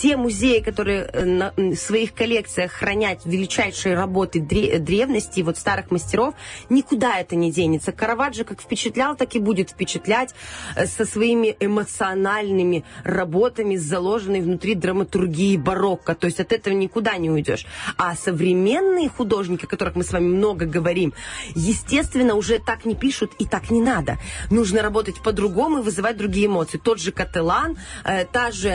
Те 0.00 0.16
музеи, 0.16 0.60
которые 0.60 1.08
э, 1.12 1.50
в 1.56 1.76
своих 1.76 2.14
коллекциях 2.14 2.72
хранят 2.72 3.20
величайшие 3.24 3.94
работы 3.94 4.40
дре- 4.40 4.78
древности, 4.78 5.40
вот 5.42 5.58
старых 5.58 5.90
мастеров, 5.90 6.34
никуда 6.70 7.18
это 7.18 7.36
не 7.36 7.52
денется. 7.52 7.92
Караваджо 7.92 8.44
как 8.44 8.60
впечатлял, 8.60 9.16
так 9.16 9.34
и 9.34 9.38
будет 9.38 9.70
впечатлять 9.70 10.34
э, 10.76 10.86
со 10.86 11.04
своими 11.04 11.56
эмоциональными 11.60 12.84
работами, 13.04 13.76
заложенной 13.76 14.40
внутри 14.40 14.74
драматургии 14.74 15.56
барокко. 15.56 16.14
То 16.14 16.26
есть 16.26 16.40
от 16.40 16.52
этого 16.52 16.74
никуда 16.74 17.16
не 17.16 17.30
уйдешь. 17.30 17.66
А 17.96 18.14
современные 18.16 19.08
художники, 19.08 19.64
о 19.64 19.68
которых 19.68 19.94
мы 19.96 20.04
с 20.04 20.12
вами 20.12 20.26
много 20.26 20.66
говорим, 20.66 21.12
естественно, 21.54 22.34
уже 22.34 22.58
так 22.58 22.84
не 22.84 22.94
пишут 22.94 23.32
и 23.38 23.46
так 23.46 23.70
не 23.70 23.80
надо. 23.80 24.18
Нужно 24.50 24.82
работать 24.82 25.22
по-другому 25.22 25.78
и 25.78 25.82
вызывать 25.82 26.16
другие 26.16 26.46
эмоции. 26.46 26.78
Тот 26.78 26.98
же 26.98 27.12
Кателан, 27.12 27.76
э, 28.04 28.24
та 28.24 28.50
же, 28.50 28.68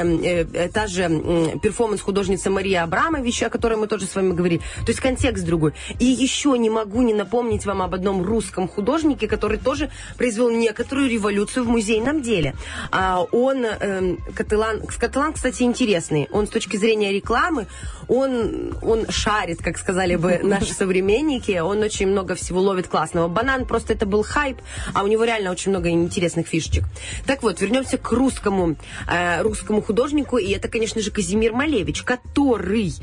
та 0.73 0.87
же 0.87 1.57
перформанс-художница 1.61 2.49
Мария 2.49 2.83
Абрамович, 2.83 3.43
о 3.43 3.49
которой 3.49 3.77
мы 3.77 3.87
тоже 3.87 4.05
с 4.05 4.15
вами 4.15 4.33
говорили. 4.33 4.61
То 4.85 4.89
есть 4.89 4.99
контекст 4.99 5.45
другой. 5.45 5.73
И 5.99 6.05
еще 6.05 6.57
не 6.57 6.69
могу 6.69 7.01
не 7.01 7.13
напомнить 7.13 7.65
вам 7.65 7.81
об 7.81 7.93
одном 7.93 8.23
русском 8.23 8.67
художнике, 8.67 9.27
который 9.27 9.57
тоже 9.57 9.89
произвел 10.17 10.49
некоторую 10.49 11.09
революцию 11.09 11.65
в 11.65 11.67
музейном 11.67 12.21
деле. 12.21 12.55
А, 12.91 13.25
он, 13.31 13.65
эм, 13.65 14.17
Кателан, 14.35 14.81
Кателан, 14.81 15.33
кстати, 15.33 15.63
интересный. 15.63 16.27
Он 16.31 16.47
с 16.47 16.49
точки 16.49 16.77
зрения 16.77 17.11
рекламы, 17.11 17.67
он, 18.07 18.75
он 18.81 19.07
шарит, 19.09 19.61
как 19.61 19.77
сказали 19.77 20.15
бы 20.15 20.39
наши 20.43 20.73
современники, 20.73 21.59
он 21.59 21.81
очень 21.81 22.07
много 22.07 22.35
всего 22.35 22.61
ловит 22.61 22.87
классного. 22.87 23.27
Банан 23.27 23.65
просто 23.65 23.93
это 23.93 24.05
был 24.05 24.23
хайп, 24.23 24.57
а 24.93 25.03
у 25.03 25.07
него 25.07 25.23
реально 25.23 25.51
очень 25.51 25.71
много 25.71 25.89
интересных 25.89 26.47
фишечек. 26.47 26.85
Так 27.25 27.43
вот, 27.43 27.61
вернемся 27.61 27.97
к 27.97 28.11
русскому, 28.11 28.75
э, 29.07 29.41
русскому 29.41 29.81
художнику, 29.81 30.37
и 30.47 30.51
это, 30.51 30.67
конечно 30.67 31.01
же, 31.01 31.11
Казимир 31.11 31.53
Малевич, 31.53 32.03
который 32.03 32.93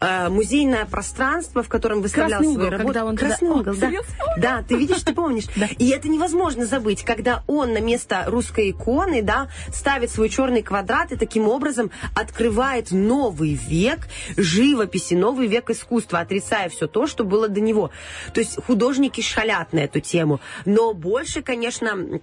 э, 0.00 0.28
музейное 0.28 0.84
пространство, 0.86 1.62
в 1.62 1.68
котором 1.68 2.00
выставлял 2.02 2.40
Красный 2.40 2.54
свои 2.54 2.66
угол, 2.66 2.70
работы. 2.70 2.84
когда 2.84 3.04
он 3.04 3.16
туда- 3.16 3.28
Красный 3.28 3.48
О, 3.50 3.52
угол, 3.54 3.74
да. 3.74 3.90
Да, 4.38 4.64
ты 4.66 4.76
видишь, 4.76 5.02
ты 5.02 5.12
помнишь. 5.14 5.44
И 5.78 5.90
это 5.90 6.08
невозможно 6.08 6.66
забыть, 6.66 7.02
когда 7.04 7.42
он 7.46 7.72
на 7.72 7.80
место 7.80 8.24
русской 8.26 8.70
иконы, 8.70 9.22
да, 9.22 9.48
ставит 9.72 10.10
свой 10.10 10.28
черный 10.28 10.62
квадрат 10.62 11.12
и 11.12 11.16
таким 11.16 11.48
образом 11.48 11.90
открывает 12.14 12.90
новый 12.92 13.54
век 13.54 14.08
живописи, 14.36 15.14
новый 15.14 15.46
век 15.46 15.70
искусства, 15.70 16.20
отрицая 16.20 16.68
все 16.68 16.86
то, 16.86 17.06
что 17.06 17.24
было 17.24 17.48
до 17.48 17.60
него. 17.60 17.90
То 18.34 18.40
есть 18.40 18.56
художники 18.66 19.20
шалят 19.20 19.72
на 19.72 19.80
эту 19.80 20.00
тему. 20.00 20.40
Но 20.64 20.94
больше, 20.94 21.42
конечно, 21.42 22.20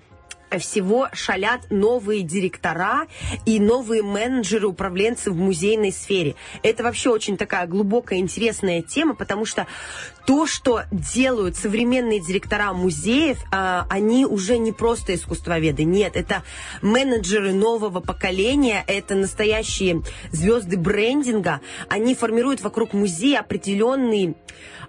всего 0.58 1.10
шалят 1.14 1.70
новые 1.70 2.24
директора 2.24 3.08
и 3.46 3.60
новые 3.60 4.02
менеджеры, 4.02 4.68
управленцы 4.68 5.32
в 5.32 5.36
музейной 5.36 5.92
сфере. 5.92 6.36
Это 6.64 6.84
вообще 6.84 7.10
очень 7.10 7.38
такая 7.38 7.68
глубокая, 7.68 8.20
интересная 8.20 8.82
тема, 8.82 9.14
потому 9.14 9.46
что 9.46 9.68
то, 10.26 10.46
что 10.46 10.84
делают 10.92 11.56
современные 11.56 12.20
директора 12.20 12.72
музеев, 12.74 13.40
а, 13.52 13.88
они 13.90 14.26
уже 14.26 14.58
не 14.58 14.72
просто 14.72 15.16
искусствоведы, 15.16 15.84
нет, 15.84 16.16
это 16.16 16.44
менеджеры 16.82 17.52
нового 17.52 18.00
поколения, 18.00 18.84
это 18.86 19.16
настоящие 19.16 20.04
звезды 20.32 20.78
брендинга, 20.78 21.62
они 21.88 22.14
формируют 22.14 22.62
вокруг 22.62 22.94
музея 22.94 23.40
определенный 23.40 24.36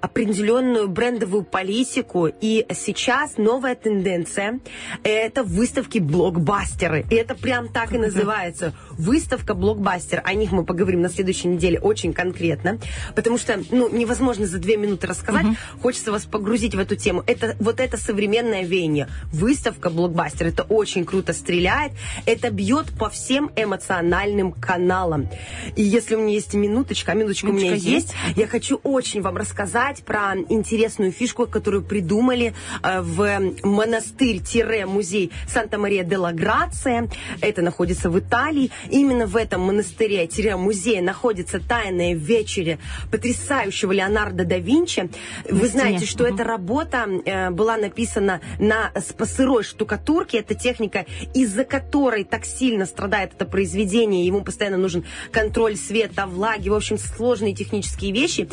определенную 0.00 0.88
брендовую 0.88 1.44
политику. 1.44 2.28
И 2.40 2.66
сейчас 2.74 3.36
новая 3.36 3.74
тенденция– 3.74 4.60
это 5.02 5.42
выставки-блокбастеры. 5.50 7.04
И 7.10 7.14
это 7.14 7.34
прям 7.34 7.68
так 7.68 7.92
и 7.92 7.98
называется. 7.98 8.72
Выставка-блокбастер. 8.92 10.22
О 10.24 10.34
них 10.34 10.52
мы 10.52 10.64
поговорим 10.64 11.02
на 11.02 11.08
следующей 11.08 11.48
неделе 11.48 11.78
очень 11.78 12.12
конкретно. 12.12 12.78
Потому 13.14 13.38
что 13.38 13.60
ну, 13.70 13.88
невозможно 13.90 14.46
за 14.46 14.58
две 14.58 14.76
минуты 14.76 15.06
рассказать. 15.06 15.46
Хочется 15.82 16.12
вас 16.12 16.24
погрузить 16.24 16.74
в 16.74 16.78
эту 16.78 16.96
тему. 16.96 17.22
Это 17.26 17.56
вот 17.58 17.80
это 17.80 17.96
современное 17.96 18.62
веяние. 18.62 19.08
Выставка-блокбастер. 19.32 20.46
Это 20.46 20.62
очень 20.62 21.04
круто 21.04 21.32
стреляет. 21.32 21.92
Это 22.26 22.50
бьет 22.50 22.86
по 22.98 23.10
всем 23.10 23.50
эмоциональным 23.56 24.52
каналам. 24.52 25.28
И 25.76 25.82
если 25.82 26.14
у 26.14 26.20
меня 26.20 26.34
есть 26.34 26.54
минуточка, 26.54 27.12
а 27.12 27.14
минуточка, 27.14 27.46
у 27.46 27.52
меня 27.52 27.70
Минуточка 27.70 27.90
есть, 27.90 28.14
я 28.36 28.46
хочу 28.46 28.80
очень 28.82 29.20
вам 29.22 29.36
рассказать 29.36 30.02
про 30.04 30.34
интересную 30.48 31.12
фишку, 31.12 31.46
которую 31.46 31.82
придумали 31.82 32.54
э, 32.82 33.00
в 33.00 33.40
монастырь-музей 33.62 35.30
Санта-Мария-де-ла-Грация. 35.46 37.08
Это 37.40 37.62
находится 37.62 38.10
в 38.10 38.18
Италии. 38.18 38.70
Именно 38.90 39.26
в 39.26 39.36
этом 39.36 39.62
монастыре-музее 39.62 41.02
находится 41.02 41.60
тайная 41.60 42.14
вечеря 42.14 42.78
потрясающего 43.10 43.92
Леонардо 43.92 44.44
да 44.44 44.58
Винчи. 44.58 45.10
Вы 45.48 45.68
знаете, 45.68 46.06
что 46.06 46.26
эта 46.26 46.44
работа 46.44 47.06
э, 47.24 47.50
была 47.50 47.76
написана 47.76 48.40
на 48.58 48.92
сырой 49.24 49.62
штукатурке. 49.62 50.38
Это 50.38 50.54
техника, 50.54 51.06
из-за 51.34 51.64
которой 51.64 52.24
так 52.24 52.44
сильно 52.44 52.86
страдает 52.86 53.32
это 53.34 53.44
произведение. 53.44 54.26
Ему 54.26 54.42
постоянно 54.42 54.76
нужен 54.76 55.04
контроль 55.32 55.76
света, 55.76 56.26
влаги, 56.26 56.68
в 56.68 56.74
общем, 56.74 56.98
сложные 56.98 57.54
технические 57.54 58.12
вещи. 58.12 58.48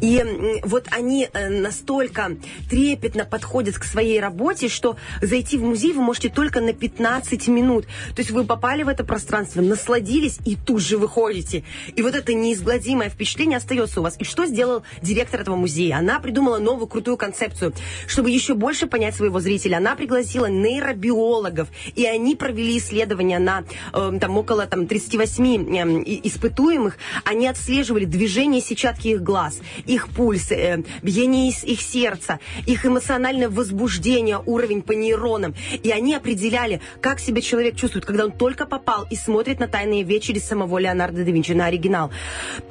И 0.00 0.18
м, 0.18 0.60
вот 0.64 0.86
они 0.90 1.28
э, 1.32 1.48
настолько 1.48 2.36
трепетно 2.68 3.24
подходят 3.24 3.78
к 3.78 3.84
своей 3.84 4.20
работе, 4.20 4.68
что 4.68 4.96
зайти 5.20 5.56
в 5.58 5.64
музей 5.64 5.92
вы 5.92 6.02
можете 6.02 6.29
только 6.30 6.60
на 6.60 6.72
15 6.72 7.48
минут. 7.48 7.86
То 8.14 8.20
есть 8.20 8.30
вы 8.30 8.44
попали 8.44 8.82
в 8.82 8.88
это 8.88 9.04
пространство, 9.04 9.60
насладились 9.60 10.38
и 10.44 10.56
тут 10.56 10.80
же 10.80 10.98
выходите. 10.98 11.64
И 11.94 12.02
вот 12.02 12.14
это 12.14 12.32
неизгладимое 12.34 13.08
впечатление 13.08 13.58
остается 13.58 14.00
у 14.00 14.02
вас. 14.02 14.16
И 14.18 14.24
что 14.24 14.46
сделал 14.46 14.82
директор 15.02 15.40
этого 15.40 15.56
музея? 15.56 15.98
Она 15.98 16.20
придумала 16.20 16.58
новую 16.58 16.86
крутую 16.86 17.16
концепцию, 17.16 17.72
чтобы 18.06 18.30
еще 18.30 18.54
больше 18.54 18.86
понять 18.86 19.14
своего 19.14 19.40
зрителя. 19.40 19.76
Она 19.76 19.96
пригласила 19.96 20.46
нейробиологов, 20.46 21.68
и 21.94 22.06
они 22.06 22.36
провели 22.36 22.78
исследования 22.78 23.38
на 23.38 23.64
э, 23.92 24.18
там 24.20 24.36
около 24.38 24.66
там 24.66 24.86
38 24.86 25.76
эм, 25.76 26.02
и- 26.02 26.28
испытуемых. 26.28 26.96
Они 27.24 27.46
отслеживали 27.46 28.04
движение 28.04 28.60
сетчатки 28.60 29.08
их 29.08 29.22
глаз, 29.22 29.60
их 29.86 30.08
пульс, 30.08 30.50
э, 30.50 30.82
биение 31.02 31.50
их 31.50 31.80
сердца, 31.80 32.38
их 32.66 32.86
эмоциональное 32.86 33.48
возбуждение, 33.48 34.40
уровень 34.44 34.82
по 34.82 34.92
нейронам. 34.92 35.54
И 35.82 35.90
они 35.90 36.14
определяли, 36.20 36.80
как 37.00 37.18
себя 37.18 37.40
человек 37.40 37.76
чувствует, 37.76 38.04
когда 38.04 38.26
он 38.26 38.32
только 38.32 38.66
попал 38.66 39.06
и 39.10 39.16
смотрит 39.16 39.58
на 39.58 39.68
тайные 39.68 40.02
вечери 40.04 40.38
самого 40.38 40.78
Леонардо 40.78 41.24
да 41.24 41.30
Винчи, 41.30 41.52
на 41.52 41.66
оригинал. 41.66 42.10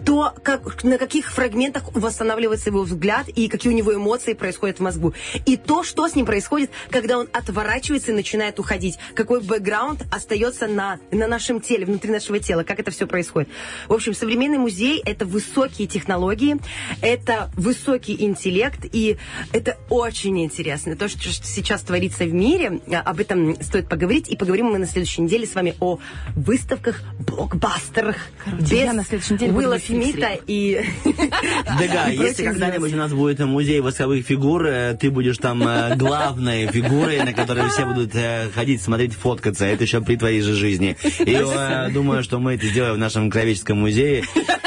То, 0.05 0.33
как, 0.43 0.83
на 0.83 0.97
каких 0.97 1.31
фрагментах 1.31 1.83
восстанавливается 1.93 2.69
его 2.69 2.83
взгляд 2.83 3.27
и 3.27 3.47
какие 3.47 3.73
у 3.73 3.75
него 3.75 3.93
эмоции 3.93 4.33
происходят 4.33 4.77
в 4.77 4.81
мозгу. 4.81 5.13
И 5.45 5.57
то, 5.57 5.83
что 5.83 6.07
с 6.07 6.15
ним 6.15 6.25
происходит, 6.25 6.71
когда 6.89 7.17
он 7.17 7.27
отворачивается 7.33 8.11
и 8.11 8.15
начинает 8.15 8.59
уходить. 8.59 8.97
Какой 9.15 9.41
бэкграунд 9.41 10.05
остается 10.11 10.67
на, 10.67 10.99
на 11.11 11.27
нашем 11.27 11.59
теле, 11.59 11.85
внутри 11.85 12.11
нашего 12.11 12.39
тела, 12.39 12.63
как 12.63 12.79
это 12.79 12.91
все 12.91 13.07
происходит. 13.07 13.49
В 13.87 13.93
общем, 13.93 14.13
современный 14.13 14.57
музей– 14.57 15.01
это 15.05 15.25
высокие 15.25 15.87
технологии, 15.87 16.57
это 17.01 17.51
высокий 17.55 18.23
интеллект, 18.23 18.85
и 18.91 19.17
это 19.51 19.77
очень 19.89 20.43
интересно. 20.43 20.95
То, 20.95 21.07
что 21.07 21.19
сейчас 21.29 21.81
творится 21.81 22.25
в 22.25 22.33
мире, 22.33 22.81
а, 22.91 23.01
об 23.01 23.19
этом 23.19 23.38
стоит 23.61 23.87
поговорить, 23.87 24.29
и 24.29 24.35
поговорим 24.35 24.67
мы 24.67 24.77
на 24.77 24.85
следующей 24.85 25.21
неделе 25.21 25.45
с 25.45 25.55
вами 25.55 25.75
о 25.79 25.99
выставках, 26.35 27.01
блокбастерах. 27.19 28.17
Короче, 28.43 28.83
я 28.83 28.93
на 28.93 29.03
следующей 29.03 29.35
неделе 29.35 29.53
Уилла 29.53 29.77
Смита 29.77 30.37
и... 30.47 30.83
Дега, 31.05 32.09
если 32.11 32.43
когда-нибудь 32.43 32.93
у 32.93 32.97
нас 32.97 33.13
будет 33.13 33.39
музей 33.39 33.81
восковых 33.81 34.25
фигур, 34.25 34.65
э, 34.65 34.97
ты 34.99 35.11
будешь 35.11 35.37
там 35.37 35.65
э, 35.67 35.95
главной 35.95 36.67
фигурой, 36.67 37.23
на 37.23 37.33
которой 37.33 37.69
все 37.69 37.85
будут 37.85 38.15
э, 38.15 38.49
ходить, 38.53 38.81
смотреть, 38.81 39.13
фоткаться. 39.13 39.65
Это 39.65 39.83
еще 39.83 40.01
при 40.01 40.15
твоей 40.15 40.41
же 40.41 40.53
жизни. 40.53 40.97
И 41.19 41.33
э, 41.33 41.89
думаю, 41.91 42.23
что 42.23 42.39
мы 42.39 42.55
это 42.55 42.67
сделаем 42.67 42.95
в 42.95 42.99
нашем 42.99 43.29
Кровеческом 43.29 43.79
музее. 43.79 44.23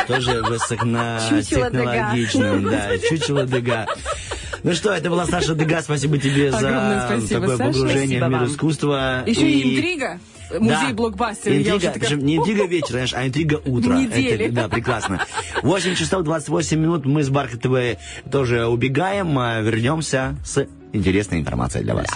Тоже 0.06 0.22
Чучело 0.32 0.50
высокотехнологичным. 0.50 2.64
Да, 2.64 2.98
чучело 2.98 3.46
Дега. 3.46 3.86
Ну 4.62 4.74
что, 4.74 4.92
это 4.92 5.10
была 5.10 5.26
Саша 5.26 5.54
Дега. 5.54 5.82
Спасибо 5.82 6.18
тебе 6.18 6.50
за 6.52 6.58
спасибо, 6.58 7.40
такое 7.40 7.56
Саша. 7.56 7.72
погружение 7.72 8.18
Спасибо 8.18 8.24
в 8.24 8.28
мир 8.30 8.38
вам. 8.40 8.48
искусства. 8.48 9.22
Еще 9.26 9.50
и 9.50 9.74
интрига. 9.76 10.20
Музей 10.60 10.88
да. 10.88 10.94
блокбастера. 10.94 11.54
Я 11.54 11.60
Интрига, 11.60 11.76
уже 11.76 11.86
такая, 11.86 12.00
причем 12.00 12.26
не 12.26 12.36
интрига 12.36 12.66
вечера, 12.66 12.90
знаешь, 12.90 13.14
а 13.14 13.26
интрига 13.26 13.60
утра. 13.64 13.96
Недели. 13.98 14.46
Это, 14.46 14.54
да, 14.54 14.68
прекрасно. 14.68 15.20
8 15.62 15.94
часов 15.94 16.22
28 16.24 16.78
минут. 16.78 17.06
Мы 17.06 17.22
с 17.22 17.30
Бархатовой 17.30 17.98
тоже 18.30 18.66
убегаем. 18.66 19.38
а 19.38 19.60
Вернемся 19.60 20.36
с 20.44 20.66
интересной 20.92 21.40
информацией 21.40 21.84
для 21.84 21.94
вас. 21.94 22.06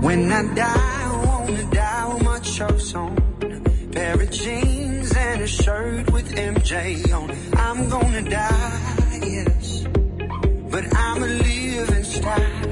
When 0.00 0.30
I 0.32 0.42
die, 0.54 0.62
I 0.62 1.08
wanna 1.24 1.64
die 1.72 2.06
with 2.06 2.22
my 2.22 2.38
on. 2.94 3.16
Shirt 5.46 6.10
with 6.12 6.34
MJ 6.34 7.12
on. 7.12 7.30
I'm 7.54 7.88
gonna 7.88 8.22
die, 8.22 8.96
yes. 9.22 9.86
But 10.70 10.84
I'm 10.96 11.22
a 11.22 11.26
living 11.26 12.04
style. 12.04 12.66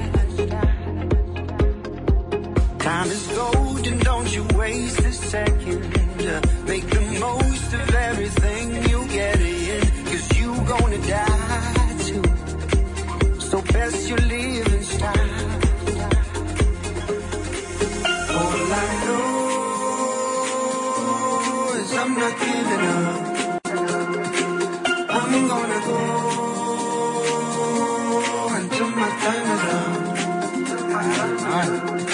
Time 2.79 3.07
is 3.07 3.27
gold 3.27 3.87
and 3.87 4.01
don't 4.01 4.35
you 4.35 4.43
waste 4.55 4.99
a 4.99 5.11
second. 5.13 5.81
Make 6.67 6.87
the 6.89 7.01
most 7.19 7.73
of 7.73 7.95
everything 7.95 8.89
you 8.89 9.07
get 9.07 9.39
in. 9.39 9.81
Cause 10.05 10.37
you 10.37 10.55
gonna 10.73 11.01
die 11.07 11.95
too. 12.07 12.23
So 13.39 13.61
best 13.61 14.09
you 14.09 14.15
live 14.17 14.54
not 22.25 22.39
giving 22.39 22.85
up. 22.95 23.61
I'm 25.17 25.31
gonna 25.47 25.79
go 25.87 25.99
until 28.57 28.89
my 29.01 29.09
time 29.23 29.47
is 29.55 29.63
up. 29.77 29.93
All 31.53 32.04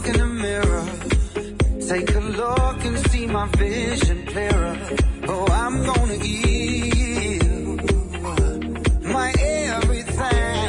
look 0.00 0.06
in 0.08 0.16
the 0.18 0.26
mirror. 0.26 0.84
Take 1.90 2.14
a 2.14 2.24
look 2.42 2.84
and 2.84 2.98
see 3.10 3.26
my 3.26 3.46
vision 3.56 4.26
clearer. 4.26 4.74
Oh, 5.28 5.46
I'm 5.64 5.76
gonna 5.90 6.18
give 6.18 6.96
you 7.02 7.76
my 9.16 9.28
everything. 9.38 10.68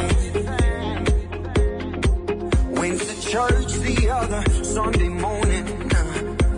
Went 2.79 2.99
to 3.09 3.15
church 3.31 3.71
the 3.87 3.97
other 4.19 4.43
Sunday 4.63 5.11
morning. 5.25 5.65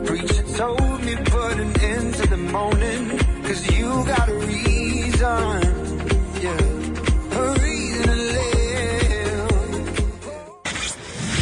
Preacher 0.05 0.43
told 0.61 0.97
me 1.07 1.15
put 1.35 1.55
an 1.65 1.71
end 1.91 2.13
to 2.15 2.25
the 2.33 2.37
moaning. 2.55 3.05
Cause 3.45 3.61
you 3.75 3.87
got 4.13 4.27
a 4.29 4.37
reason. 4.51 5.61
Yeah. 6.45 7.39
A 7.39 7.43
reason 7.63 8.03
to 8.11 8.15
live. 8.37 8.59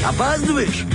Опаздываешь? 0.09 0.90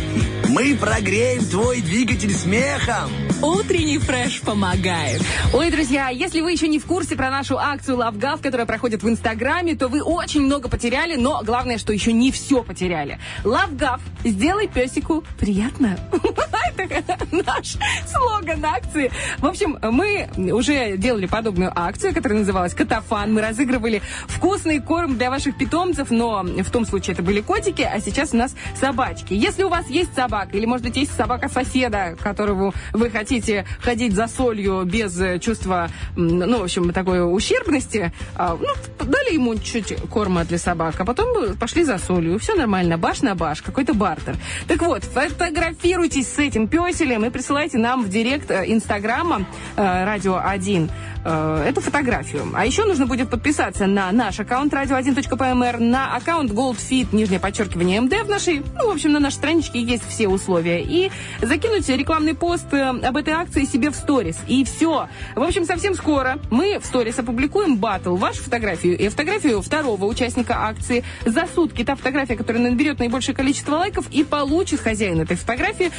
Мы 0.58 0.76
прогреем 0.76 1.45
твой 1.45 1.82
двигатель 1.82 2.34
смехом. 2.34 3.12
Утренний 3.43 3.99
фреш 3.99 4.41
помогает. 4.41 5.22
Ой, 5.53 5.70
друзья, 5.70 6.10
если 6.10 6.41
вы 6.41 6.51
еще 6.51 6.68
не 6.68 6.80
в 6.80 6.86
курсе 6.86 7.16
про 7.16 7.30
нашу 7.30 7.60
акцию 7.60 7.97
LoveGov, 7.97 8.41
которая 8.41 8.66
проходит 8.66 9.03
в 9.03 9.08
Инстаграме, 9.08 9.76
то 9.76 9.88
вы 9.88 10.01
очень 10.01 10.41
много 10.41 10.68
потеряли, 10.68 11.16
но 11.16 11.43
главное, 11.43 11.78
что 11.78 11.93
еще 11.93 12.12
не 12.12 12.32
все 12.32 12.64
потеряли. 12.64 13.20
LoveGov, 13.43 13.99
сделай 14.24 14.68
песику 14.68 15.24
приятно. 15.39 15.99
Это 16.80 17.28
наш 17.32 17.78
слоган 18.07 18.63
акции. 18.65 19.11
В 19.39 19.45
общем, 19.45 19.78
мы 19.82 20.30
уже 20.51 20.97
делали 20.97 21.25
подобную 21.25 21.71
акцию, 21.75 22.13
которая 22.13 22.39
называлась 22.39 22.73
«Катафан». 22.73 23.34
Мы 23.34 23.41
разыгрывали 23.41 24.01
вкусный 24.28 24.80
корм 24.80 25.17
для 25.17 25.30
ваших 25.30 25.57
питомцев, 25.57 26.11
но 26.11 26.43
в 26.43 26.71
том 26.71 26.86
случае 26.86 27.13
это 27.13 27.23
были 27.23 27.41
котики, 27.41 27.82
а 27.82 27.99
сейчас 27.99 28.34
у 28.34 28.38
нас 28.38 28.55
собачки. 28.80 29.34
Если 29.34 29.63
у 29.63 29.69
вас 29.69 29.88
есть 29.89 30.13
собака, 30.13 30.55
или, 30.57 30.65
может 30.65 30.86
быть, 30.86 30.97
есть 30.97 31.15
собака 31.15 31.49
соседа, 31.49 32.15
которого 32.21 32.73
вы 32.93 33.09
хотите 33.09 33.65
ходить 33.82 34.13
за 34.13 34.28
солью 34.28 34.84
без 34.86 35.41
чувства, 35.41 35.89
ну, 36.15 36.59
в 36.59 36.63
общем, 36.63 36.91
такой 36.93 37.21
ущербности, 37.34 38.11
а, 38.36 38.57
ну, 38.59 39.05
дали 39.05 39.34
ему 39.34 39.55
чуть-чуть 39.55 40.01
корма 40.09 40.45
для 40.45 40.57
собак, 40.57 40.95
а 40.99 41.05
потом 41.05 41.55
пошли 41.55 41.84
за 41.84 41.97
солью. 41.97 42.39
Все 42.39 42.55
нормально, 42.55 42.97
баш 42.97 43.21
на 43.21 43.36
баш, 43.36 43.61
какой-то 43.61 43.93
бартер. 43.93 44.36
Так 44.67 44.82
вот, 44.82 45.03
фотографируйтесь 45.03 46.28
с 46.28 46.39
этим 46.39 46.66
песелем 46.68 47.26
и 47.26 47.30
присылайте 47.30 47.78
нам 47.78 48.03
в 48.03 48.09
директ 48.09 48.51
э, 48.51 48.65
Инстаграма 48.68 49.45
э, 49.76 50.05
Радио 50.05 50.39
1 50.43 50.89
э, 51.26 51.65
эту 51.68 51.82
фотографию. 51.82 52.47
А 52.53 52.65
еще 52.65 52.86
нужно 52.86 53.05
будет 53.05 53.30
подписаться 53.30 53.88
на 53.88 54.11
наш 54.11 54.39
аккаунт 54.39 54.74
radio1.pmr, 54.74 55.80
на 55.80 56.15
аккаунт 56.15 56.51
GoldFit, 56.51 57.07
нижнее 57.11 57.39
подчеркивание 57.39 58.01
МД 58.01 58.24
в 58.24 58.30
нашей, 58.30 58.63
ну, 58.78 58.88
в 58.89 58.93
общем, 58.93 59.13
на 59.13 59.20
нашей 59.20 59.36
страничке 59.36 59.82
есть 59.82 60.07
все 60.07 60.28
условия. 60.28 60.84
И 60.84 61.11
закинуть 61.41 61.88
рекламный 61.89 62.36
пост 62.36 62.74
об 62.74 63.18
этой 63.18 63.34
акции 63.34 63.65
себе 63.65 63.89
в 63.89 63.95
сторис. 63.95 64.38
И 64.47 64.63
все. 64.63 65.07
В 65.36 65.41
общем, 65.43 65.65
совсем 65.65 65.95
скоро 65.95 66.39
мы 66.49 66.80
в 66.80 66.86
сторис 66.86 67.18
опубликуем 67.20 67.78
батл, 67.78 68.15
вашу 68.15 68.43
фотографию 68.43 68.97
и 68.97 69.07
фотографию 69.09 69.61
второго 69.61 70.05
участника 70.05 70.65
акции. 70.68 71.03
За 71.26 71.45
сутки 71.53 71.84
та 71.84 71.95
фотография, 71.95 72.36
которая 72.36 72.63
наберет 72.63 72.99
наибольшее 72.99 73.36
количество 73.36 73.76
лайков 73.76 74.05
и 74.11 74.24
получит 74.24 74.82
хозяин 74.82 75.22
этой 75.22 75.38
фотографии 75.38 75.91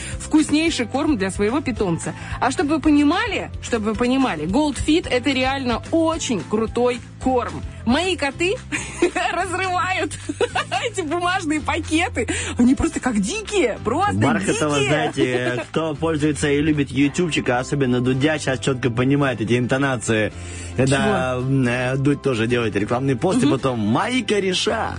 вкуснейший 0.59 0.86
корм 0.86 1.16
для 1.16 1.30
своего 1.30 1.61
питомца. 1.61 2.14
А 2.40 2.50
чтобы 2.50 2.76
вы 2.76 2.80
понимали, 2.80 3.50
чтобы 3.62 3.92
вы 3.92 3.94
понимали, 3.94 4.44
Gold 4.44 4.76
Fit 4.84 5.09
это 5.09 5.30
реально 5.30 5.82
очень 5.92 6.40
крутой 6.40 7.00
корм. 7.28 7.62
Мои 7.84 8.16
коты 8.16 8.54
разрывают 9.32 10.12
эти 10.90 11.00
бумажные 11.02 11.60
пакеты. 11.60 12.28
Они 12.58 12.74
просто 12.74 13.00
как 13.00 13.18
дикие, 13.20 13.78
просто 13.84 14.14
Бархатова, 14.14 14.78
дикие. 14.78 14.88
знаете, 14.88 15.64
кто 15.70 15.94
пользуется 15.94 16.50
и 16.50 16.60
любит 16.60 16.90
ютубчика, 16.90 17.58
особенно 17.58 18.00
Дудя, 18.00 18.38
сейчас 18.38 18.60
четко 18.60 18.90
понимает 18.90 19.40
эти 19.40 19.58
интонации. 19.58 20.32
Когда 20.76 21.38
э, 21.40 21.96
Дудь 21.96 22.22
тоже 22.22 22.46
делает 22.46 22.76
рекламный 22.76 23.16
пост, 23.16 23.42
и 23.42 23.46
потом 23.46 23.80
«Мои 23.80 24.22
кореша». 24.22 24.94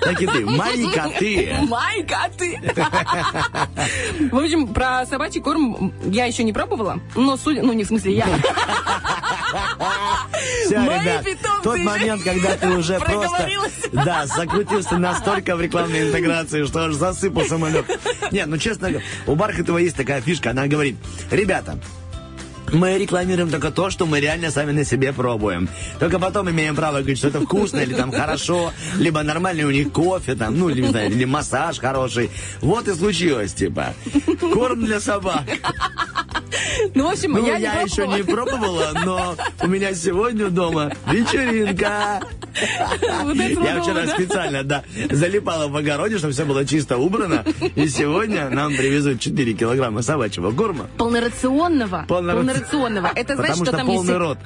Так 0.00 0.20
и 0.20 0.26
ты 0.26 0.44
«Мои 0.44 0.86
коты». 0.92 1.56
Мои 1.68 2.02
коты. 2.02 2.60
В 4.30 4.36
общем, 4.36 4.68
про 4.68 5.06
собачий 5.06 5.40
корм 5.40 5.92
я 6.04 6.26
еще 6.26 6.44
не 6.44 6.52
пробовала, 6.52 7.00
но 7.16 7.36
судя, 7.36 7.62
ну 7.62 7.72
не 7.72 7.84
в 7.84 7.86
смысле 7.86 8.16
я. 8.16 8.26
Все, 10.66 10.78
Мои 10.78 11.00
ребят, 11.00 11.24
питомцы 11.24 11.62
тот 11.72 11.80
уже 11.80 11.84
момент, 11.84 12.22
когда 12.22 12.56
ты 12.56 12.68
уже 12.68 12.98
просто, 12.98 13.48
да, 13.92 14.26
закрутился 14.26 14.98
настолько 14.98 15.56
в 15.56 15.60
рекламной 15.60 16.08
интеграции, 16.08 16.64
что 16.64 16.86
аж 16.86 16.94
засыпал 16.94 17.44
самолет. 17.44 17.86
Не, 18.30 18.46
ну 18.46 18.58
честно, 18.58 18.90
у 19.26 19.34
Бархатова 19.34 19.78
есть 19.78 19.96
такая 19.96 20.20
фишка, 20.20 20.50
она 20.50 20.66
говорит, 20.66 20.96
ребята, 21.30 21.78
мы 22.72 22.98
рекламируем 22.98 23.50
только 23.50 23.70
то, 23.70 23.90
что 23.90 24.06
мы 24.06 24.20
реально 24.20 24.50
сами 24.50 24.72
на 24.72 24.84
себе 24.84 25.12
пробуем. 25.12 25.68
Только 26.00 26.18
потом 26.18 26.50
имеем 26.50 26.74
право 26.74 26.98
говорить, 26.98 27.18
что 27.18 27.28
это 27.28 27.40
вкусно 27.40 27.78
или 27.80 27.94
там 27.94 28.10
хорошо, 28.12 28.72
либо 28.98 29.22
нормальный 29.22 29.64
у 29.64 29.70
них 29.70 29.92
кофе, 29.92 30.34
там, 30.34 30.58
ну, 30.58 30.68
или, 30.68 30.80
не 30.82 30.88
знаю, 30.88 31.10
или 31.10 31.24
массаж 31.24 31.78
хороший. 31.78 32.30
Вот 32.60 32.88
и 32.88 32.94
случилось, 32.94 33.52
типа. 33.54 33.94
Корм 34.40 34.84
для 34.84 35.00
собак. 35.00 35.42
Ну, 36.94 37.08
в 37.08 37.12
общем, 37.12 37.32
Ну, 37.32 37.46
я, 37.46 37.56
я, 37.56 37.74
не 37.76 37.84
еще 37.90 38.06
не 38.06 38.22
пробовала. 38.22 38.90
но 39.04 39.36
у 39.62 39.66
меня 39.66 39.94
сегодня 39.94 40.48
дома 40.48 40.92
вечеринка. 41.10 42.20
Вот 43.24 43.34
Я 43.34 43.80
вчера 43.82 44.02
да? 44.04 44.06
специально, 44.08 44.62
да, 44.62 44.84
залипала 45.10 45.68
в 45.68 45.76
огороде, 45.76 46.18
чтобы 46.18 46.32
все 46.34 46.44
было 46.44 46.64
чисто 46.66 46.98
убрано. 46.98 47.44
И 47.74 47.88
сегодня 47.88 48.50
нам 48.50 48.76
привезут 48.76 49.20
4 49.20 49.52
килограмма 49.54 50.02
собачьего 50.02 50.52
корма. 50.52 50.88
Полнорационного. 50.98 52.04
Полнора- 52.08 52.40
Полнорационного. 52.62 53.10
Это 53.14 53.36
значит, 53.36 53.56
что, 53.56 53.64
что 53.66 53.76
там 53.76 53.86
полный 53.86 54.08
есть... 54.08 54.18
рот. 54.18 54.38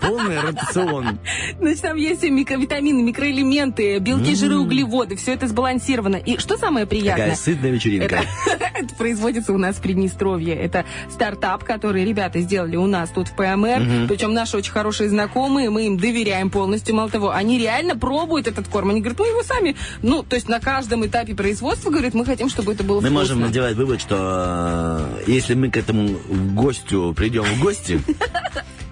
Полный 0.00 0.40
рацион. 0.40 1.18
Значит, 1.58 1.82
там 1.82 1.96
есть 1.96 2.22
микровитамины, 2.22 3.02
микроэлементы, 3.02 3.98
белки, 3.98 4.34
жиры, 4.34 4.58
углеводы. 4.58 5.16
Все 5.16 5.34
это 5.34 5.46
сбалансировано. 5.46 6.16
И 6.16 6.38
что 6.38 6.56
самое 6.56 6.86
приятное? 6.86 7.30
Такая 7.30 7.36
сытная 7.36 7.70
вечеринка. 7.70 8.22
Это, 8.74 8.94
производится 8.96 9.52
у 9.52 9.58
нас 9.58 9.76
в 9.76 9.80
Приднестровье. 9.80 10.54
Это 10.54 10.84
стартап, 11.10 11.64
который 11.64 12.04
ребята 12.04 12.40
сделали 12.40 12.76
у 12.76 12.86
нас 12.86 13.10
тут 13.10 13.28
в 13.28 13.36
ПМР. 13.36 14.08
Причем 14.08 14.32
наши 14.32 14.56
очень 14.56 14.72
хорошие 14.72 15.08
знакомые. 15.08 15.70
Мы 15.70 15.86
им 15.86 15.98
доверяем 15.98 16.50
полностью. 16.50 16.94
Мало 16.94 17.10
того, 17.10 17.30
они 17.30 17.58
реально 17.58 17.96
пробуют 17.96 18.48
этот 18.48 18.68
корм. 18.68 18.90
Они 18.90 19.00
говорят, 19.00 19.20
мы 19.20 19.26
его 19.28 19.42
сами... 19.42 19.76
Ну, 20.02 20.22
то 20.22 20.36
есть 20.36 20.48
на 20.48 20.60
каждом 20.60 21.06
этапе 21.06 21.34
производства, 21.34 21.90
говорят, 21.90 22.14
мы 22.14 22.24
хотим, 22.24 22.48
чтобы 22.48 22.72
это 22.72 22.82
было 22.82 23.00
Мы 23.00 23.08
вкусно. 23.08 23.34
можем 23.36 23.48
сделать 23.48 23.76
вывод, 23.76 24.00
что 24.00 25.06
э, 25.26 25.30
если 25.30 25.54
мы 25.54 25.70
к 25.70 25.76
этому 25.76 26.18
гостю 26.54 27.14
придем 27.16 27.44
в 27.54 27.60
гости, 27.60 28.00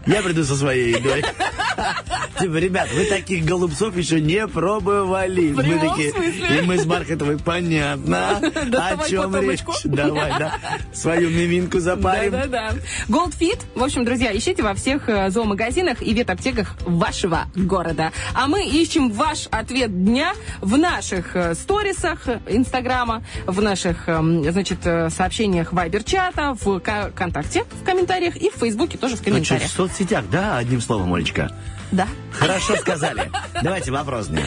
я 0.07 0.23
приду 0.23 0.45
со 0.45 0.57
своей 0.57 0.95
едой. 0.95 1.23
Типа, 2.39 2.57
ребят, 2.57 2.89
вы 2.95 3.05
таких 3.05 3.45
голубцов 3.45 3.97
еще 3.97 4.21
не 4.21 4.47
пробовали. 4.47 5.53
Мы 5.53 5.79
такие, 5.79 6.11
и 6.11 6.63
мы 6.63 6.79
с 6.79 6.87
Бархатовой, 6.87 7.39
понятно. 7.39 8.39
О 8.39 9.09
чем 9.09 9.37
речь? 9.37 9.61
Давай, 9.85 10.33
да. 10.39 10.55
Свою 10.93 11.29
мивинку 11.31 11.81
запарим. 11.81 12.33
Да-да-да. 12.33 12.73
Gold 13.09 13.35
Fit. 13.39 13.59
В 13.75 13.83
общем, 13.83 14.05
друзья, 14.05 14.37
ищите 14.37 14.63
во 14.63 14.75
всех 14.75 15.09
э, 15.09 15.31
зоомагазинах 15.31 16.03
и 16.03 16.15
ветаптеках 16.15 16.77
вашего 16.87 17.47
города. 17.55 18.13
А 18.35 18.47
мы 18.47 18.67
ищем 18.67 19.11
ваш 19.11 19.47
ответ 19.51 20.05
дня 20.05 20.33
в 20.61 20.79
наших 20.79 21.37
э, 21.37 21.55
сторисах 21.55 22.27
Инстаграма, 22.49 23.23
в 23.47 23.61
наших, 23.61 24.09
эм, 24.09 24.51
значит, 24.51 24.79
э, 24.85 25.11
сообщениях 25.11 25.73
Вайбер-чата, 25.73 26.57
в 26.61 26.81
ВКонтакте 26.81 27.65
в 27.83 27.85
комментариях 27.85 28.37
и 28.37 28.51
в 28.51 28.55
Фейсбуке 28.55 28.97
тоже 28.97 29.17
в 29.17 29.19
что, 29.19 29.25
в 29.25 29.33
комментариях. 29.33 29.71
Соцсетях, 29.91 30.25
да, 30.31 30.59
одним 30.59 30.81
словом, 30.81 31.15
Олечка. 31.15 31.51
Да. 31.93 32.07
Хорошо 32.33 32.77
сказали. 32.77 33.31
Давайте 33.63 33.91
вопрос 33.91 34.29
дня. 34.29 34.45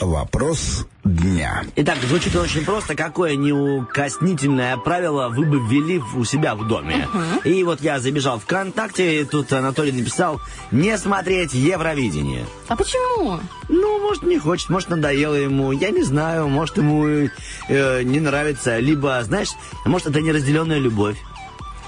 Вопрос 0.00 0.86
дня. 1.04 1.64
Итак, 1.76 1.98
звучит 2.08 2.34
он 2.34 2.42
очень 2.42 2.64
просто. 2.64 2.96
Какое 2.96 3.36
неукоснительное 3.36 4.76
правило 4.76 5.28
вы 5.28 5.44
бы 5.46 5.60
ввели 5.60 6.02
у 6.16 6.24
себя 6.24 6.56
в 6.56 6.66
доме? 6.66 7.06
И 7.44 7.62
вот 7.62 7.80
я 7.82 8.00
забежал 8.00 8.40
в 8.40 8.42
ВКонтакте, 8.42 9.20
и 9.20 9.24
тут 9.24 9.52
Анатолий 9.52 9.92
написал 9.92 10.40
«Не 10.72 10.98
смотреть 10.98 11.54
Евровидение». 11.54 12.46
А 12.66 12.74
почему? 12.74 13.38
Ну, 13.68 14.00
может, 14.00 14.24
не 14.24 14.38
хочет, 14.40 14.70
может, 14.70 14.88
надоело 14.88 15.34
ему, 15.34 15.70
я 15.70 15.90
не 15.90 16.02
знаю, 16.02 16.48
может, 16.48 16.78
ему 16.78 17.06
э, 17.06 18.02
не 18.02 18.18
нравится, 18.18 18.78
либо, 18.78 19.22
знаешь, 19.22 19.50
может, 19.84 20.08
это 20.08 20.20
неразделенная 20.20 20.78
любовь. 20.78 21.16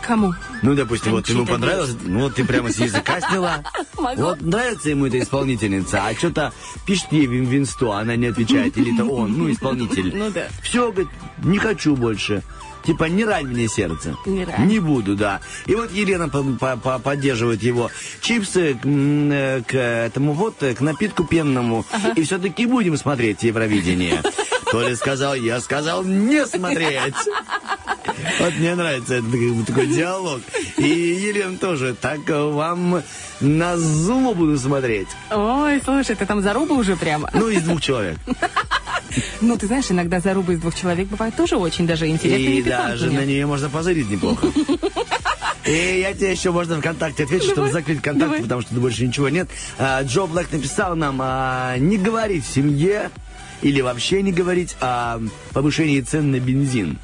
Кому? 0.06 0.34
Ну, 0.62 0.74
допустим, 0.74 1.12
вот 1.12 1.28
ему 1.28 1.46
понравилось, 1.46 1.96
ну, 2.02 2.20
вот 2.20 2.34
ты 2.34 2.44
прямо 2.44 2.70
с 2.70 2.76
языка 2.78 3.20
сняла. 3.20 3.62
Вот 3.96 4.42
нравится 4.42 4.90
ему 4.90 5.06
эта 5.06 5.18
исполнительница, 5.18 6.04
а 6.06 6.14
что-то 6.14 6.52
пишет 6.86 7.10
ей 7.12 7.26
в 7.26 7.30
в 7.30 7.56
инсту, 7.56 7.92
а 7.92 8.00
она 8.00 8.16
не 8.16 8.26
отвечает, 8.26 8.76
или 8.76 8.94
это 8.94 9.04
он, 9.04 9.32
ну, 9.38 9.50
исполнитель. 9.50 10.12
Ну 10.14 10.30
да. 10.30 10.48
Все, 10.62 10.90
говорит, 10.92 11.08
не 11.42 11.58
хочу 11.58 11.96
больше. 11.96 12.42
Типа, 12.84 13.04
не 13.04 13.24
рань 13.24 13.46
мне 13.46 13.66
сердце. 13.66 14.14
Не 14.26 14.44
рань. 14.44 14.66
Не 14.66 14.78
буду, 14.78 15.16
да. 15.16 15.40
И 15.66 15.74
вот 15.74 15.90
Елена 15.92 16.28
по- 16.28 16.42
по- 16.42 16.76
по- 16.76 16.98
поддерживает 16.98 17.62
его. 17.62 17.90
Чипсы 18.20 18.74
к, 18.74 18.84
э, 18.84 19.62
к 19.66 19.74
этому 19.74 20.34
вот, 20.34 20.62
э, 20.62 20.74
к 20.74 20.80
напитку 20.82 21.24
пенному. 21.24 21.86
И 22.14 22.22
все-таки 22.24 22.66
будем 22.66 22.98
смотреть 22.98 23.42
Евровидение. 23.42 24.20
Толя 24.70 24.96
сказал, 24.96 25.34
я 25.34 25.60
сказал 25.60 26.04
не 26.04 26.44
смотреть. 26.46 27.14
Вот 28.40 28.54
мне 28.54 28.74
нравится 28.74 29.14
этот 29.16 29.66
такой- 29.66 29.86
диалог. 29.86 30.40
И 30.76 30.88
Елена 30.88 31.56
тоже. 31.56 31.94
Так 32.00 32.20
вам 32.28 33.02
на 33.40 33.76
зуму 33.78 34.34
буду 34.34 34.58
смотреть. 34.58 35.08
Ой, 35.30 35.80
слушай, 35.84 36.14
ты 36.16 36.26
там 36.26 36.42
заруба 36.42 36.74
уже 36.74 36.96
прямо. 36.96 37.30
Ну, 37.34 37.48
из 37.48 37.62
двух 37.62 37.80
человек. 37.80 38.16
Ну, 39.40 39.56
ты 39.56 39.66
знаешь, 39.66 39.86
иногда 39.90 40.20
заруба 40.20 40.52
из 40.54 40.60
двух 40.60 40.74
человек 40.74 41.08
бывает 41.08 41.36
тоже 41.36 41.56
очень 41.56 41.86
даже 41.86 42.08
интересными 42.08 42.56
И 42.56 42.62
даже 42.62 43.10
на 43.10 43.24
нее 43.24 43.46
можно 43.46 43.68
позырить 43.68 44.10
неплохо. 44.10 44.48
И 45.66 46.00
я 46.00 46.12
тебе 46.12 46.32
еще 46.32 46.50
можно 46.50 46.78
ВКонтакте 46.78 47.24
отвечу, 47.24 47.44
чтобы 47.44 47.56
Давай, 47.56 47.72
закрыть 47.72 48.02
контакт, 48.02 48.26
давай. 48.26 48.42
потому 48.42 48.60
что 48.60 48.74
больше 48.74 49.06
ничего 49.06 49.30
нет. 49.30 49.48
А, 49.78 50.02
Джо 50.02 50.26
Блэк 50.26 50.48
написал 50.52 50.94
нам 50.94 51.18
а, 51.22 51.76
не 51.78 51.96
говорить 51.96 52.44
в 52.44 52.52
семье 52.52 53.10
или 53.62 53.80
вообще 53.80 54.20
не 54.20 54.30
говорить 54.30 54.76
о 54.80 55.20
повышении 55.54 56.00
цен 56.02 56.30
на 56.32 56.38
бензин. 56.38 56.98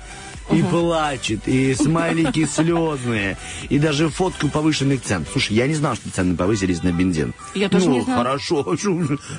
И 0.52 0.62
плачет, 0.62 1.46
и 1.46 1.74
смайлики 1.74 2.46
слезные, 2.52 3.36
и 3.68 3.78
даже 3.78 4.08
фотку 4.08 4.48
повышенных 4.48 5.02
цен. 5.02 5.26
Слушай, 5.30 5.56
я 5.56 5.66
не 5.66 5.74
знал, 5.74 5.94
что 5.94 6.10
цены 6.10 6.36
повысились 6.36 6.82
на 6.82 6.92
бензин. 6.92 7.34
Я 7.54 7.68
тоже 7.68 7.88
ну, 7.88 7.94
не 7.94 8.00
знала. 8.02 8.24
хорошо. 8.24 8.66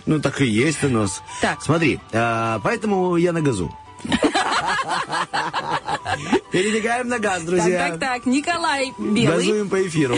Ну, 0.05 0.19
так 0.19 0.41
и 0.41 0.45
есть 0.45 0.83
у 0.83 0.89
нас. 0.89 1.21
Так. 1.41 1.61
Смотри, 1.61 1.99
а, 2.11 2.59
поэтому 2.63 3.15
я 3.17 3.31
на 3.31 3.41
газу. 3.41 3.73
Передвигаем 6.51 7.07
на 7.07 7.19
газ, 7.19 7.43
друзья. 7.43 7.89
Так, 7.89 7.99
так, 7.99 7.99
так. 7.99 8.25
Николай 8.25 8.93
Белый 8.97 9.25
Газуем 9.25 9.69
по 9.69 9.87
эфиру. 9.87 10.15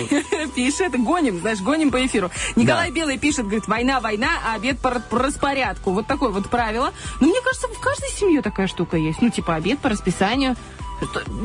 пишет, 0.55 0.99
гоним, 0.99 1.39
знаешь, 1.39 1.61
гоним 1.61 1.91
по 1.91 2.05
эфиру. 2.05 2.31
Николай 2.55 2.89
Да. 2.89 2.95
Белый 2.95 3.17
пишет, 3.17 3.45
говорит, 3.45 3.67
война, 3.67 3.99
война, 3.99 4.29
а 4.45 4.55
обед 4.55 4.79
по, 4.79 4.99
по 4.99 5.19
распорядку. 5.19 5.91
Вот 5.91 6.07
такое 6.07 6.29
вот 6.29 6.49
правило. 6.49 6.93
Но 7.19 7.27
мне 7.27 7.41
кажется, 7.41 7.67
в 7.67 7.79
каждой 7.79 8.09
семье 8.11 8.41
такая 8.41 8.67
штука 8.67 8.97
есть. 8.97 9.21
Ну, 9.21 9.29
типа 9.29 9.55
обед 9.55 9.79
по 9.79 9.89
расписанию. 9.89 10.55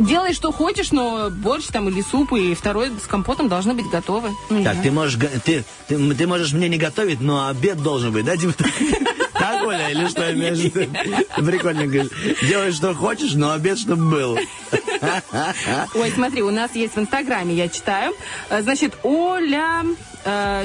Делай, 0.00 0.32
что 0.32 0.52
хочешь, 0.52 0.92
но 0.92 1.30
борщ 1.30 1.66
там 1.66 1.88
или 1.88 2.02
суп, 2.02 2.32
и 2.34 2.54
второй 2.54 2.90
с 3.02 3.06
компотом 3.06 3.48
должны 3.48 3.74
быть 3.74 3.88
готовы. 3.90 4.30
Ну, 4.50 4.62
Так, 4.62 4.80
ты 4.82 4.90
можешь, 4.90 5.18
ты, 5.44 5.64
ты, 5.88 6.14
ты 6.14 6.26
можешь 6.26 6.52
мне 6.52 6.68
не 6.68 6.78
готовить, 6.78 7.20
но 7.20 7.48
обед 7.48 7.82
должен 7.82 8.12
быть, 8.12 8.24
да, 8.24 8.36
типа 8.36 8.54
так? 9.32 9.62
Оля, 9.66 9.90
или 9.90 10.06
что 10.08 10.32
имеешь 10.32 10.72
Прикольно 11.36 11.86
говоришь. 11.86 12.10
Делай, 12.42 12.72
что 12.72 12.94
хочешь, 12.94 13.34
но 13.34 13.52
обед, 13.52 13.78
чтобы 13.78 14.10
был. 14.10 14.38
Ой, 15.94 16.10
смотри, 16.12 16.42
у 16.42 16.50
нас 16.50 16.74
есть 16.74 16.94
в 16.96 16.98
Инстаграме, 16.98 17.54
я 17.54 17.68
читаю. 17.68 18.14
Э, 18.50 18.62
Значит, 18.62 18.94
Оля 19.02 19.84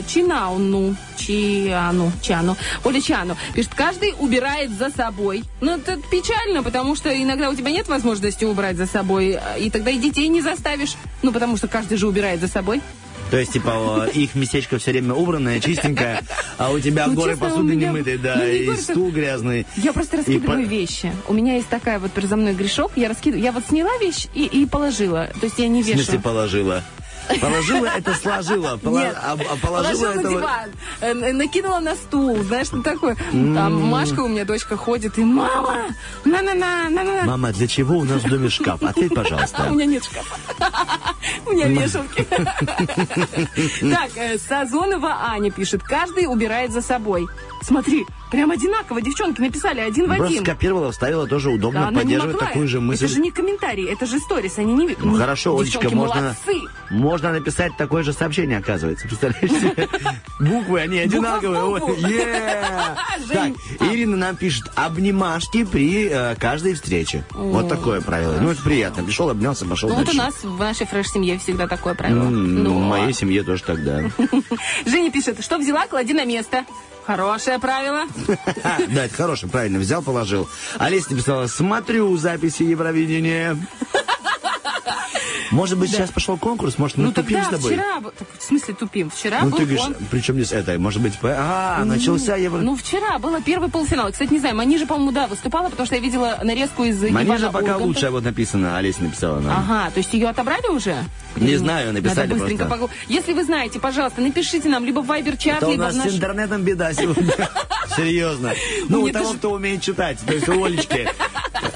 Чинауну, 0.08 0.96
Чиану, 1.18 2.12
Чану, 2.22 2.56
Оля 2.84 3.02
Чану 3.02 3.38
пишет, 3.54 3.74
каждый 3.76 4.14
убирает 4.20 4.72
за 4.78 4.90
собой. 4.90 5.44
Ну, 5.62 5.76
это 5.78 5.98
печально, 6.12 6.64
потому 6.64 6.96
что 6.96 7.10
иногда 7.10 7.50
у 7.50 7.56
тебя 7.56 7.72
нет 7.72 7.88
возможности 7.88 8.46
убрать 8.46 8.78
за 8.78 8.86
собой, 8.86 9.40
э, 9.42 9.60
и 9.60 9.70
тогда 9.70 9.92
и 9.92 9.98
детей 9.98 10.28
не 10.28 10.42
заставишь. 10.42 10.96
Ну, 11.22 11.32
потому 11.32 11.58
что 11.58 11.68
каждый 11.68 11.98
же 11.98 12.08
убирает 12.08 12.42
за 12.42 12.48
собой. 12.48 12.82
То 13.32 13.38
есть, 13.40 13.54
типа, 13.54 13.70
о, 13.72 14.06
их 14.08 14.36
местечко 14.36 14.78
все 14.78 14.92
время 14.92 15.16
убранное, 15.16 15.60
чистенькое, 15.60 16.22
а 16.60 16.70
у 16.72 16.80
тебя 16.80 17.08
Ну, 17.08 17.14
горы 17.16 17.32
честно, 17.32 17.50
посуды 17.50 17.74
меня- 17.76 17.88
немытые, 17.90 18.18
да, 18.20 18.36
ну, 18.36 18.44
не 18.46 18.58
и 18.58 18.66
горы, 18.66 18.78
стул 18.78 19.10
грязный. 19.12 19.66
Я 19.78 19.92
просто 19.92 20.18
И 20.18 20.20
раскидываю 20.20 20.64
по- 20.66 20.70
вещи. 20.70 21.12
У 21.28 21.34
меня 21.34 21.56
есть 21.56 21.68
такая 21.68 21.98
вот 21.98 22.12
передо 22.12 22.36
мной 22.36 22.54
грешок, 22.54 22.92
я 22.96 23.10
раскидываю. 23.10 23.42
Я 23.44 23.52
вот 23.52 23.64
сняла 23.68 23.90
вещь 24.00 24.28
и, 24.36 24.44
и 24.46 24.68
положила. 24.68 25.30
То 25.40 25.46
есть 25.48 25.58
я 25.58 25.68
не 25.68 25.82
В 25.82 25.86
смысле 25.86 26.02
вешаю. 26.04 26.22
положила? 26.22 26.84
Положила, 27.42 27.86
это 27.88 28.14
сложила. 28.16 28.80
Нет, 28.84 29.16
а, 29.22 29.34
а 29.34 29.56
положила, 29.66 30.08
на 30.14 30.20
это... 30.20 30.30
вот- 30.30 30.40
диван, 30.40 30.70
э, 31.02 31.12
н- 31.12 31.38
накинула 31.38 31.80
на 31.80 31.96
стул, 31.96 32.38
знаешь, 32.44 32.68
что 32.68 32.82
такое. 32.82 33.16
Там 33.32 33.82
Машка 33.84 34.22
у 34.22 34.28
меня, 34.28 34.46
дочка, 34.46 34.76
ходит, 34.78 35.18
и 35.18 35.24
мама, 35.24 35.78
на-на-на, 36.26 36.90
на-на-на. 36.90 37.24
Мама, 37.24 37.52
для 37.52 37.68
чего 37.68 37.98
у 37.98 38.04
нас 38.04 38.22
в 38.24 38.30
доме 38.30 38.50
шкаф? 38.50 38.84
Ответь, 38.84 39.12
А 39.12 39.14
у 39.14 39.16
пожалуйста. 39.24 39.70
меня 39.70 39.86
нет 39.86 40.04
шкафа. 40.04 40.36
У 41.46 41.52
меня 41.52 41.68
вешалки. 41.68 42.26
Так, 43.94 44.10
э, 44.16 44.38
Сазонова 44.38 45.18
Аня 45.30 45.52
пишет, 45.52 45.84
каждый 45.84 46.26
убирает 46.28 46.72
за 46.72 46.82
собой. 46.82 47.28
Смотри, 47.66 48.06
прям 48.32 48.52
одинаково 48.52 49.02
девчонки 49.02 49.42
написали 49.42 49.80
один 49.80 50.06
в 50.06 50.08
Просто 50.10 50.26
один. 50.26 50.44
скопировала, 50.44 50.92
вставила, 50.92 51.28
тоже 51.28 51.50
Да, 51.50 51.56
удобно 51.56 51.88
она 51.88 51.92
не 51.92 52.16
поддерживать 52.16 52.40
такую 52.40 52.68
же 52.68 52.82
мысль. 52.82 53.06
Это 53.06 53.14
же 53.14 53.20
не 53.22 53.32
комментарий, 53.32 53.86
это 53.86 54.06
же 54.06 54.20
сторис, 54.20 54.58
они 54.58 54.74
не... 54.74 54.96
Ну 55.00 55.18
хорошо, 55.18 55.58
Олечка, 55.58 55.90
можно, 55.96 56.22
молодцы. 56.22 56.62
можно 56.90 57.32
написать 57.32 57.76
такое 57.78 58.04
же 58.04 58.14
сообщение, 58.14 58.58
оказывается. 58.58 59.08
Представляешь 59.08 59.50
себе? 59.50 59.88
Буквы, 60.40 60.82
они 60.82 61.00
одинаковые. 61.00 61.62
в 61.64 61.80
букву. 61.80 61.94
Ой, 62.04 62.12
е! 62.12 62.64
Так, 62.64 63.20
Жень. 63.28 63.56
Ирина 63.92 64.18
нам 64.18 64.36
пишет, 64.36 64.72
обнимашки 64.76 65.64
при 65.64 66.08
э, 66.10 66.36
каждой 66.36 66.74
встрече. 66.74 67.24
Вот 67.32 67.70
такое 67.70 68.02
правило. 68.02 68.38
Ну, 68.42 68.50
это 68.50 68.62
приятно. 68.62 69.04
Пришел, 69.04 69.30
обнялся, 69.30 69.66
пошел 69.66 69.90
Ну 69.90 69.96
вот 69.96 70.06
дальше. 70.06 70.20
у 70.20 70.24
нас 70.24 70.44
в 70.44 70.60
нашей 70.60 70.86
фреш-семье 70.88 71.38
всегда 71.40 71.68
такое 71.68 71.94
правило. 71.94 72.24
Ну, 72.24 72.74
В 72.80 72.82
моей 72.82 73.14
семье 73.14 73.44
тоже 73.44 73.64
так, 73.64 73.84
да. 73.84 74.04
Женя 74.86 75.12
пишет, 75.12 75.44
что 75.44 75.58
взяла, 75.58 75.88
клади 75.88 76.14
на 76.14 76.26
место. 76.26 76.66
Хорошее 77.06 77.60
правило. 77.60 78.06
Да, 78.94 79.06
это 79.06 79.16
хорошее, 79.16 79.52
правильно, 79.52 79.80
взял, 79.80 80.02
положил. 80.02 80.48
Олеся 80.78 81.12
написала, 81.12 81.48
смотрю 81.48 82.16
записи 82.18 82.64
Евровидения. 82.64 83.58
Может 85.54 85.78
быть, 85.78 85.92
сейчас 85.92 86.10
пошел 86.12 86.38
конкурс, 86.38 86.78
может, 86.78 86.98
мы 86.98 87.06
Ну 87.06 87.12
тупим 87.12 87.42
тогда 87.42 87.44
с 87.44 87.50
тобой? 87.52 87.72
вчера... 87.74 88.02
так, 88.02 88.28
В 88.40 88.44
смысле 88.44 88.74
тупим? 88.74 89.10
Вчера 89.10 89.40
Ну, 89.44 89.50
был 89.52 89.58
ты 89.60 89.64
говоришь, 89.66 89.86
он- 89.86 89.96
при 90.12 90.20
чем 90.22 90.36
здесь 90.36 90.52
это? 90.52 90.78
Может 90.80 91.02
быть, 91.02 91.18
по- 91.20 91.34
а, 91.38 91.84
начался 91.86 92.36
Евро... 92.36 92.60
Ну, 92.60 92.76
вчера 92.76 93.20
было 93.20 93.42
первый 93.42 93.70
полуфинал. 93.70 94.12
Кстати, 94.12 94.32
не 94.34 94.40
знаю, 94.40 94.56
Манижа, 94.56 94.86
по-моему, 94.88 95.12
да, 95.12 95.28
выступала, 95.28 95.70
потому 95.70 95.86
что 95.86 95.96
я 95.96 96.02
видела 96.02 96.40
нарезку 96.44 96.84
из 96.84 97.02
Манежа 97.02 97.36
Ивана 97.46 97.52
пока 97.52 97.64
Урганта. 97.66 97.86
лучше, 97.86 98.10
вот 98.10 98.24
написано, 98.24 98.78
Олеся 98.78 99.04
написала 99.04 99.40
нам. 99.40 99.52
Ага, 99.58 99.92
то 99.92 100.00
есть 100.00 100.14
ее 100.14 100.28
отобрали 100.30 100.68
уже? 100.70 100.96
Не 101.36 101.56
знаю, 101.58 101.94
написали 101.94 102.28
Надо 102.28 102.36
быстренько 102.40 102.66
просто. 102.66 102.86
погу- 102.88 102.92
Если 103.08 103.34
вы 103.34 103.44
знаете, 103.44 103.80
пожалуйста, 103.80 104.22
напишите 104.22 104.70
нам 104.70 104.84
либо 104.86 105.00
в 105.02 105.12
Это 105.12 105.68
у 105.68 105.72
либо 105.72 105.84
нас 105.86 105.96
в 105.96 105.98
наш... 105.98 106.12
с 106.12 106.16
интернетом 106.16 106.64
беда 106.64 106.94
сегодня. 106.94 107.34
Серьезно. 107.96 108.54
Ну, 108.90 109.00
у 109.00 109.04
Мне 109.04 109.14
того, 109.14 109.34
кто 109.34 109.52
умеет 109.52 109.82
читать, 109.82 110.18
то 110.26 110.34
есть 110.34 110.48
у 110.50 110.64
Олечки. 110.64 111.08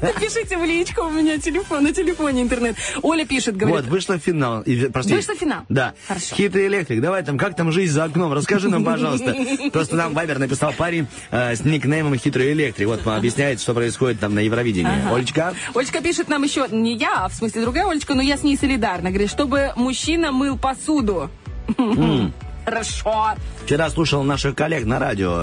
Напишите 0.00 0.56
в 0.56 0.64
личку, 0.64 1.02
у 1.02 1.10
меня 1.10 1.38
телефон, 1.38 1.84
на 1.84 1.92
телефоне 1.92 2.42
интернет. 2.42 2.76
Оля 3.02 3.24
пишет, 3.24 3.56
говорит... 3.56 3.84
Вот, 3.84 3.90
вышла 3.90 4.18
в 4.18 4.22
финал. 4.22 4.62
И, 4.62 4.88
прости. 4.88 5.14
Вышла 5.14 5.34
финал? 5.34 5.62
Да. 5.68 5.94
Хорошо. 6.06 6.34
Хитрый 6.34 6.66
электрик. 6.66 7.00
Давай 7.00 7.22
там, 7.22 7.38
как 7.38 7.56
там 7.56 7.72
жизнь 7.72 7.92
за 7.92 8.04
окном? 8.04 8.32
Расскажи 8.32 8.68
нам, 8.68 8.84
пожалуйста. 8.84 9.34
Просто 9.72 9.96
нам 9.96 10.14
Вайбер 10.14 10.38
написал 10.38 10.72
парень 10.72 11.06
э, 11.30 11.54
с 11.54 11.64
никнеймом 11.64 12.16
Хитрый 12.16 12.52
электрик. 12.52 12.88
Вот 12.88 13.06
объясняет, 13.06 13.60
что 13.60 13.74
происходит 13.74 14.20
там 14.20 14.34
на 14.34 14.40
Евровидении. 14.40 14.90
Ага. 15.06 15.16
Олечка? 15.16 15.54
Олечка 15.74 16.00
пишет 16.00 16.28
нам 16.28 16.42
еще, 16.42 16.66
не 16.70 16.96
я, 16.96 17.24
а 17.24 17.28
в 17.28 17.34
смысле 17.34 17.62
другая 17.62 17.86
Олечка, 17.86 18.14
но 18.14 18.22
я 18.22 18.36
с 18.36 18.42
ней 18.42 18.56
солидарна. 18.56 19.10
Говорит, 19.10 19.30
чтобы 19.30 19.72
мужчина 19.76 20.32
мыл 20.32 20.56
посуду. 20.58 21.30
Хорошо. 22.68 23.34
Вчера 23.64 23.88
слушал 23.90 24.22
наших 24.22 24.54
коллег 24.54 24.84
на 24.84 24.98
радио, 24.98 25.34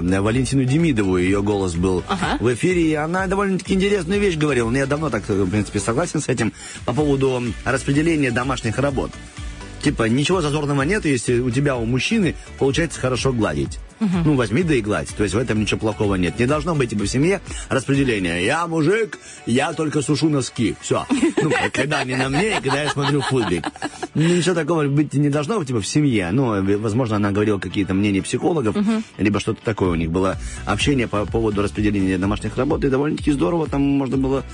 э, 0.00 0.20
Валентину 0.20 0.64
Демидову, 0.64 1.16
ее 1.16 1.42
голос 1.42 1.74
был 1.74 2.04
Ага. 2.08 2.38
в 2.38 2.54
эфире, 2.54 2.82
и 2.82 2.94
она 2.94 3.26
довольно-таки 3.26 3.74
интересную 3.74 4.20
вещь 4.20 4.36
говорила. 4.36 4.70
Но 4.70 4.78
я 4.78 4.86
давно 4.86 5.10
так, 5.10 5.28
в 5.28 5.50
принципе, 5.50 5.80
согласен 5.80 6.20
с 6.20 6.28
этим 6.28 6.52
по 6.84 6.92
поводу 6.92 7.42
распределения 7.64 8.30
домашних 8.30 8.78
работ. 8.78 9.10
Типа, 9.82 10.04
ничего 10.04 10.40
зазорного 10.40 10.82
нет, 10.82 11.04
если 11.04 11.40
у 11.40 11.50
тебя, 11.50 11.76
у 11.76 11.84
мужчины, 11.84 12.36
получается 12.58 13.00
хорошо 13.00 13.32
гладить. 13.32 13.78
Ну, 14.00 14.34
возьми 14.34 14.62
да 14.62 14.74
и 14.74 14.80
гладь. 14.80 15.08
То 15.16 15.22
есть 15.24 15.34
в 15.34 15.38
этом 15.38 15.60
ничего 15.60 15.80
плохого 15.80 16.14
нет. 16.16 16.38
Не 16.38 16.46
должно 16.46 16.74
быть 16.74 16.90
типа, 16.90 17.04
в 17.04 17.08
семье 17.08 17.40
распределения. 17.68 18.44
Я 18.44 18.66
мужик, 18.66 19.18
я 19.46 19.72
только 19.72 20.02
сушу 20.02 20.28
носки. 20.28 20.76
Все. 20.80 21.04
Ну, 21.42 21.50
когда 21.72 22.00
они 22.00 22.14
на 22.16 22.28
мне, 22.28 22.58
и 22.58 22.60
когда 22.62 22.82
я 22.82 22.90
смотрю 22.90 23.20
футбик. 23.22 23.64
Ничего 24.14 24.54
такого 24.54 24.84
быть 24.88 25.14
не 25.14 25.28
должно 25.30 25.62
типа 25.64 25.80
в 25.80 25.86
семье. 25.86 26.30
Ну, 26.32 26.78
возможно, 26.78 27.16
она 27.16 27.30
говорила 27.30 27.58
какие-то 27.58 27.94
мнения 27.94 28.22
психологов, 28.22 28.76
либо 29.18 29.40
что-то 29.40 29.60
такое 29.64 29.90
у 29.90 29.94
них 29.94 30.10
было. 30.10 30.36
Общение 30.66 31.06
по 31.08 31.24
поводу 31.26 31.62
распределения 31.62 32.18
домашних 32.18 32.56
работ, 32.56 32.84
и 32.84 32.88
довольно-таки 32.88 33.32
здорово 33.32 33.66
там 33.68 33.82
можно 33.82 34.16
было 34.16 34.44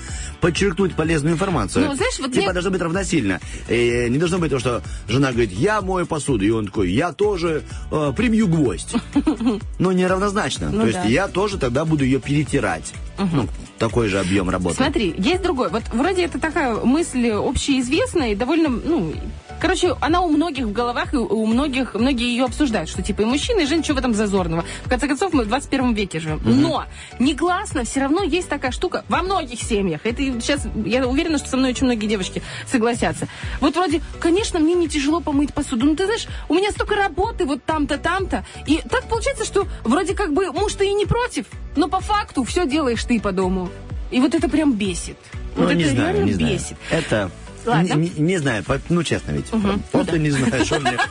подчеркнуть 0.41 0.95
полезную 0.95 1.33
информацию. 1.35 1.85
Ну, 1.87 1.95
знаешь, 1.95 2.19
вот 2.19 2.31
типа 2.31 2.45
я- 2.45 2.53
должно 2.53 2.71
быть 2.71 2.81
равносильно. 2.81 3.39
И 3.69 4.07
не 4.09 4.17
должно 4.17 4.37
быть 4.39 4.51
то, 4.51 4.59
что 4.59 4.81
жена 5.07 5.31
говорит, 5.31 5.51
я 5.51 5.81
мою 5.81 6.05
посуду, 6.05 6.45
и 6.45 6.49
он 6.49 6.65
такой, 6.67 6.91
я 6.91 7.11
тоже 7.13 7.63
э, 7.91 8.13
примью 8.15 8.47
гвоздь. 8.47 8.93
Ну, 9.79 9.91
неравнозначно. 9.91 10.69
Ну 10.71 10.81
то 10.81 10.87
есть 10.87 10.99
да. 10.99 11.05
я 11.05 11.27
тоже 11.27 11.57
тогда 11.57 11.85
буду 11.85 12.03
ее 12.03 12.19
перетирать. 12.19 12.93
Ну, 13.17 13.47
такой 13.77 14.07
же 14.07 14.19
объем 14.19 14.49
работы. 14.49 14.75
Смотри, 14.75 15.13
есть 15.17 15.41
другой. 15.41 15.69
Вот 15.69 15.83
вроде 15.91 16.25
это 16.25 16.39
такая 16.39 16.75
мысль 16.75 17.29
общеизвестная 17.29 18.31
и 18.31 18.35
довольно, 18.35 18.69
ну, 18.69 19.13
Короче, 19.59 19.95
она 20.01 20.21
у 20.21 20.29
многих 20.29 20.65
в 20.65 20.71
головах, 20.71 21.13
и 21.13 21.17
у 21.17 21.45
многих, 21.45 21.93
многие 21.93 22.29
ее 22.29 22.45
обсуждают, 22.45 22.89
что 22.89 23.01
типа 23.01 23.21
и 23.21 23.25
мужчины, 23.25 23.61
и 23.61 23.65
женщины, 23.65 23.95
в 23.95 23.97
этом 23.97 24.13
зазорного? 24.13 24.65
В 24.83 24.89
конце 24.89 25.07
концов, 25.07 25.33
мы 25.33 25.43
в 25.43 25.47
21 25.47 25.93
веке 25.93 26.19
живем. 26.19 26.41
Но 26.43 26.85
негласно 27.19 27.83
все 27.83 28.01
равно 28.01 28.23
есть 28.23 28.49
такая 28.49 28.71
штука 28.71 29.05
во 29.09 29.21
многих 29.21 29.61
семьях. 29.61 30.01
Это 30.03 30.21
сейчас, 30.21 30.67
я 30.85 31.07
уверена, 31.07 31.37
что 31.37 31.49
со 31.49 31.57
мной 31.57 31.71
очень 31.71 31.85
многие 31.85 32.07
девочки 32.07 32.41
согласятся. 32.67 33.27
Вот 33.61 33.75
вроде, 33.75 34.01
конечно, 34.19 34.59
мне 34.59 34.73
не 34.73 34.87
тяжело 34.87 35.19
помыть 35.21 35.53
посуду. 35.53 35.85
Ну, 35.85 35.95
ты 35.95 36.05
знаешь, 36.05 36.27
у 36.49 36.53
меня 36.53 36.71
столько 36.71 36.95
работы 36.95 37.45
вот 37.45 37.63
там-то, 37.63 37.97
там-то. 37.97 38.45
И 38.67 38.81
так 38.89 39.07
получается, 39.07 39.45
что 39.45 39.67
вроде 39.83 40.13
как 40.13 40.33
бы 40.33 40.51
муж-то 40.51 40.83
и 40.83 40.93
не 40.93 41.05
против, 41.05 41.45
но 41.75 41.87
по 41.87 41.99
факту 41.99 42.43
все 42.43 42.67
делаешь 42.67 43.03
ты 43.03 43.19
по 43.19 43.31
дому. 43.31 43.69
И 44.11 44.19
вот 44.19 44.35
это 44.35 44.49
прям 44.49 44.73
бесит. 44.73 45.17
Ну, 45.55 45.65
вот 45.65 45.73
не 45.73 45.83
это 45.83 45.93
знаю, 45.93 46.13
реально 46.13 46.25
не 46.25 46.33
знаю. 46.33 46.53
бесит. 46.53 46.77
Это... 46.89 47.31
Ладно. 47.65 47.93
Не, 47.93 48.09
не- 48.17 48.37
знаю, 48.37 48.63
ну 48.89 49.03
честно 49.03 49.31
ведь. 49.31 49.51
Мгм, 49.51 49.81
Просто 49.91 50.13
ну 50.13 50.17
да. 50.17 50.23
не 50.23 50.31
знаю, 50.31 50.65
что 50.65 50.79
мне... 50.79 50.97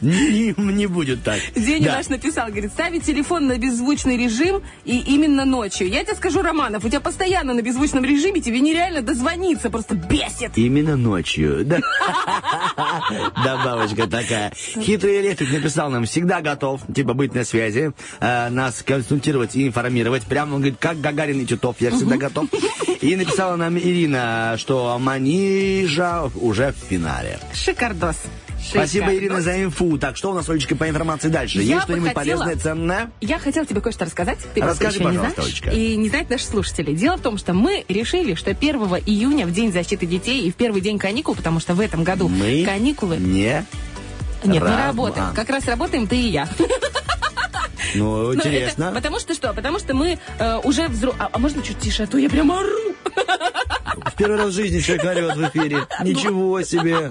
Не, 0.00 0.54
не 0.56 0.86
будет 0.86 1.22
так. 1.22 1.38
Деня 1.54 1.88
Да. 1.88 1.96
наш 1.96 2.08
написал, 2.08 2.48
говорит, 2.48 2.72
ставить 2.72 3.04
телефон 3.04 3.46
на 3.48 3.58
беззвучный 3.58 4.16
режим 4.16 4.62
и 4.86 4.96
именно 4.98 5.44
ночью. 5.44 5.90
Я 5.90 6.04
тебе 6.04 6.14
скажу, 6.14 6.40
Романов, 6.40 6.82
у 6.86 6.88
тебя 6.88 7.00
постоянно 7.00 7.52
на 7.52 7.60
беззвучном 7.60 8.02
режиме, 8.02 8.40
тебе 8.40 8.60
нереально 8.60 9.02
дозвониться, 9.02 9.68
просто 9.68 9.96
бесит. 9.96 10.52
Именно 10.56 10.96
ночью. 10.96 11.66
Да. 11.66 11.80
Добавочка 13.44 14.06
такая. 14.06 14.52
Хитрый 14.56 15.20
электрик 15.20 15.52
написал 15.52 15.90
нам, 15.90 16.04
всегда 16.06 16.40
готов, 16.40 16.80
типа, 16.94 17.14
быть 17.14 17.34
на 17.34 17.44
связи, 17.44 17.92
э, 18.20 18.48
нас 18.48 18.82
консультировать 18.82 19.54
и 19.56 19.66
информировать. 19.66 20.22
Прямо 20.24 20.54
он 20.54 20.60
говорит, 20.60 20.78
как 20.80 21.00
Гагарин 21.00 21.40
и 21.40 21.46
Титов, 21.46 21.76
я 21.80 21.90
всегда 21.90 22.16
готов. 22.16 22.46
И 23.00 23.16
написала 23.16 23.56
нам 23.56 23.78
Ирина, 23.78 24.54
что 24.58 24.98
Манижа 25.70 26.30
уже 26.36 26.72
в 26.72 26.88
финале. 26.88 27.38
Шикардос. 27.52 28.16
Спасибо, 28.62 29.06
Шикардос. 29.06 29.14
Ирина, 29.22 29.40
за 29.40 29.62
инфу. 29.62 29.98
Так, 29.98 30.16
что 30.16 30.30
у 30.32 30.34
нас, 30.34 30.48
Олечка, 30.48 30.76
по 30.76 30.88
информации 30.88 31.28
дальше? 31.28 31.58
Я 31.62 31.74
Есть 31.76 31.84
что-нибудь 31.84 32.08
хотела- 32.14 32.38
полезное, 32.44 32.56
ценное? 32.62 33.10
Я 33.20 33.38
хотела 33.38 33.64
тебе 33.66 33.80
кое-что 33.80 34.04
рассказать. 34.04 34.38
Ты 34.54 34.60
Расскажи, 34.60 34.98
еще 34.98 35.04
не 35.04 35.16
пожалуйста, 35.16 35.42
знаешь. 35.42 35.62
Олечка. 35.62 35.70
И 35.70 35.96
не 35.96 36.08
знают 36.08 36.30
наши 36.30 36.44
слушатели. 36.44 36.92
Дело 36.94 37.16
в 37.16 37.20
том, 37.20 37.38
что 37.38 37.54
мы 37.54 37.84
решили, 37.88 38.34
что 38.34 38.50
1 38.50 38.76
июня, 39.06 39.46
в 39.46 39.52
День 39.52 39.72
защиты 39.72 40.06
детей 40.06 40.42
и 40.42 40.50
в 40.50 40.56
первый 40.56 40.80
день 40.80 40.98
каникул, 40.98 41.34
потому 41.34 41.60
что 41.60 41.74
в 41.74 41.80
этом 41.80 42.04
году 42.04 42.28
Мы 42.28 42.64
каникулы... 42.64 43.16
не... 43.16 43.64
Нет, 44.42 44.54
не 44.54 44.58
раб- 44.58 44.86
работаем. 44.88 45.26
а. 45.32 45.34
Как 45.34 45.50
раз 45.50 45.66
работаем 45.66 46.06
ты 46.06 46.16
и 46.16 46.28
я. 46.28 46.48
Ну, 47.94 48.28
Но 48.28 48.34
интересно. 48.34 48.84
это 48.84 48.92
потому 48.94 49.18
что 49.18 49.34
что? 49.34 49.52
Потому 49.52 49.80
что 49.80 49.94
мы 49.94 50.20
э, 50.38 50.56
уже 50.62 50.86
взро... 50.86 51.12
А, 51.18 51.28
а 51.32 51.38
можно 51.40 51.60
чуть 51.60 51.80
тише, 51.80 52.04
а 52.04 52.06
то 52.06 52.18
я 52.18 52.28
прям 52.30 52.52
ору. 52.52 52.68
Первый 54.20 54.36
раз 54.36 54.48
в 54.50 54.52
жизни 54.52 54.80
человек 54.80 55.04
орет 55.06 55.34
в 55.34 55.48
эфире. 55.48 55.86
Ничего 56.04 56.60
себе. 56.60 57.10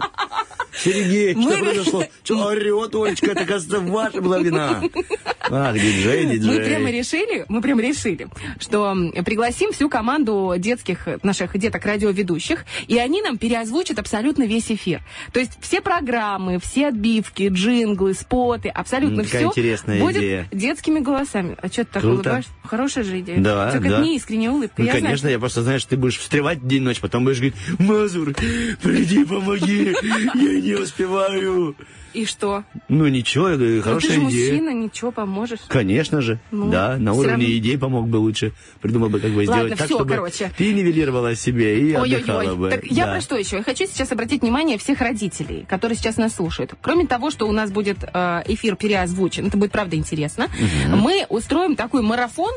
Сергей, 0.84 1.36
Мы 1.36 1.52
что 1.52 1.60
произошло? 1.60 2.04
Что 2.24 2.46
орет, 2.48 2.96
Олечка? 2.96 3.32
Это, 3.32 3.46
кажется, 3.46 3.80
ваша 3.80 4.22
была 4.22 4.40
вина. 4.40 4.82
Ах, 5.52 5.74
диджей, 5.74 6.26
диджей. 6.26 6.60
Мы 6.60 6.64
прямо 6.64 6.92
решили, 6.92 7.46
мы 7.50 7.62
прямо 7.62 7.82
решили, 7.82 8.28
что 8.60 8.96
пригласим 9.26 9.72
всю 9.72 9.90
команду 9.90 10.54
детских, 10.58 11.08
наших 11.24 11.58
деток-радиоведущих, 11.58 12.66
и 12.88 12.98
они 12.98 13.22
нам 13.22 13.38
переозвучат 13.38 14.00
абсолютно 14.00 14.44
весь 14.44 14.72
эфир. 14.72 15.02
То 15.34 15.40
есть 15.40 15.54
все 15.62 15.82
программы, 15.82 16.60
все 16.60 16.88
отбивки, 16.90 17.50
джинглы, 17.50 18.14
споты, 18.14 18.70
абсолютно 18.70 19.24
такая 19.24 19.42
все 19.42 19.48
интересная 19.50 20.00
будет 20.00 20.18
идея. 20.18 20.48
детскими 20.52 21.00
голосами. 21.00 21.58
А 21.62 21.68
что 21.68 21.84
ты 21.84 21.92
так 21.94 22.04
Круто. 22.04 22.16
улыбаешься? 22.16 22.52
Хорошая 22.64 23.04
же 23.04 23.20
идея. 23.20 23.40
Да, 23.40 23.72
Только 23.72 23.90
да. 23.90 24.02
не 24.02 24.16
искренняя 24.18 24.52
улыбка. 24.52 24.76
Ну, 24.78 24.86
я 24.86 24.92
знаю, 24.92 25.06
конечно, 25.06 25.28
я 25.28 25.40
просто, 25.40 25.64
знаешь, 25.64 25.84
ты 25.86 25.98
будешь 25.98 26.18
встревать 26.20 26.66
день-ночь, 26.68 27.00
потом 27.00 27.24
будешь 27.26 27.38
говорить, 27.38 27.56
Мазур, 27.80 28.34
приди, 28.82 29.26
помоги, 29.26 29.96
я 30.36 30.62
не 30.62 30.69
успеваю. 30.76 31.76
И 32.12 32.26
что? 32.26 32.64
Ну, 32.88 33.08
ничего, 33.08 33.50
я 33.50 33.56
говорю, 33.56 33.76
Ну, 33.76 33.78
ты 33.78 33.84
хорошая 33.84 34.12
же 34.14 34.18
идея. 34.26 34.52
мужчина, 34.54 34.70
ничего, 34.74 35.12
поможешь. 35.12 35.60
Конечно 35.68 36.22
же, 36.22 36.40
Ну, 36.50 36.72
да, 36.72 36.98
на 36.98 37.14
уровне 37.14 37.32
равно. 37.46 37.46
идей 37.58 37.78
помог 37.78 38.08
бы 38.08 38.18
лучше. 38.18 38.52
Придумал 38.82 39.10
бы, 39.10 39.20
как 39.20 39.30
бы 39.30 39.42
Ладно, 39.46 39.54
сделать 39.54 39.78
так, 39.78 39.86
всё, 39.88 39.98
чтобы 39.98 40.10
короче. 40.16 40.52
ты 40.58 40.74
нивелировала 40.74 41.36
себе 41.36 41.80
и 41.80 41.94
отдыхала 41.94 42.40
Ой-ой-ой. 42.40 42.58
бы. 42.58 42.70
Так 42.72 42.86
я 42.86 43.06
Да. 43.06 43.12
про 43.14 43.22
что 43.22 43.38
еще? 43.38 43.58
Я 43.58 43.64
хочу 43.64 43.86
сейчас 43.86 44.12
обратить 44.12 44.42
внимание 44.42 44.80
всех 44.80 45.02
родителей, 45.02 45.66
которые 45.70 45.96
сейчас 45.98 46.18
нас 46.18 46.34
слушают. 46.34 46.74
Кроме 46.82 47.06
того, 47.06 47.30
что 47.30 47.48
у 47.48 47.52
нас 47.52 47.70
будет 47.72 47.98
э, 48.12 48.42
эфир 48.48 48.76
переозвучен, 48.76 49.46
это 49.46 49.58
будет 49.58 49.72
правда 49.72 49.96
интересно, 49.96 50.48
мы 50.88 51.28
устроим 51.30 51.76
такой 51.76 52.02
марафон 52.02 52.52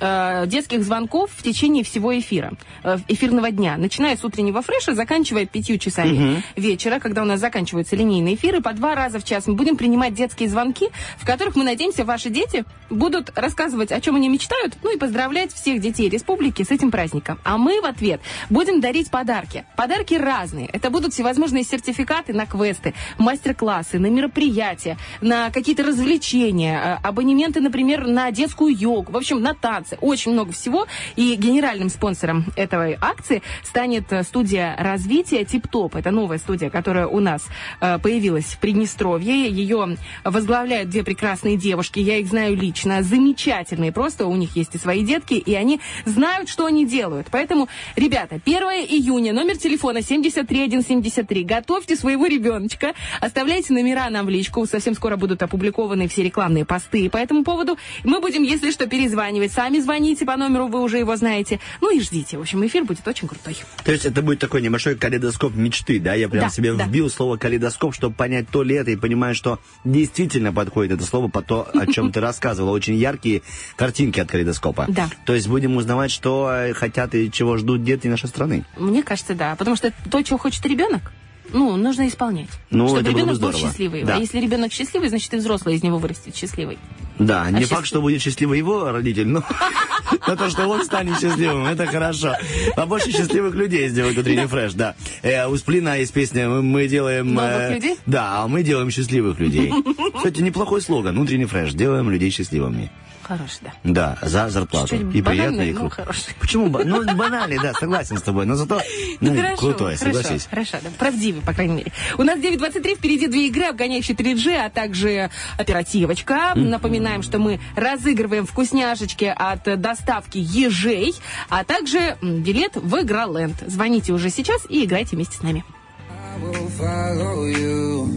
э, 0.00 0.44
детских 0.46 0.82
звонков 0.82 1.30
в 1.34 1.42
течение 1.42 1.84
всего 1.84 2.16
эфира, 2.18 2.52
э, 2.84 2.98
эфирного 3.08 3.50
дня, 3.50 3.76
начиная 3.76 4.16
с 4.16 4.24
утреннего 4.24 4.62
фреша, 4.62 4.94
заканчивая 4.94 5.46
пятью 5.46 5.78
часами 5.78 6.42
вечера, 6.56 6.98
когда 6.98 7.22
у 7.22 7.24
нас 7.24 7.40
заканчиваются 7.40 7.96
линейные 7.96 8.34
эфиры, 8.34 8.60
по 8.60 8.72
два 8.72 8.94
раза 8.94 9.18
в 9.18 9.24
час 9.24 9.46
мы 9.46 9.54
будем 9.54 9.76
принимать 9.76 10.14
детские 10.14 10.48
звонки, 10.48 10.88
в 11.18 11.26
которых 11.26 11.56
мы 11.56 11.64
надеемся, 11.64 12.04
ваши 12.04 12.30
дети 12.30 12.64
будут 12.90 13.30
рассказывать, 13.36 13.92
о 13.92 14.00
чем 14.00 14.16
они 14.16 14.28
мечтают, 14.28 14.76
ну 14.82 14.94
и 14.94 14.98
поздравлять 14.98 15.52
всех 15.52 15.80
детей 15.80 16.08
республики 16.08 16.62
с 16.62 16.70
этим 16.70 16.90
праздником. 16.90 17.38
А 17.44 17.58
мы 17.58 17.80
в 17.80 17.84
ответ 17.84 18.20
будем 18.50 18.80
дарить 18.80 19.10
подарки. 19.10 19.64
Подарки 19.76 20.14
разные. 20.14 20.66
Это 20.66 20.90
будут 20.90 21.12
всевозможные 21.12 21.64
сертификаты 21.64 22.32
на 22.32 22.46
квесты, 22.46 22.94
мастер-классы, 23.18 23.98
на 23.98 24.06
мероприятия, 24.06 24.96
на 25.20 25.50
какие-то 25.50 25.82
развлечения, 25.82 26.98
э, 27.02 27.06
абонементы, 27.06 27.60
например, 27.60 28.06
на 28.06 28.30
детскую 28.30 28.74
йогу, 28.76 29.12
в 29.12 29.16
общем, 29.16 29.40
на 29.40 29.54
танцы. 29.54 29.77
Очень 30.00 30.32
много 30.32 30.52
всего. 30.52 30.86
И 31.16 31.34
генеральным 31.36 31.88
спонсором 31.88 32.46
этой 32.56 32.96
акции 33.00 33.42
станет 33.62 34.12
э, 34.12 34.22
студия 34.22 34.76
развития 34.78 35.44
Тип-Топ. 35.44 35.96
Это 35.96 36.10
новая 36.10 36.38
студия, 36.38 36.70
которая 36.70 37.06
у 37.06 37.20
нас 37.20 37.46
э, 37.80 37.98
появилась 37.98 38.44
в 38.44 38.58
Приднестровье. 38.58 39.48
Ее 39.48 39.96
возглавляют 40.24 40.90
две 40.90 41.02
прекрасные 41.04 41.56
девушки. 41.56 42.00
Я 42.00 42.18
их 42.18 42.28
знаю 42.28 42.56
лично. 42.56 43.02
Замечательные. 43.02 43.92
Просто 43.92 44.26
у 44.26 44.36
них 44.36 44.56
есть 44.56 44.74
и 44.74 44.78
свои 44.78 45.04
детки, 45.04 45.34
и 45.34 45.54
они 45.54 45.80
знают, 46.04 46.48
что 46.48 46.66
они 46.66 46.86
делают. 46.86 47.28
Поэтому, 47.30 47.68
ребята, 47.96 48.40
1 48.44 48.62
июня, 48.88 49.32
номер 49.32 49.56
телефона 49.56 50.02
73173. 50.02 51.44
Готовьте 51.44 51.96
своего 51.96 52.26
ребеночка. 52.26 52.94
Оставляйте 53.20 53.72
номера 53.72 54.10
нам 54.10 54.26
в 54.26 54.28
личку. 54.28 54.66
Совсем 54.66 54.94
скоро 54.94 55.16
будут 55.16 55.42
опубликованы 55.42 56.08
все 56.08 56.22
рекламные 56.22 56.64
посты 56.64 57.08
по 57.10 57.16
этому 57.16 57.44
поводу. 57.44 57.78
Мы 58.04 58.20
будем, 58.20 58.42
если 58.42 58.70
что, 58.70 58.86
перезванивать. 58.86 59.52
Сами 59.68 59.80
звоните 59.80 60.24
по 60.24 60.34
номеру, 60.38 60.68
вы 60.68 60.80
уже 60.80 60.96
его 60.96 61.14
знаете. 61.16 61.60
Ну 61.82 61.94
и 61.94 62.00
ждите. 62.00 62.38
В 62.38 62.40
общем, 62.40 62.66
эфир 62.66 62.84
будет 62.84 63.06
очень 63.06 63.28
крутой. 63.28 63.58
То 63.84 63.92
есть 63.92 64.06
это 64.06 64.22
будет 64.22 64.38
такой 64.38 64.62
небольшой 64.62 64.94
калейдоскоп 64.94 65.54
мечты, 65.54 66.00
да? 66.00 66.14
Я 66.14 66.30
прям 66.30 66.44
Да, 66.44 66.48
себе 66.48 66.72
да. 66.72 66.84
вбил 66.86 67.10
слово 67.10 67.36
калейдоскоп, 67.36 67.94
чтобы 67.94 68.14
понять 68.14 68.48
то 68.48 68.62
ли 68.62 68.76
это, 68.76 68.92
и 68.92 68.96
понимаю, 68.96 69.34
что 69.34 69.58
действительно 69.84 70.54
подходит 70.54 70.92
это 70.92 71.04
слово 71.04 71.28
по 71.28 71.42
то, 71.42 71.68
о 71.74 71.86
чем 71.86 72.12
ты 72.12 72.20
рассказывала. 72.22 72.70
Очень 72.70 72.94
яркие 72.94 73.42
картинки 73.76 74.20
от 74.20 74.30
калейдоскопа. 74.30 74.86
Да. 74.88 75.10
То 75.26 75.34
есть 75.34 75.46
будем 75.48 75.76
узнавать, 75.76 76.12
что 76.12 76.50
хотят 76.74 77.14
и 77.14 77.30
чего 77.30 77.58
ждут 77.58 77.84
дети 77.84 78.06
нашей 78.08 78.30
страны. 78.30 78.64
Мне 78.78 79.02
кажется, 79.02 79.34
да. 79.34 79.54
Потому 79.54 79.76
что 79.76 79.92
то, 80.10 80.22
чего 80.22 80.38
хочет 80.38 80.64
ребенок, 80.64 81.12
ну, 81.52 81.76
нужно 81.76 82.06
исполнять. 82.08 82.48
Ну, 82.70 82.88
Чтобы 82.88 83.08
ребенок 83.08 83.28
был 83.28 83.34
здорово. 83.36 83.58
счастливый. 83.58 84.04
Да. 84.04 84.16
А 84.16 84.18
если 84.18 84.40
ребенок 84.40 84.72
счастливый, 84.72 85.08
значит 85.08 85.32
и 85.34 85.36
взрослый 85.36 85.74
из 85.76 85.82
него 85.82 85.98
вырастет 85.98 86.34
счастливый. 86.36 86.78
Да, 87.18 87.50
не 87.50 87.60
счаст- 87.62 87.68
факт, 87.74 87.86
что 87.86 88.00
будет 88.00 88.22
счастливый 88.22 88.58
его 88.58 88.90
родитель, 88.92 89.26
но 89.26 89.42
но 90.26 90.36
то, 90.36 90.48
что 90.50 90.66
он 90.68 90.84
станет 90.84 91.18
счастливым, 91.20 91.64
это 91.66 91.86
хорошо. 91.86 92.34
Побольше 92.76 93.10
счастливых 93.10 93.54
людей 93.54 93.88
сделать 93.88 94.16
утренний 94.16 94.46
фреш, 94.46 94.72
да. 94.74 94.94
Э, 95.22 95.46
у 95.48 95.56
Сплина 95.56 95.96
есть 95.98 96.12
песня 96.12 96.48
«Мы- 96.48 96.62
«Мы 96.62 96.86
делаем...» 96.88 97.34
Новых 97.34 97.50
э, 97.50 97.74
людей? 97.74 97.96
Да, 98.06 98.42
а 98.44 98.48
мы 98.48 98.62
делаем 98.62 98.90
счастливых 98.90 99.40
людей. 99.40 99.72
Кстати, 100.16 100.40
неплохой 100.42 100.80
слоган. 100.80 101.18
Утренний 101.18 101.46
фреш. 101.46 101.72
Делаем 101.72 102.08
людей 102.10 102.30
счастливыми. 102.30 102.90
Хороший, 103.28 103.58
да. 103.60 103.72
Да, 103.84 104.18
за 104.22 104.48
зарплату. 104.48 104.88
Чуть-чуть 104.88 105.14
И 105.14 105.20
приятно, 105.20 105.52
банальный, 105.52 105.70
и 105.70 105.74
круто. 105.74 105.94
хороший. 105.96 106.34
Почему? 106.40 106.66
Ну, 106.66 107.04
банальный, 107.14 107.58
да, 107.58 107.74
согласен 107.74 108.16
с 108.16 108.22
тобой. 108.22 108.46
Но 108.46 108.54
зато 108.54 108.80
ну, 109.20 109.36
хорошо, 109.36 109.56
крутой, 109.58 109.96
хорошо, 109.96 110.18
согласись. 110.18 110.46
Хорошо, 110.48 110.78
да, 110.82 110.88
правдивый, 110.98 111.42
по 111.42 111.52
крайней 111.52 111.74
мере. 111.74 111.92
У 112.16 112.22
нас 112.22 112.38
9.23, 112.38 112.96
впереди 112.96 113.26
две 113.26 113.48
игры, 113.48 113.64
обгоняющие 113.64 114.16
3G, 114.16 114.56
а 114.56 114.70
также 114.70 115.28
оперативочка. 115.58 116.52
Напоминаем, 116.54 117.22
что 117.22 117.38
мы 117.38 117.60
разыгрываем 117.76 118.46
вкусняшечки 118.46 119.26
от 119.36 119.78
доставки 119.78 120.38
ежей, 120.38 121.14
а 121.50 121.64
также 121.64 122.16
билет 122.22 122.76
в 122.76 122.98
Игроленд. 122.98 123.56
Звоните 123.66 124.14
уже 124.14 124.30
сейчас 124.30 124.62
и 124.70 124.86
играйте 124.86 125.16
вместе 125.16 125.36
с 125.36 125.42
нами. 125.42 125.64
I 126.10 126.40
will 126.40 126.68
follow 126.78 127.44
you 127.44 128.08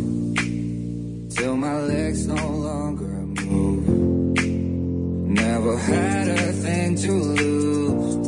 till 1.36 1.58
my 1.58 1.82
legs 1.82 2.26
no 2.28 2.36
longer. 2.36 2.81
Never 5.32 5.78
had 5.78 6.28
a 6.28 6.52
thing 6.52 6.96
to 6.98 7.12
lose. 7.14 8.28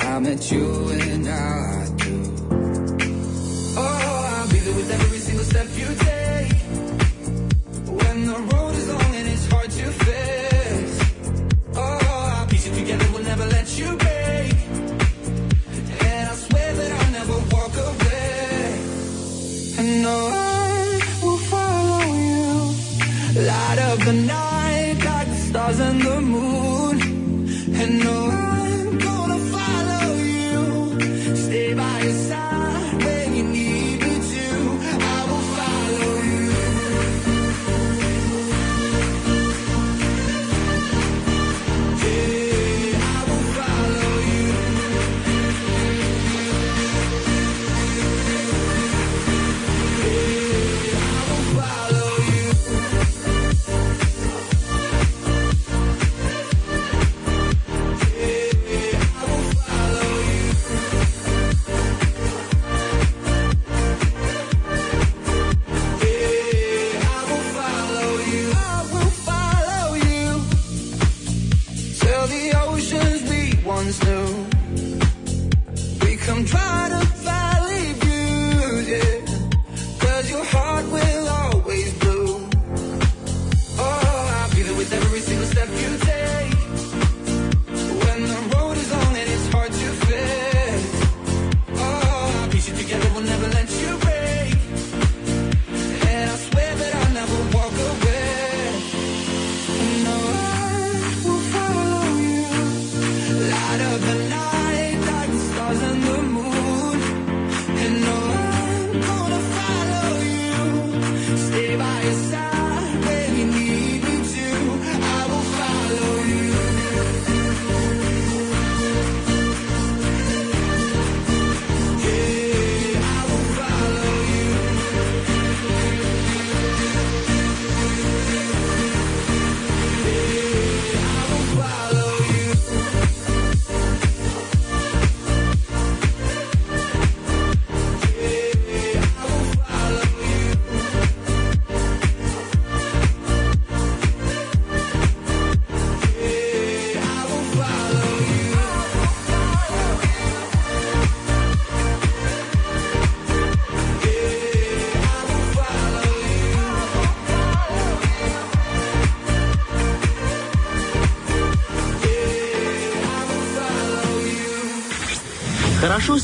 I 0.00 0.18
met 0.18 0.50
you 0.50 0.88
and 0.88 1.28
I 1.28 1.88
do. 2.04 2.16
Oh, 3.78 4.30
I'll 4.34 4.48
be 4.48 4.58
there 4.58 4.74
with 4.74 4.90
every 4.90 5.18
single 5.18 5.44
step 5.44 5.68
you 5.76 5.86
take. 6.08 6.52
When 7.86 8.26
the 8.26 8.38
road 8.50 8.74
is 8.74 8.88
long 8.88 9.14
and 9.14 9.28
it's 9.28 9.46
hard 9.46 9.70
to 9.70 9.86
face. 10.06 10.98
Oh, 11.76 11.98
I'll 12.38 12.46
piece 12.48 12.66
it 12.66 12.74
together, 12.74 13.06
we'll 13.12 13.22
never 13.22 13.46
let 13.46 13.78
you 13.78 13.96
break. 13.96 14.54
And 16.10 16.24
I 16.28 16.34
swear 16.34 16.74
that 16.74 16.90
I'll 16.98 17.12
never 17.12 17.38
walk 17.54 17.74
away. 17.90 18.80
And 19.78 20.06
on 20.06 20.32
will 21.22 21.38
follow 21.52 22.02
you. 22.28 23.46
Light 23.46 23.78
up 23.78 23.98
the 24.00 24.12
night 24.12 24.53
stars 25.54 25.78
and 25.78 26.02
the 26.02 26.20
moon. 26.20 26.96
And 27.80 28.04
no 28.04 28.43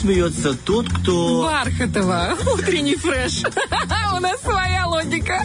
смеется 0.01 0.55
тот, 0.55 0.89
кто... 0.89 1.43
Бархатова. 1.43 2.35
Утренний 2.55 2.97
фреш. 2.97 3.43
У 4.17 4.21
нас 4.21 4.41
своя 4.41 4.87
логика. 4.87 5.45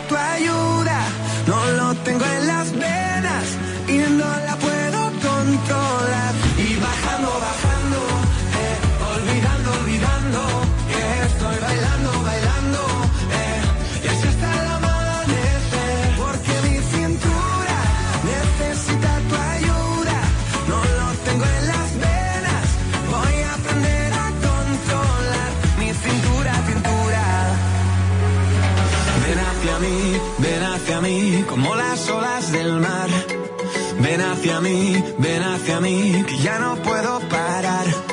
tu 0.00 0.16
ayuda, 0.16 1.00
no 1.46 1.72
lo 1.72 1.94
tengo 2.02 2.24
en 2.24 2.46
la 2.46 2.63
hacia 29.74 29.88
mí, 29.88 30.20
ven 30.38 30.62
hacia 30.62 31.00
mí, 31.00 31.44
como 31.48 31.74
las 31.74 32.08
olas 32.08 32.52
del 32.52 32.80
mar. 32.80 33.08
Ven 34.00 34.20
hacia 34.20 34.60
mí, 34.60 35.02
ven 35.18 35.42
hacia 35.42 35.80
mí, 35.80 36.24
que 36.26 36.38
ya 36.38 36.58
no 36.58 36.76
puedo 36.76 37.20
parar. 37.28 38.03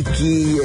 Уф, 0.00 0.06
какие! 0.06 0.60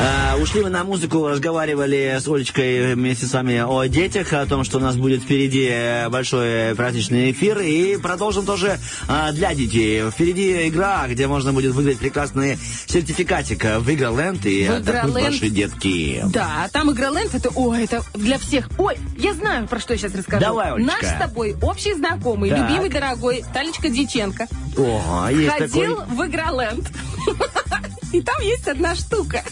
А, 0.00 0.36
ушли 0.36 0.62
мы 0.62 0.70
на 0.70 0.84
музыку, 0.84 1.26
разговаривали 1.28 2.18
с 2.20 2.26
Олечкой 2.28 2.94
вместе 2.94 3.26
с 3.26 3.32
вами 3.32 3.58
о 3.64 3.84
детях, 3.84 4.32
о 4.32 4.44
том, 4.46 4.64
что 4.64 4.78
у 4.78 4.80
нас 4.80 4.96
будет 4.96 5.22
впереди 5.22 6.08
большой 6.10 6.74
праздничный 6.74 7.30
эфир. 7.32 7.58
И 7.60 7.96
продолжим 7.96 8.44
тоже 8.46 8.78
а, 9.08 9.32
для 9.32 9.54
детей. 9.54 10.10
Впереди 10.10 10.68
игра, 10.68 11.06
где 11.08 11.26
можно 11.26 11.52
будет 11.52 11.72
выиграть 11.72 11.98
прекрасный 11.98 12.58
сертификатик 12.86 13.64
в 13.78 13.90
Игроленд 13.92 14.44
и 14.46 14.66
В 14.66 14.72
отдохнуть 14.72 15.12
Игроленд. 15.12 15.32
ваши 15.34 15.48
детки. 15.50 16.22
Да, 16.26 16.68
там 16.72 16.90
Игроленд, 16.92 17.34
это, 17.34 17.50
ой, 17.54 17.84
это 17.84 18.02
для 18.14 18.38
всех. 18.38 18.68
Ой, 18.78 18.96
я 19.18 19.34
знаю, 19.34 19.66
про 19.68 19.78
что 19.80 19.92
я 19.94 19.98
сейчас 19.98 20.14
расскажу. 20.14 20.40
Давай, 20.44 20.72
Олечка. 20.72 20.92
Наш 21.02 21.14
с 21.14 21.18
тобой 21.18 21.56
общий 21.62 21.94
знакомый, 21.94 22.50
Так. 22.50 22.58
любимый, 22.70 22.90
дорогой 22.90 23.44
Талечка 23.52 23.88
Диченко 23.88 24.46
О, 24.76 25.28
есть 25.30 25.52
ходил 25.52 25.96
такой. 25.96 26.16
в 26.16 26.26
Игроленд. 26.26 26.88
И 28.14 28.22
там 28.22 28.40
есть 28.42 28.68
одна 28.68 28.94
штука. 28.94 29.42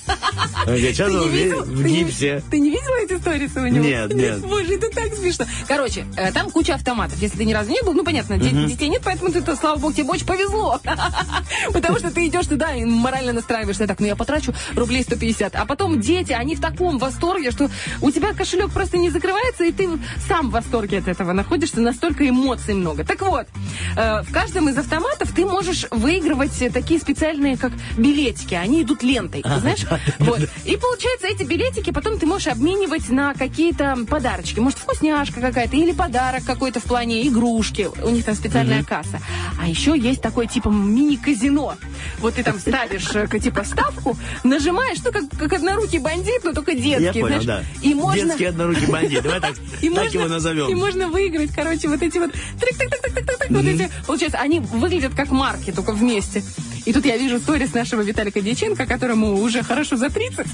Я 0.68 0.76
сейчас 0.76 1.09
Ты 1.09 1.14
не 1.14 1.51
в, 1.64 1.84
гипсе. 1.84 2.43
Ты 2.48 2.60
не 2.60 2.70
видела 2.70 2.94
эти 3.02 3.18
сторисы 3.18 3.60
у 3.60 3.66
него? 3.66 3.84
Нет, 3.84 4.14
нет. 4.14 4.40
Боже, 4.40 4.76
это 4.76 4.89
так 4.89 5.12
смешно. 5.14 5.47
Короче, 5.66 6.06
э, 6.16 6.30
там 6.30 6.48
куча 6.48 6.74
автоматов. 6.74 7.20
Если 7.20 7.39
ты 7.39 7.44
ни 7.44 7.52
разу 7.52 7.70
не 7.70 7.82
был, 7.82 7.93
ну, 7.93 8.05
понятно, 8.05 8.39
де- 8.39 8.51
детей 8.51 8.89
нет, 8.89 9.02
поэтому 9.05 9.32
ты, 9.32 9.56
слава 9.56 9.80
богу, 9.80 9.93
тебе 9.93 10.05
очень 10.05 10.26
повезло. 10.26 10.80
Потому 11.72 11.98
что 11.98 12.12
ты 12.12 12.28
идешь 12.28 12.47
туда 12.47 12.72
и 12.72 12.84
морально 12.84 13.32
настраиваешься. 13.32 13.89
Так, 13.89 13.98
ну 13.98 14.06
я 14.06 14.14
потрачу 14.14 14.55
рублей 14.76 15.02
150. 15.02 15.56
А 15.56 15.66
потом 15.66 16.01
дети, 16.01 16.30
они 16.30 16.55
в 16.55 16.60
таком 16.60 16.98
восторге, 16.98 17.51
что 17.51 17.68
у 18.01 18.12
тебя 18.12 18.32
кошелек 18.32 18.70
просто 18.70 18.97
не 18.97 19.10
закрывается, 19.10 19.64
и 19.64 19.72
ты 19.72 19.89
сам 20.28 20.51
в 20.51 20.52
восторге 20.52 20.98
от 20.98 21.09
этого 21.09 21.32
находишься. 21.32 21.80
Настолько 21.80 22.28
эмоций 22.28 22.74
много. 22.74 23.05
Так 23.05 23.22
вот, 23.22 23.48
э, 23.97 24.22
в 24.22 24.32
каждом 24.32 24.68
из 24.68 24.78
автоматов 24.78 25.32
ты 25.34 25.44
можешь 25.47 25.86
выигрывать 25.90 26.72
такие 26.72 27.01
специальные, 27.01 27.56
как 27.56 27.72
билетики. 27.98 28.52
Они 28.55 28.83
идут 28.83 29.03
лентой, 29.03 29.43
ты 29.43 29.59
знаешь? 29.61 29.85
Вот. 30.19 30.41
И 30.65 30.77
получается, 30.77 31.27
эти 31.29 31.43
билетики 31.43 31.91
потом 31.91 32.19
ты 32.19 32.27
можешь 32.27 32.49
обменивать 32.49 33.09
на 33.09 33.35
какие-то 33.35 33.99
подарочки. 34.09 34.61
Может, 34.61 34.79
вкусняшка 34.79 35.41
какая-то 35.41 35.77
или 35.77 35.93
подарок 35.93 36.45
какой-то 36.45 36.81
в 36.81 36.85
плане 36.85 37.27
игрушки. 37.27 37.89
У 38.03 38.11
них 38.11 38.24
там 38.24 38.35
специальная 38.35 38.85
касса. 38.85 39.20
А 39.61 39.69
еще 39.69 39.99
есть 39.99 40.23
такой 40.23 40.47
типа 40.47 40.69
мини-казино. 40.69 41.74
Вот 42.19 42.35
ты 42.35 42.43
там 42.43 42.59
ставишь 42.59 43.09
э, 43.15 43.27
типа 43.39 43.65
ставку, 43.65 44.16
нажимаешь, 44.45 44.99
ну 45.05 45.12
как, 45.12 45.24
как 45.39 45.53
однорукий 45.53 45.99
бандит, 45.99 46.45
но 46.45 46.53
только 46.53 46.74
детский. 46.74 47.05
Я 47.05 47.12
понял, 47.12 47.43
знаешь. 47.43 47.45
да. 47.45 47.62
И 47.83 47.95
можно... 47.95 48.27
Детский 48.27 48.45
однорукий 48.47 48.87
бандит. 48.87 49.23
Давай 49.23 49.41
так, 49.41 49.55
И 49.81 49.89
так 49.89 50.05
можно, 50.05 50.19
его 50.19 50.29
назовем. 50.29 50.69
И 50.69 50.74
можно 50.74 51.09
выиграть, 51.09 51.53
короче, 51.55 51.89
вот 51.89 52.03
эти 52.03 52.19
вот 52.19 52.33
трик 52.33 52.79
так 52.79 52.91
так 52.91 53.51
вот 53.51 53.65
эти, 53.65 53.91
получается, 54.07 54.39
они 54.39 54.61
выглядят 54.61 55.15
как 55.15 55.31
марки, 55.31 55.73
только 55.73 55.93
вместе. 55.93 56.43
И 56.85 56.93
тут 56.93 57.05
я 57.07 57.17
вижу 57.17 57.39
сторис 57.39 57.73
нашего 57.75 58.01
Виталика 58.03 58.41
Дьяченко, 58.41 58.87
которому 58.87 59.35
уже 59.41 59.63
хорошо 59.63 59.97
за 59.97 60.09
30. 60.11 60.47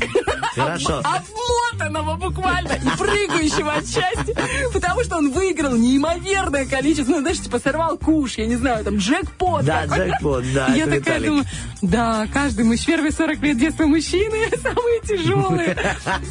Хорошо. 0.54 0.98
Об- 0.98 1.24
Обмотанного 1.78 2.16
буквально 2.16 2.72
и 2.72 2.96
прыгающего 2.98 3.72
от 3.72 3.86
счастья. 3.86 4.34
Потому 4.72 5.02
что 5.04 5.16
он 5.16 5.30
выиграл 5.30 5.76
неимоверное 5.76 6.66
количество, 6.66 7.12
ну, 7.12 7.20
знаешь, 7.20 7.40
типа 7.40 7.58
сорвал 7.58 7.96
куш, 7.98 8.34
я 8.38 8.46
не 8.46 8.56
знаю, 8.56 8.84
там, 8.84 8.96
джекпот. 8.96 9.64
Да, 9.64 9.82
какой-то. 9.82 10.04
джекпот, 10.08 10.44
да, 10.52 10.66
Я 10.74 10.84
такая 10.84 10.98
Виталик. 10.98 11.26
думаю, 11.28 11.44
да, 11.82 12.26
каждый 12.32 12.64
мужч... 12.64 12.84
первые 12.84 13.12
40 13.12 13.40
лет 13.42 13.58
детства 13.58 13.86
мужчины 13.86 14.48
самые 14.62 15.00
тяжелые. 15.02 15.76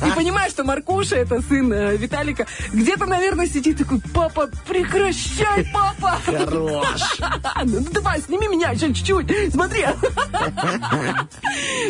И 0.07 0.11
понимаю, 0.15 0.49
что 0.51 0.63
Маркуша, 0.63 1.15
это 1.15 1.41
сын 1.41 1.71
э, 1.71 1.97
Виталика, 1.97 2.45
где-то, 2.73 3.05
наверное, 3.05 3.47
сидит 3.47 3.77
такой, 3.77 3.99
папа, 4.13 4.49
прекращай, 4.67 5.65
папа. 5.73 6.19
Хорош. 6.25 7.19
Ну 7.63 7.81
давай, 7.91 8.21
сними 8.21 8.47
меня 8.47 8.69
еще 8.71 8.93
чуть-чуть. 8.93 9.51
Смотри. 9.51 9.86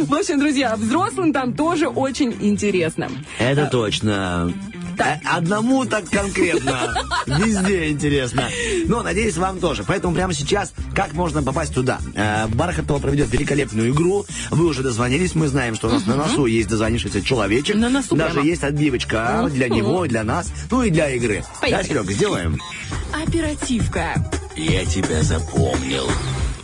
В 0.07 0.13
общем, 0.13 0.39
друзья, 0.39 0.75
взрослым 0.75 1.33
там 1.33 1.53
тоже 1.53 1.87
очень 1.87 2.35
интересно. 2.39 3.09
Это 3.39 3.67
точно. 3.67 4.53
Так. 4.97 5.17
Э, 5.23 5.27
Одному 5.37 5.85
так 5.85 6.09
конкретно. 6.09 6.95
Везде 7.27 7.89
интересно. 7.91 8.49
Но, 8.85 9.03
надеюсь, 9.03 9.37
вам 9.37 9.59
тоже. 9.59 9.83
Поэтому 9.83 10.15
прямо 10.15 10.33
сейчас, 10.33 10.73
как 10.95 11.13
можно 11.13 11.43
попасть 11.43 11.73
туда? 11.73 11.99
Э, 12.15 12.47
Бархатова 12.47 12.97
проведет 12.99 13.31
великолепную 13.31 13.91
игру. 13.91 14.25
Вы 14.49 14.65
уже 14.65 14.81
дозвонились. 14.81 15.35
Мы 15.35 15.47
знаем, 15.49 15.75
что 15.75 15.87
у 15.87 15.91
нас 15.91 16.05
на 16.07 16.15
носу 16.15 16.45
есть 16.47 16.67
дозвонившийся 16.69 17.21
человечек. 17.21 17.75
На 17.75 17.89
носу 17.89 18.15
Даже 18.15 18.35
прямо. 18.35 18.47
есть 18.47 18.63
отбивочка 18.63 19.47
для 19.51 19.69
него, 19.69 20.07
для 20.07 20.23
нас, 20.23 20.51
ну 20.71 20.81
и 20.81 20.89
для 20.89 21.09
игры. 21.11 21.43
Поехали. 21.61 21.83
Да, 21.83 21.87
Серега, 21.87 22.13
сделаем. 22.13 22.57
Оперативка. 23.13 24.15
Я 24.55 24.83
тебя 24.85 25.21
запомнил. 25.21 26.07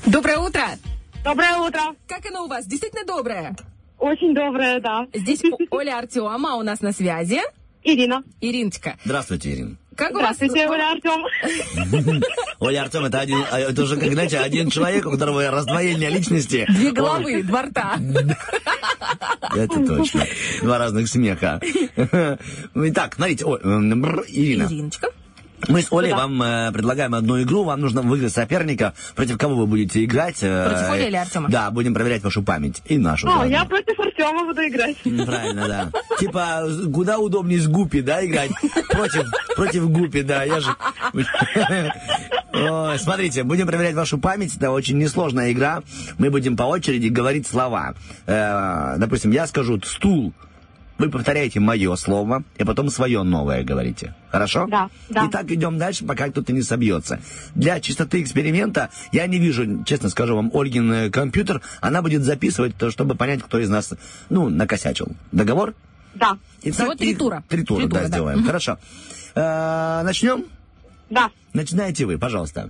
Доброе 0.07 0.39
утро. 0.39 0.63
Доброе 1.23 1.57
утро. 1.57 1.81
Как 2.07 2.25
оно 2.25 2.45
у 2.45 2.47
вас? 2.47 2.65
Действительно 2.65 3.05
доброе? 3.05 3.55
Очень 3.97 4.33
доброе, 4.35 4.79
да. 4.81 5.07
Здесь 5.13 5.41
Оля 5.71 5.99
Артема 5.99 6.55
у 6.55 6.63
нас 6.63 6.81
на 6.81 6.91
связи. 6.91 7.39
Ирина. 7.85 8.23
Ириночка, 8.39 8.95
Здравствуйте, 9.03 9.53
Ирина. 9.53 9.75
как 9.97 10.11
у 10.11 10.19
вас? 10.19 10.37
Здравствуйте, 10.37 10.69
Оля 10.69 10.91
Артем. 10.91 12.23
Оля 12.59 12.81
Артем, 12.83 13.03
это 13.05 13.19
один, 13.19 13.43
а, 13.51 13.59
это 13.59 13.83
уже, 13.83 13.97
как 13.97 14.11
знаете, 14.13 14.39
один 14.39 14.69
человек, 14.69 15.05
у 15.05 15.11
которого 15.11 15.49
раздвоение 15.51 16.09
личности. 16.09 16.65
Две 16.69 16.91
головы, 16.91 17.43
два 17.43 17.63
рта. 17.63 17.97
Это 19.55 19.85
точно. 19.85 20.25
Два 20.61 20.77
разных 20.77 21.09
смеха. 21.09 21.59
Итак, 22.73 23.15
смотрите, 23.15 23.45
О, 23.45 23.57
Ирина. 23.57 24.63
Ириночка. 24.63 25.09
Мы 25.67 25.81
с 25.81 25.91
Олей 25.91 26.13
вам 26.13 26.41
э, 26.41 26.71
предлагаем 26.71 27.13
одну 27.15 27.41
игру. 27.41 27.63
Вам 27.63 27.81
нужно 27.81 28.01
выиграть 28.01 28.33
соперника, 28.33 28.93
против 29.15 29.37
кого 29.37 29.55
вы 29.55 29.67
будете 29.67 30.03
играть. 30.03 30.37
э, 30.41 30.67
Против 30.69 30.89
Оли 30.91 31.07
или 31.07 31.15
Артема? 31.15 31.49
Да, 31.49 31.71
будем 31.71 31.93
проверять 31.93 32.23
вашу 32.23 32.43
память 32.43 32.81
и 32.85 32.97
нашу. 32.97 33.27
О, 33.27 33.31
заодно. 33.31 33.51
я 33.51 33.65
против 33.65 33.99
Артема 33.99 34.45
буду 34.45 34.61
играть. 34.61 34.97
Правильно, 35.25 35.67
да. 35.67 35.91
Типа, 36.19 36.63
куда 36.93 37.19
удобнее 37.19 37.59
с 37.59 37.67
Гупи, 37.67 38.01
да, 38.01 38.25
играть? 38.25 38.51
Против, 38.89 39.25
против 39.55 39.89
Гупи, 39.89 40.21
да. 40.23 40.43
Я 40.43 40.59
же... 40.59 40.75
Ой, 42.53 42.99
смотрите, 42.99 43.43
будем 43.43 43.65
проверять 43.67 43.95
вашу 43.95 44.17
память. 44.19 44.55
Это 44.55 44.71
очень 44.71 44.97
несложная 44.97 45.51
игра. 45.51 45.81
Мы 46.17 46.29
будем 46.29 46.55
по 46.55 46.63
очереди 46.63 47.07
говорить 47.07 47.47
слова. 47.47 47.95
Э, 48.27 48.95
допустим, 48.97 49.31
я 49.31 49.47
скажу 49.47 49.79
«стул». 49.83 50.33
Вы 51.03 51.09
повторяете 51.09 51.59
мое 51.59 51.93
слово, 51.97 52.45
и 52.57 52.63
потом 52.63 52.89
свое 52.89 53.23
новое 53.23 53.65
говорите. 53.65 54.15
Хорошо? 54.31 54.67
Да, 54.67 54.89
да. 55.09 55.25
И 55.25 55.29
так 55.29 55.51
идем 55.51 55.77
дальше, 55.77 56.05
пока 56.05 56.29
кто-то 56.29 56.53
не 56.53 56.61
собьется. 56.61 57.19
Для 57.55 57.81
чистоты 57.81 58.21
эксперимента 58.21 58.89
я 59.11 59.27
не 59.27 59.37
вижу, 59.37 59.83
честно 59.83 60.07
скажу 60.07 60.37
вам, 60.37 60.49
Ольгин 60.53 60.89
э, 60.93 61.09
компьютер. 61.09 61.61
Она 61.81 62.01
будет 62.01 62.23
записывать, 62.23 62.77
то, 62.77 62.89
чтобы 62.89 63.15
понять, 63.15 63.43
кто 63.43 63.59
из 63.59 63.67
нас, 63.67 63.91
ну, 64.29 64.47
накосячил. 64.47 65.09
Договор? 65.33 65.73
Да, 66.15 66.37
Итак, 66.61 66.73
Всего 66.73 66.95
три 66.95 67.13
тура. 67.15 67.43
Три 67.49 67.63
тура, 67.63 67.81
Три 67.81 67.89
тура, 67.89 67.99
да, 67.99 68.07
да. 68.07 68.07
сделаем. 68.07 68.45
Хорошо. 68.45 68.77
Э, 69.35 70.03
Начнем? 70.05 70.45
да. 71.09 71.31
Начинаете 71.51 72.05
вы, 72.05 72.17
пожалуйста. 72.17 72.69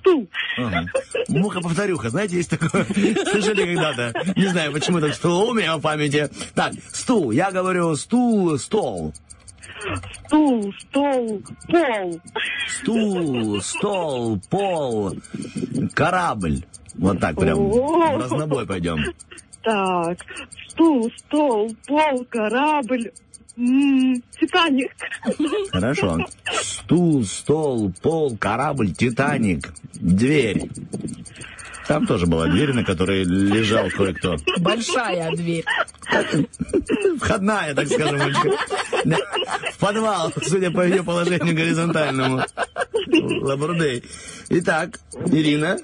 Стул. 0.00 0.28
Ага. 0.56 0.86
Муха-повторюха, 1.28 2.10
знаете, 2.10 2.36
есть 2.36 2.50
такое? 2.50 2.84
Слышали 2.84 3.74
когда-то? 3.74 4.12
Не 4.36 4.46
знаю, 4.46 4.72
почему 4.72 5.00
так 5.00 5.14
стул 5.14 5.50
у 5.50 5.54
меня 5.54 5.76
в 5.76 5.80
памяти. 5.80 6.28
Так, 6.54 6.72
стул. 6.92 7.30
Я 7.30 7.50
говорю 7.50 7.94
стул, 7.96 8.58
стол. 8.58 9.12
Стул, 10.26 10.72
стол, 10.78 11.42
пол. 11.68 12.20
Стул, 12.68 13.60
стол, 13.62 14.40
пол, 14.50 15.16
корабль. 15.94 16.64
Вот 16.94 17.20
так 17.20 17.36
прям 17.36 17.70
в 17.70 18.20
разнобой 18.20 18.66
пойдем. 18.66 18.98
Так, 19.62 20.18
стул, 20.68 21.10
стол, 21.16 21.70
пол, 21.86 22.26
корабль, 22.30 23.12
Титаник. 23.60 24.92
Хорошо. 25.70 26.18
Стул, 26.62 27.24
стол, 27.24 27.92
пол, 28.00 28.36
корабль, 28.38 28.92
Титаник, 28.92 29.72
дверь. 29.94 30.70
Там 31.86 32.06
тоже 32.06 32.26
была 32.26 32.46
дверь, 32.46 32.72
на 32.72 32.84
которой 32.84 33.24
лежал 33.24 33.90
кое-кто. 33.90 34.36
Большая 34.60 35.30
дверь. 35.32 35.64
Входная, 37.18 37.74
так 37.74 37.88
скажем. 37.88 38.20
В 38.20 39.78
подвал, 39.78 40.32
судя 40.42 40.70
по 40.70 40.86
ее 40.86 41.02
положению 41.02 41.54
горизонтальному. 41.54 42.42
Лабурдей. 43.42 44.04
Итак, 44.50 45.00
Ирина. 45.26 45.78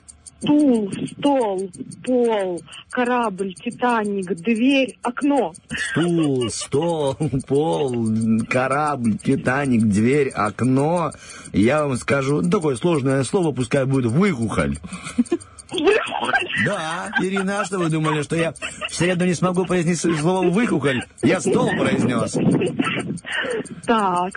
Стул, 0.47 0.93
стол, 1.11 1.71
пол, 2.05 2.63
корабль, 2.91 3.53
Титаник, 3.55 4.33
дверь, 4.37 4.97
окно. 5.03 5.53
Стул, 5.77 6.49
стол, 6.51 7.17
пол, 7.49 8.07
корабль, 8.49 9.19
Титаник, 9.19 9.83
дверь, 9.83 10.29
окно. 10.29 11.11
Я 11.53 11.85
вам 11.85 11.97
скажу, 11.97 12.43
ну, 12.43 12.51
такое 12.51 12.77
сложное 12.77 13.25
слово, 13.25 13.51
пускай 13.51 13.87
будет 13.87 14.07
выхухоль. 14.07 14.79
Да, 16.65 17.11
Ирина, 17.21 17.61
а 17.61 17.65
что 17.65 17.79
вы 17.79 17.91
думали, 17.91 18.23
что 18.23 18.37
я 18.37 18.55
в 18.89 18.95
среду 18.95 19.25
не 19.25 19.35
смогу 19.35 19.65
произнести 19.67 20.15
слово 20.15 20.49
выхухоль? 20.49 21.03
Я 21.23 21.41
стол 21.41 21.71
произнес. 21.71 22.37
Так, 23.85 24.33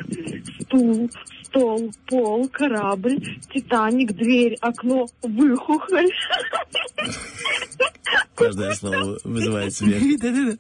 стул, 0.62 1.10
стол, 1.50 1.92
пол, 2.08 2.48
корабль, 2.50 3.20
Титаник, 3.54 4.14
дверь, 4.14 4.56
окно, 4.62 5.08
выхухоль. 5.22 6.12
Каждое 8.36 8.74
слово 8.74 9.18
вызывает 9.24 9.74
смех. 9.74 10.02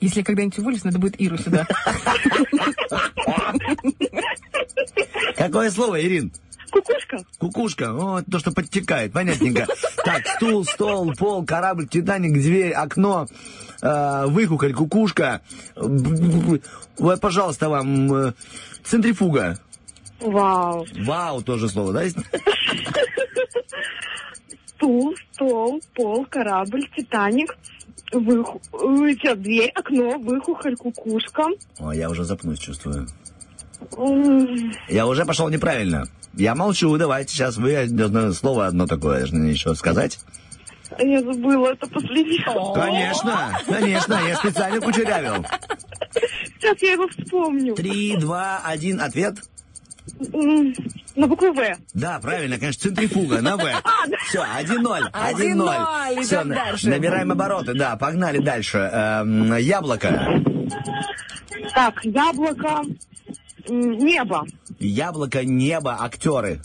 Если 0.00 0.18
я 0.18 0.24
когда-нибудь 0.24 0.58
уволюсь, 0.58 0.84
надо 0.84 0.98
будет 0.98 1.20
Иру 1.20 1.38
сюда. 1.38 1.66
Какое 5.36 5.70
слово, 5.70 6.02
Ирин? 6.02 6.32
Кукушка. 7.38 7.38
Кукушка, 7.38 7.92
о, 7.92 8.22
то, 8.22 8.38
что 8.38 8.52
подтекает, 8.52 9.12
понятненько. 9.12 9.66
Так, 10.04 10.26
стул, 10.28 10.64
стол, 10.64 11.12
пол, 11.14 11.44
корабль, 11.44 11.86
Титаник, 11.86 12.32
дверь, 12.32 12.72
окно, 12.72 13.26
э, 13.82 14.26
кукушка. 14.74 15.40
Вот, 15.76 17.20
пожалуйста, 17.20 17.68
вам 17.68 18.12
э, 18.12 18.32
центрифуга. 18.84 19.58
Вау. 20.20 20.86
Вау, 21.04 21.42
тоже 21.42 21.68
слово, 21.68 21.92
да? 21.92 22.02
Стул, 24.66 25.14
стол, 25.32 25.80
пол, 25.94 26.26
корабль, 26.26 26.88
Титаник, 26.96 27.56
выху... 28.12 28.60
э, 28.72 29.34
дверь, 29.36 29.70
окно, 29.74 30.18
выхухоль, 30.18 30.76
кукушка. 30.76 31.46
О, 31.78 31.92
я 31.92 32.10
уже 32.10 32.24
запнусь, 32.24 32.58
чувствую. 32.58 33.06
Я 34.88 35.06
уже 35.06 35.24
пошел 35.24 35.48
неправильно. 35.48 36.06
Я 36.36 36.54
молчу, 36.54 36.96
давайте 36.96 37.32
сейчас 37.32 37.56
вы 37.56 37.86
должны 37.86 38.32
слово 38.32 38.66
одно 38.66 38.86
такое 38.86 39.20
должны 39.20 39.46
еще 39.46 39.74
сказать. 39.74 40.18
Я 40.98 41.20
забыла 41.22 41.72
это 41.72 41.86
последнее. 41.88 42.44
Конечно, 42.74 43.58
конечно, 43.66 44.14
я 44.28 44.36
специально 44.36 44.80
кучерявил. 44.80 45.44
Сейчас 46.58 46.80
я 46.82 46.92
его 46.92 47.08
вспомню. 47.08 47.74
Три, 47.74 48.16
два, 48.16 48.60
один, 48.64 49.00
ответ. 49.00 49.36
На 51.16 51.26
букву 51.26 51.52
В. 51.52 51.76
Да, 51.94 52.18
правильно, 52.20 52.58
конечно, 52.58 52.82
центрифуга 52.88 53.40
на 53.40 53.56
В. 53.56 53.62
Все, 54.28 54.44
1-0, 54.44 55.10
1-0. 55.12 55.86
1-0, 56.14 56.22
Все, 56.22 56.44
дальше. 56.44 56.88
набираем 56.90 57.32
обороты, 57.32 57.74
да, 57.74 57.96
погнали 57.96 58.38
дальше. 58.38 58.78
Эм, 58.78 59.56
яблоко. 59.56 60.42
Так, 61.74 62.04
яблоко, 62.04 62.82
небо. 63.68 64.44
Яблоко, 64.78 65.44
небо, 65.44 65.96
актеры. 66.00 66.60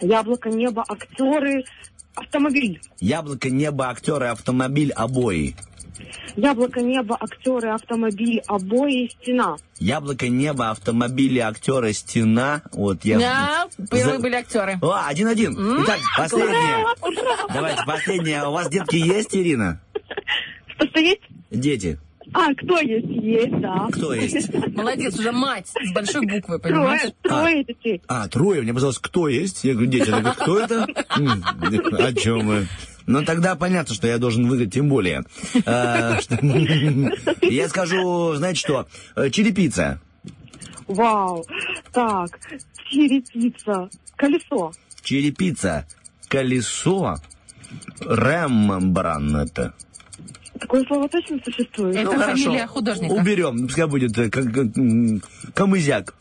Яблоко, 0.00 0.48
небо, 0.50 0.84
актеры, 0.88 1.64
автомобиль. 2.14 2.80
Яблоко, 3.00 3.50
небо, 3.50 3.88
актеры, 3.88 4.26
автомобиль, 4.26 4.92
обои. 4.92 5.54
Яблоко, 6.36 6.80
небо, 6.82 7.16
актеры, 7.18 7.70
автомобиль, 7.70 8.40
обои, 8.46 9.08
стена. 9.08 9.56
Яблоко, 9.78 10.28
небо, 10.28 10.70
автомобили, 10.70 11.38
актеры, 11.38 11.92
стена. 11.94 12.62
Вот 12.72 13.04
я... 13.04 13.18
Да, 13.18 13.68
первые 13.90 14.16
За- 14.16 14.22
были 14.22 14.34
актеры. 14.34 14.78
О, 14.82 15.06
один-один. 15.06 15.54
Итак, 15.82 15.98
последнее. 16.18 16.86
Давайте, 17.52 17.82
последнее. 17.86 18.44
У 18.46 18.52
вас 18.52 18.68
детки 18.68 18.96
есть, 18.96 19.34
Ирина? 19.34 19.80
Что-что 20.76 21.00
есть? 21.00 21.22
Дети. 21.50 21.98
А, 22.38 22.54
кто 22.54 22.78
есть? 22.80 23.06
Есть, 23.08 23.60
да. 23.60 23.88
Кто 23.90 24.12
есть? 24.12 24.52
Молодец, 24.76 25.18
уже 25.18 25.32
мать 25.32 25.68
с 25.68 25.92
большой 25.94 26.26
буквы, 26.26 26.58
понимаешь? 26.58 27.12
Трое, 27.22 27.40
трое 27.40 27.64
детей. 27.64 28.02
А, 28.08 28.28
трое. 28.28 28.60
Мне 28.60 28.72
показалось, 28.72 28.98
кто 28.98 29.28
есть? 29.28 29.64
Я 29.64 29.72
говорю, 29.72 29.88
дети. 29.90 30.10
Она 30.10 30.18
говорит, 30.20 30.38
кто 30.38 30.58
это? 30.60 30.84
О 32.04 32.12
чем 32.12 32.46
вы? 32.46 32.66
Ну, 33.06 33.24
тогда 33.24 33.54
понятно, 33.54 33.94
что 33.94 34.06
я 34.06 34.18
должен 34.18 34.46
выиграть, 34.48 34.74
тем 34.74 34.90
более. 34.90 35.24
А, 35.64 36.18
Я 37.40 37.68
скажу, 37.70 38.34
знаете 38.34 38.58
что? 38.60 38.86
Э, 39.14 39.30
Черепица. 39.30 40.00
Вау. 40.88 41.44
Так, 41.92 42.38
черепица, 42.90 43.88
колесо. 44.16 44.72
Черепица. 45.02 45.86
Колесо. 46.28 47.16
Рембрандт. 48.00 49.58
Такое 50.60 50.84
слово 50.84 51.08
точно 51.08 51.38
существует? 51.44 51.96
Это 51.96 52.04
Ну, 52.12 52.18
хорошо. 52.18 52.44
фамилия 52.44 52.66
художника. 52.66 53.12
Уберем. 53.12 53.66
Пускай 53.66 53.86
будет 53.86 54.16
э, 54.18 54.30
как, 54.30 54.44
как, 54.52 54.76
м, 54.76 55.22
камызяк. 55.54 56.14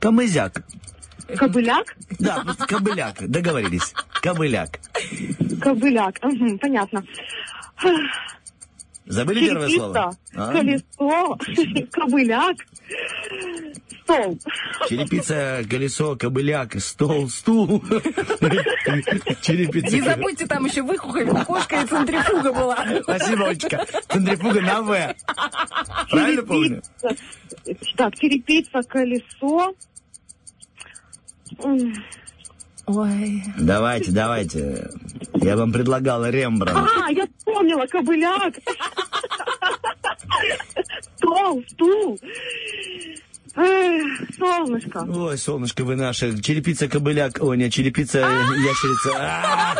Камызяк. 0.00 0.62
Кобыляк? 1.36 1.96
Да, 2.20 2.44
кобыляк. 2.68 3.16
Договорились. 3.28 3.92
Кобыляк. 4.22 4.78
Кобыляк. 5.60 6.22
Мгм, 6.22 6.58
понятно. 6.58 7.04
Забыли 9.06 9.46
первое 9.46 9.68
Черепица, 9.68 9.84
слово? 9.84 10.16
А? 10.34 10.52
колесо, 10.52 11.38
кобыляк, 11.92 12.56
стол. 14.02 14.38
Черепица, 14.88 15.64
колесо, 15.68 16.16
кобыляк, 16.16 16.80
стол, 16.80 17.28
стул. 17.28 17.82
Черепица. 19.42 19.94
Не 19.94 20.02
забудьте, 20.02 20.46
там 20.46 20.64
еще 20.66 20.82
выхухоль, 20.82 21.26
кукушка 21.26 21.82
и 21.82 21.86
центрифуга 21.86 22.52
была. 22.52 22.86
Спасибо, 23.02 23.48
Олечка. 23.48 23.86
Центрифуга 24.08 24.60
на 24.60 24.82
В. 24.82 25.14
Правильно 26.10 26.42
помню? 26.42 26.82
Так, 27.96 28.14
черепица, 28.16 28.82
колесо. 28.82 29.74
Ой. 32.86 33.42
Давайте, 33.58 34.12
давайте. 34.12 34.90
Я 35.34 35.56
вам 35.56 35.72
предлагал 35.72 36.24
Рембрандт. 36.24 36.88
А, 37.04 37.10
я 37.10 37.26
вспомнила, 37.36 37.86
кобыляк. 37.86 38.54
Стол, 41.16 41.64
стул. 41.68 42.20
Эх, 43.56 44.28
солнышко. 44.38 45.06
Ой, 45.08 45.38
солнышко 45.38 45.84
вы 45.84 45.96
наше. 45.96 46.38
Черепица, 46.42 46.88
кобыляк. 46.88 47.38
Ой, 47.40 47.56
нет, 47.56 47.72
черепица, 47.72 48.18
ящерица. 48.18 49.10
А! 49.18 49.74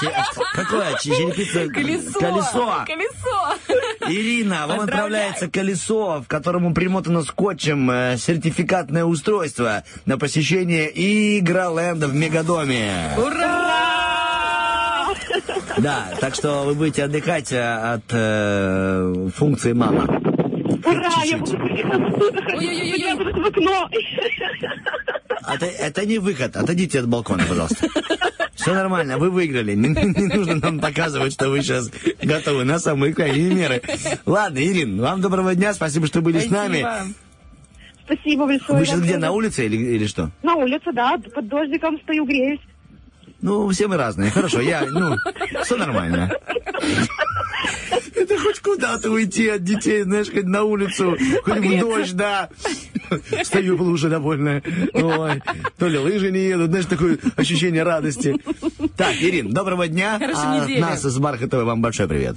Че- 0.00 0.12
Какое? 0.54 0.92
Че- 1.00 1.16
Черепица, 1.16 1.68
Колесо. 1.72 2.18
колесо. 2.20 2.84
Колесо. 2.86 3.56
Ирина, 4.08 4.66
вам 4.66 4.80
отправляется 4.80 5.50
колесо, 5.50 6.22
в 6.22 6.28
которому 6.28 6.72
примотано 6.74 7.22
скотчем 7.22 7.90
э, 7.90 8.16
сертификатное 8.18 9.04
устройство 9.04 9.82
на 10.04 10.18
посещение 10.18 10.90
Игроленда 11.38 12.06
в 12.08 12.14
Мегадоме. 12.14 13.10
Ура! 13.16 15.08
Да, 15.78 16.08
так 16.20 16.34
что 16.34 16.64
вы 16.64 16.74
будете 16.74 17.04
отдыхать 17.04 17.52
э, 17.52 17.62
от 17.94 18.04
э, 18.10 19.28
функции 19.34 19.72
мама. 19.72 20.20
Ура, 20.66 21.24
я 21.24 21.38
буду 21.38 21.56
я 21.66 23.16
буду 23.16 23.40
в 23.40 23.46
окно. 23.46 23.90
Это, 25.54 25.66
это 25.66 26.06
не 26.06 26.18
выход. 26.18 26.56
Отойдите 26.56 27.00
от 27.00 27.08
балкона, 27.08 27.44
пожалуйста. 27.48 27.88
Все 28.54 28.74
нормально, 28.74 29.18
вы 29.18 29.30
выиграли. 29.30 29.74
Не, 29.74 29.88
не 29.88 30.34
нужно 30.34 30.56
нам 30.56 30.80
показывать, 30.80 31.32
что 31.32 31.48
вы 31.48 31.62
сейчас 31.62 31.90
готовы 32.22 32.64
на 32.64 32.78
самые 32.78 33.14
крайние 33.14 33.54
меры. 33.54 33.82
Ладно, 34.26 34.58
Ирин, 34.58 35.00
вам 35.00 35.20
доброго 35.20 35.54
дня, 35.54 35.72
спасибо, 35.72 36.06
что 36.06 36.20
были 36.20 36.40
с 36.40 36.50
нами. 36.50 36.80
Спасибо. 36.80 37.14
Спасибо 38.06 38.46
большое. 38.46 38.78
Вы 38.78 38.86
сейчас 38.86 39.00
где, 39.00 39.18
на 39.18 39.32
улице 39.32 39.66
или, 39.66 39.76
или 39.76 40.06
что? 40.06 40.30
На 40.42 40.54
улице, 40.54 40.92
да, 40.92 41.16
под 41.34 41.48
дождиком 41.48 41.98
стою, 42.00 42.24
греюсь. 42.24 42.60
Ну, 43.40 43.68
все 43.68 43.88
мы 43.88 43.96
разные. 43.96 44.30
Хорошо, 44.30 44.60
я, 44.60 44.86
ну, 44.88 45.16
все 45.62 45.76
нормально. 45.76 46.32
Это 48.14 48.38
хоть 48.38 48.60
куда-то 48.60 49.10
уйти 49.10 49.48
от 49.48 49.64
детей, 49.64 50.02
знаешь, 50.02 50.30
хоть 50.30 50.44
на 50.44 50.64
улицу, 50.64 51.16
хоть 51.44 51.58
в 51.58 51.80
дождь, 51.80 52.14
да. 52.14 52.48
Стою 53.44 53.76
в 53.76 53.82
луже 53.82 54.08
довольная. 54.08 54.62
Ой, 54.94 55.42
то 55.78 55.86
ли 55.86 55.98
лыжи 55.98 56.30
не 56.30 56.40
едут, 56.40 56.70
знаешь, 56.70 56.86
такое 56.86 57.18
ощущение 57.36 57.82
радости. 57.82 58.36
Так, 58.96 59.16
Ирин, 59.20 59.52
доброго 59.52 59.86
дня. 59.86 60.18
Хорошей 60.18 60.42
А 60.44 60.64
недели. 60.64 60.80
Нас 60.80 61.04
из 61.04 61.18
Бархатовой 61.18 61.64
вам 61.64 61.82
большой 61.82 62.08
привет. 62.08 62.36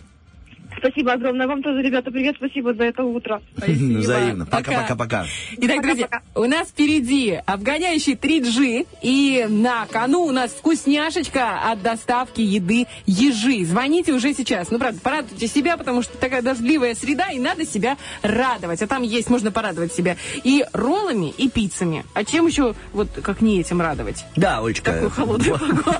Спасибо 0.79 1.13
огромное. 1.13 1.47
Вам 1.47 1.61
тоже, 1.61 1.81
ребята, 1.81 2.11
привет. 2.11 2.35
Спасибо 2.37 2.73
за 2.73 2.85
это 2.85 3.03
утро. 3.03 3.41
Взаимно. 3.55 4.45
Пока. 4.45 4.71
Пока-пока-пока. 4.71 5.25
Итак, 5.57 5.81
друзья, 5.81 6.09
у 6.35 6.45
нас 6.45 6.69
впереди 6.69 7.39
обгоняющий 7.45 8.13
3G, 8.13 8.87
и 9.01 9.45
на 9.49 9.85
кону 9.87 10.23
у 10.23 10.31
нас 10.31 10.51
вкусняшечка 10.51 11.71
от 11.71 11.81
доставки 11.81 12.41
еды 12.41 12.87
ежи. 13.05 13.65
Звоните 13.65 14.13
уже 14.13 14.33
сейчас. 14.33 14.71
Ну, 14.71 14.79
правда, 14.79 14.99
порадуйте 15.01 15.47
себя, 15.47 15.77
потому 15.77 16.01
что 16.01 16.17
такая 16.17 16.41
дождливая 16.41 16.95
среда, 16.95 17.29
и 17.29 17.39
надо 17.39 17.65
себя 17.65 17.97
радовать. 18.21 18.81
А 18.81 18.87
там 18.87 19.03
есть, 19.03 19.29
можно 19.29 19.51
порадовать 19.51 19.93
себя 19.93 20.15
и 20.43 20.65
роллами, 20.73 21.33
и 21.37 21.49
пиццами. 21.49 22.05
А 22.13 22.23
чем 22.23 22.47
еще, 22.47 22.75
вот, 22.93 23.09
как 23.21 23.41
не 23.41 23.59
этим 23.59 23.81
радовать? 23.81 24.25
Да, 24.35 24.59
Олечка. 24.59 24.91
Такую 24.91 25.09
холодную 25.09 25.59
погоду. 25.59 25.99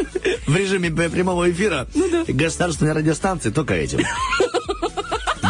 В 0.46 0.56
режиме 0.56 0.90
прямого 0.90 1.50
эфира 1.50 1.86
государственной 2.28 2.92
радиостанции 2.92 3.50
только 3.50 3.74
этим. 3.74 4.00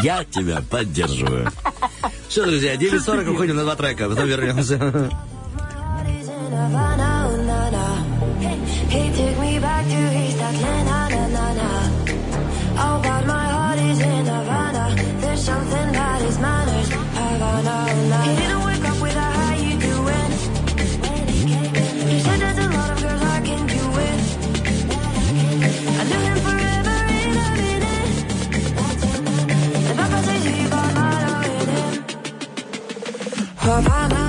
Я 0.03 0.25
тебя 0.25 0.63
поддерживаю. 0.71 1.51
Все, 2.29 2.45
друзья, 2.45 2.77
9.40 2.77 3.29
уходим 3.31 3.57
на 3.57 3.63
два 3.63 3.77
трека, 3.77 4.09
потом 4.09 4.27
вернемся. 4.27 5.11
Took 9.21 9.39
me 9.39 9.59
back 9.59 9.85
to 9.85 9.91
his 9.91 10.31
Havana, 33.71 34.20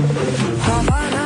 Havana, 0.00 1.19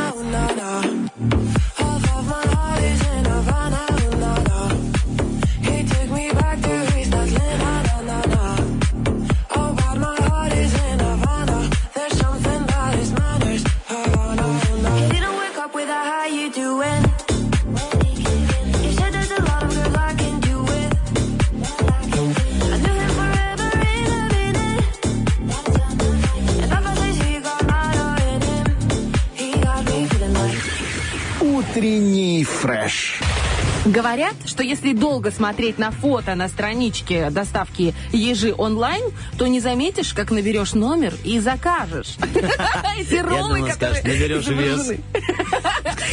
что 34.55 34.63
если 34.63 34.93
долго 34.93 35.33
смотреть 35.33 35.79
на 35.79 35.91
фото 35.91 36.37
на 36.37 36.47
страничке 36.47 37.29
доставки 37.31 37.93
ежи 38.13 38.55
онлайн, 38.57 39.03
то 39.37 39.49
не 39.49 39.59
заметишь, 39.59 40.15
как 40.15 40.31
наберешь 40.31 40.75
номер 40.75 41.13
и 41.25 41.41
закажешь. 41.41 42.15
Эти 42.97 43.17
роллы, 43.17 43.69
которые 43.69 44.05
наберешь 44.05 44.47
вес. 44.47 44.93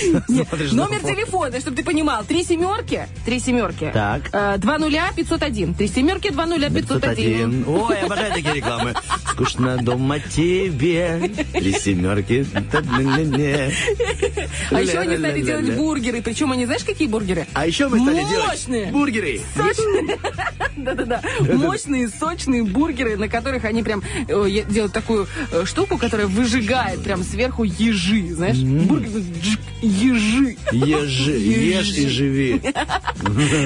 Номер 0.27 0.99
телефона, 1.01 1.59
чтобы 1.59 1.77
ты 1.77 1.83
понимал. 1.83 2.23
Три 2.23 2.43
семерки. 2.43 3.07
Три 3.25 3.39
семерки. 3.39 3.91
Так. 3.93 4.29
Э, 4.33 4.57
Два 4.57 4.77
нуля 4.77 5.11
501. 5.15 5.73
Три 5.75 5.87
семерки, 5.87 6.29
два 6.29 6.45
нуля 6.45 6.69
501. 6.69 7.63
501. 7.63 7.65
Ой, 7.67 7.99
обожаю 8.01 8.33
такие 8.33 8.55
рекламы. 8.55 8.93
Скучно 9.31 9.77
дома 9.77 10.19
тебе. 10.19 11.31
Три 11.53 11.71
семерки. 11.73 12.45
А 14.71 14.81
еще 14.81 14.99
они 14.99 15.17
стали 15.17 15.41
делать 15.41 15.75
бургеры. 15.75 16.21
Причем 16.21 16.51
они, 16.51 16.65
знаешь, 16.65 16.83
какие 16.83 17.07
бургеры? 17.07 17.47
А 17.53 17.65
еще 17.65 17.87
мы 17.87 17.99
стали 17.99 18.19
делать 18.29 18.47
Мощные. 18.67 18.91
бургеры. 18.91 19.41
Сочные. 19.55 20.17
Да-да-да. 20.77 21.21
Мощные, 21.53 22.09
сочные 22.09 22.63
бургеры, 22.63 23.17
на 23.17 23.27
которых 23.27 23.65
они 23.65 23.83
прям 23.83 24.01
э, 24.27 24.63
делают 24.69 24.93
такую 24.93 25.27
э, 25.51 25.65
штуку, 25.65 25.97
которая 25.97 26.27
выжигает 26.27 27.03
прям 27.03 27.23
сверху 27.23 27.63
ежи. 27.63 28.33
Знаешь, 28.33 28.57
бургер 28.57 29.09
ежи. 29.91 30.57
Ежи, 30.71 31.37
ешь 31.37 31.97
и 31.97 32.07
живи. 32.07 32.61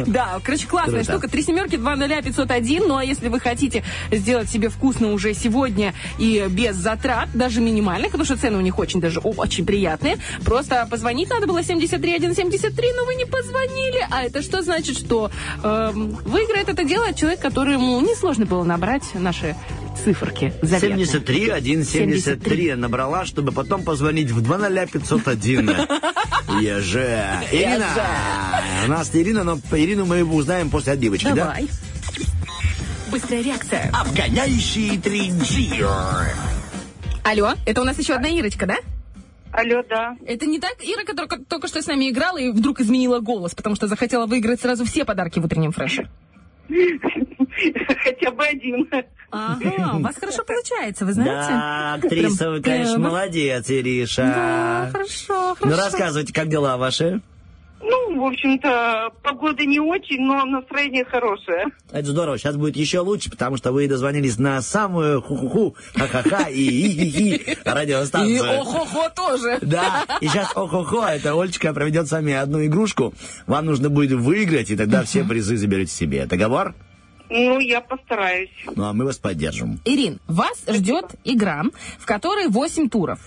Да, 0.07 0.39
короче, 0.43 0.68
классная 0.68 1.03
штука. 1.03 1.27
Три 1.27 1.43
семерки, 1.43 1.76
два 1.77 1.95
нуля, 1.95 2.22
501. 2.22 2.88
Ну, 2.88 2.97
а 2.97 3.03
если 3.03 3.30
вы 3.30 3.39
хотите 3.39 3.84
сделать 4.11 4.49
себе 4.49 4.69
вкусно 4.69 5.14
уже 5.14 5.34
сегодня 5.34 5.93
и 6.18 6.45
без 6.49 6.76
затрат, 6.76 7.30
даже 7.34 7.61
минимальных, 7.61 8.11
потому 8.11 8.26
что 8.26 8.38
цены 8.38 8.57
у 8.57 8.61
них 8.61 8.77
очень 8.80 8.99
даже 8.99 9.19
очень 9.19 9.65
приятные, 9.65 10.18
просто 10.43 10.88
позвонить 10.89 11.30
надо 11.30 11.47
было 11.47 11.64
73 11.64 12.19
173, 12.19 12.93
но 12.95 13.06
вы 13.06 13.15
не 13.15 13.26
позвонили. 13.26 14.07
А 14.10 14.23
это 14.23 14.41
что 14.41 14.61
значит, 14.61 14.97
что 14.97 15.31
эм, 15.64 16.18
выиграет 16.26 16.69
это 16.69 16.84
дело 16.84 17.14
человек, 17.14 17.39
которому 17.39 17.99
несложно 18.02 18.45
было 18.45 18.64
набрать 18.64 19.03
наши 19.14 19.56
циферки 20.03 20.53
заветные. 20.61 21.05
73 21.05 21.45
173 21.84 22.76
набрала, 22.76 23.26
чтобы 23.26 23.51
потом 23.51 23.84
позвонить 23.84 24.31
в 24.31 24.41
20501. 24.41 25.69
Еже. 26.61 27.23
Ирина. 27.51 27.88
У 28.85 28.89
нас 28.89 29.09
Ирина, 29.13 29.43
но 29.43 29.59
Ирину 29.72 30.05
мы 30.05 30.23
узнаем 30.23 30.69
после 30.69 30.93
отбивочки, 30.93 31.27
да? 31.27 31.35
Давай. 31.35 31.67
Быстрая 33.11 33.41
реакция. 33.41 33.91
Обгоняющий 33.93 34.97
3G. 34.97 35.84
Алло, 37.23 37.53
это 37.65 37.81
у 37.81 37.84
нас 37.84 37.97
еще 37.97 38.13
одна 38.13 38.27
Ирочка, 38.30 38.65
да? 38.65 38.77
Алло, 39.51 39.81
да. 39.89 40.17
Это 40.27 40.45
не 40.45 40.59
так 40.59 40.76
Ира, 40.81 41.03
которая 41.05 41.27
ко- 41.27 41.39
только 41.45 41.67
что 41.67 41.81
с 41.81 41.88
нами 41.88 42.09
играла 42.09 42.38
и 42.38 42.49
вдруг 42.51 42.81
изменила 42.81 43.19
голос, 43.19 43.55
потому 43.55 43.76
что 43.76 43.88
захотела 43.88 44.26
выиграть 44.26 44.59
сразу 44.61 44.84
все 44.85 45.05
подарки 45.05 45.39
в 45.39 45.45
утреннем 45.45 45.72
фреше. 45.72 46.09
Хотя 48.04 48.32
бы 48.32 48.44
один. 48.46 48.90
Ага, 49.32 49.96
у 49.98 50.00
вас 50.02 50.16
хорошо 50.20 50.44
получается, 50.44 51.06
вы 51.06 51.14
знаете? 51.14 51.50
Да, 51.50 51.94
актриса, 51.96 52.50
вы, 52.52 52.62
конечно, 52.62 52.96
э, 52.96 53.00
молодец, 53.00 53.70
Ириша. 53.70 54.22
Да, 54.24 54.90
хорошо, 54.92 55.50
Ну, 55.50 55.56
хорошо. 55.56 55.78
рассказывайте, 55.78 56.34
как 56.34 56.48
дела 56.50 56.78
ваши? 56.78 57.22
Ну, 57.88 58.20
в 58.20 58.26
общем-то, 58.26 59.12
погода 59.22 59.64
не 59.66 59.80
очень, 59.80 60.20
но 60.22 60.44
настроение 60.46 61.06
хорошее. 61.06 61.66
Это 61.92 62.08
здорово. 62.08 62.38
Сейчас 62.40 62.56
будет 62.56 62.76
еще 62.76 63.00
лучше, 63.02 63.30
потому 63.30 63.58
что 63.58 63.72
вы 63.74 63.88
дозвонились 63.88 64.40
на 64.40 64.60
самую 64.62 65.22
ху-ху-ху, 65.22 65.76
ха-ха-ха 65.96 66.48
и 66.50 66.62
и-и-и 66.62 67.36
И 67.52 67.58
радиостанцию. 67.64 68.62
охо-хо 68.62 69.10
тоже. 69.16 69.60
Да, 69.62 70.06
и 70.20 70.28
сейчас 70.28 70.52
охо-хо, 70.56 71.06
это 71.06 71.40
Олечка 71.40 71.74
проведет 71.74 72.08
с 72.08 72.12
вами 72.12 72.34
одну 72.34 72.66
игрушку. 72.66 73.14
Вам 73.46 73.66
нужно 73.66 73.90
будет 73.90 74.14
выиграть, 74.14 74.72
и 74.72 74.76
тогда 74.78 75.04
все 75.04 75.24
призы 75.24 75.56
заберете 75.58 75.92
себе. 75.92 76.26
Договор? 76.26 76.74
Ну, 77.30 77.60
я 77.60 77.81
постараюсь. 77.81 78.49
Ну, 78.76 78.84
а 78.85 78.93
мы 78.93 79.06
вас 79.06 79.18
поддержим. 79.18 79.80
Ирин, 79.85 80.19
вас 80.27 80.64
ждет 80.68 81.15
игра, 81.23 81.64
в 81.99 82.06
которой 82.06 82.47
8 82.47 82.89
туров. 82.89 83.19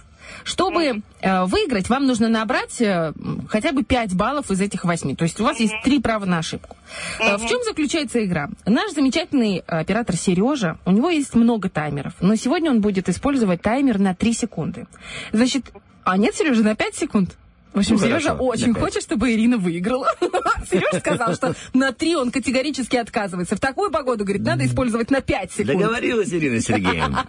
Чтобы 0.45 1.03
э, 1.21 1.45
выиграть, 1.47 1.89
вам 1.89 2.07
нужно 2.07 2.29
набрать 2.29 2.81
э, 2.83 3.13
хотя 3.49 3.73
бы 3.73 3.83
5 3.83 4.15
баллов 4.15 4.51
из 4.51 4.61
этих 4.61 4.85
8. 4.85 5.17
То 5.17 5.25
есть 5.25 5.41
у 5.41 5.45
вас 5.45 5.59
есть 5.59 5.75
три 5.83 6.01
права 6.01 6.27
на 6.27 6.39
ошибку. 6.39 6.77
Э, 7.19 7.39
В 7.39 7.47
чем 7.49 7.63
заключается 7.65 8.23
игра? 8.23 8.51
Наш 8.67 8.93
замечательный 8.93 9.63
оператор 9.67 10.17
Сережа, 10.17 10.77
у 10.85 10.91
него 10.93 11.09
есть 11.09 11.35
много 11.35 11.71
таймеров, 11.71 12.13
но 12.21 12.35
сегодня 12.37 12.71
он 12.71 12.83
будет 12.83 13.09
использовать 13.09 13.63
таймер 13.63 13.99
на 13.99 14.15
3 14.15 14.33
секунды. 14.35 14.87
Значит, 15.33 15.65
а 16.05 16.19
нет, 16.19 16.35
Сережа, 16.35 16.63
на 16.63 16.75
5 16.77 16.95
секунд? 16.95 17.37
В 17.79 17.81
общем, 17.81 17.95
Ну, 17.95 18.01
Сережа 18.01 18.31
хорошо, 18.31 18.45
очень 18.45 18.75
пять. 18.75 18.83
хочет, 18.83 19.03
чтобы 19.05 19.33
Ирина 19.33 19.57
выиграла. 19.57 20.09
Сережа 20.69 20.99
сказал, 20.99 21.33
что 21.35 21.55
на 21.75 21.93
3 21.93 22.17
он 22.17 22.33
категорически 22.33 22.97
отказывается. 22.97 23.55
В 23.55 23.61
такую 23.61 23.93
погоду, 23.93 24.25
говорит, 24.25 24.43
надо 24.43 24.67
использовать 24.67 25.13
на 25.13 25.21
5 25.21 25.53
секунд. 25.53 25.79
Договорилась, 25.79 26.33
Ирина 26.33 26.61
Сергеевна. 26.61 27.25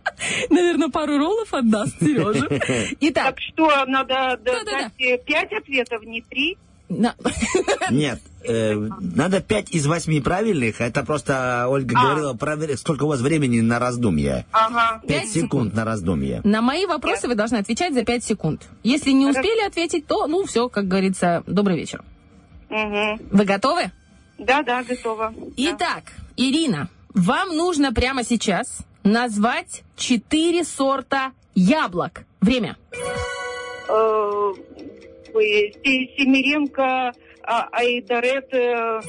Наверное, 0.48 0.88
пару 0.88 1.18
роллов 1.18 1.52
отдаст 1.52 2.00
Сережа. 2.00 2.48
Итак, 3.00 3.24
Так 3.26 3.40
что, 3.40 3.84
надо 3.84 4.40
дать 4.42 4.92
э, 4.98 5.18
пять 5.18 5.52
ответов, 5.52 6.02
не 6.04 6.22
три? 6.22 6.56
Нет, 7.90 8.20
э, 8.46 8.74
надо 9.00 9.40
пять 9.40 9.70
из 9.70 9.86
восьми 9.86 10.20
правильных. 10.20 10.80
Это 10.80 11.04
просто 11.04 11.66
Ольга 11.68 11.94
А. 11.98 12.02
говорила, 12.04 12.34
проверь, 12.34 12.76
сколько 12.76 13.04
у 13.04 13.08
вас 13.08 13.20
времени 13.20 13.60
на 13.60 13.78
раздумье. 13.78 14.46
Ага. 14.52 15.00
Пять 15.06 15.22
Пять 15.22 15.30
секунд 15.32 15.74
на 15.74 15.84
раздумье. 15.84 16.40
на 16.44 16.62
мои 16.62 16.86
вопросы 16.86 17.28
вы 17.28 17.34
должны 17.34 17.56
отвечать 17.56 17.94
за 17.94 18.04
5 18.04 18.24
секунд. 18.24 18.62
Если 18.82 19.10
не 19.10 19.26
успели 19.26 19.66
ответить, 19.66 20.06
то, 20.06 20.26
ну, 20.26 20.44
все, 20.46 20.68
как 20.68 20.88
говорится, 20.88 21.42
добрый 21.46 21.76
вечер. 21.76 22.02
Угу. 22.70 23.18
Вы 23.32 23.44
готовы? 23.44 23.90
Да, 24.38 24.62
да, 24.62 24.82
готова. 24.82 25.34
Итак, 25.56 26.04
Ирина, 26.36 26.88
вам 27.14 27.56
нужно 27.56 27.92
прямо 27.92 28.24
сейчас 28.24 28.78
назвать 29.02 29.82
4 29.96 30.64
сорта 30.64 31.32
яблок. 31.54 32.24
Время. 32.40 32.76
Э, 33.88 34.52
Семеренко, 36.16 37.12
а- 37.44 37.68
Айдарет... 37.72 38.48
э, 38.52 39.00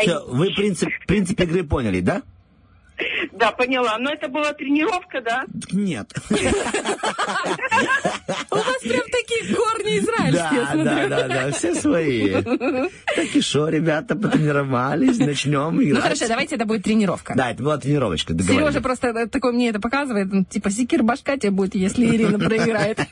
Все, 0.00 0.24
вы 0.26 0.50
принцип, 0.54 0.88
принцип 1.06 1.40
игры 1.40 1.64
поняли, 1.64 2.00
да? 2.00 2.22
Да, 3.32 3.52
поняла. 3.52 3.96
Но 3.98 4.10
это 4.10 4.28
была 4.28 4.52
тренировка, 4.52 5.20
да? 5.20 5.44
Нет. 5.72 6.12
У 8.50 8.54
вас 8.54 8.78
прям 8.82 9.04
такие 9.10 9.54
корни 9.54 9.98
израильские, 9.98 10.60
Да, 10.60 10.72
смотрю. 10.72 10.84
да, 10.84 11.08
да, 11.08 11.28
да, 11.28 11.52
все 11.52 11.74
свои. 11.74 12.42
Так 12.42 13.34
и 13.34 13.40
что, 13.40 13.68
ребята, 13.68 14.16
потренировались, 14.16 15.18
начнем 15.18 15.80
играть. 15.82 15.94
Ну 15.94 16.00
хорошо, 16.00 16.28
давайте 16.28 16.56
это 16.56 16.64
будет 16.66 16.82
тренировка. 16.82 17.34
Да, 17.36 17.50
это 17.50 17.62
была 17.62 17.78
тренировочка, 17.78 18.34
Сережа 18.40 18.80
просто 18.80 19.08
э, 19.08 19.26
такой 19.26 19.52
мне 19.52 19.68
это 19.70 19.80
показывает, 19.80 20.32
ну, 20.32 20.44
типа 20.44 20.70
секир 20.70 21.02
башка 21.02 21.36
тебе 21.36 21.50
будет, 21.50 21.74
если 21.74 22.06
Ирина 22.06 22.38
проиграет. 22.38 22.98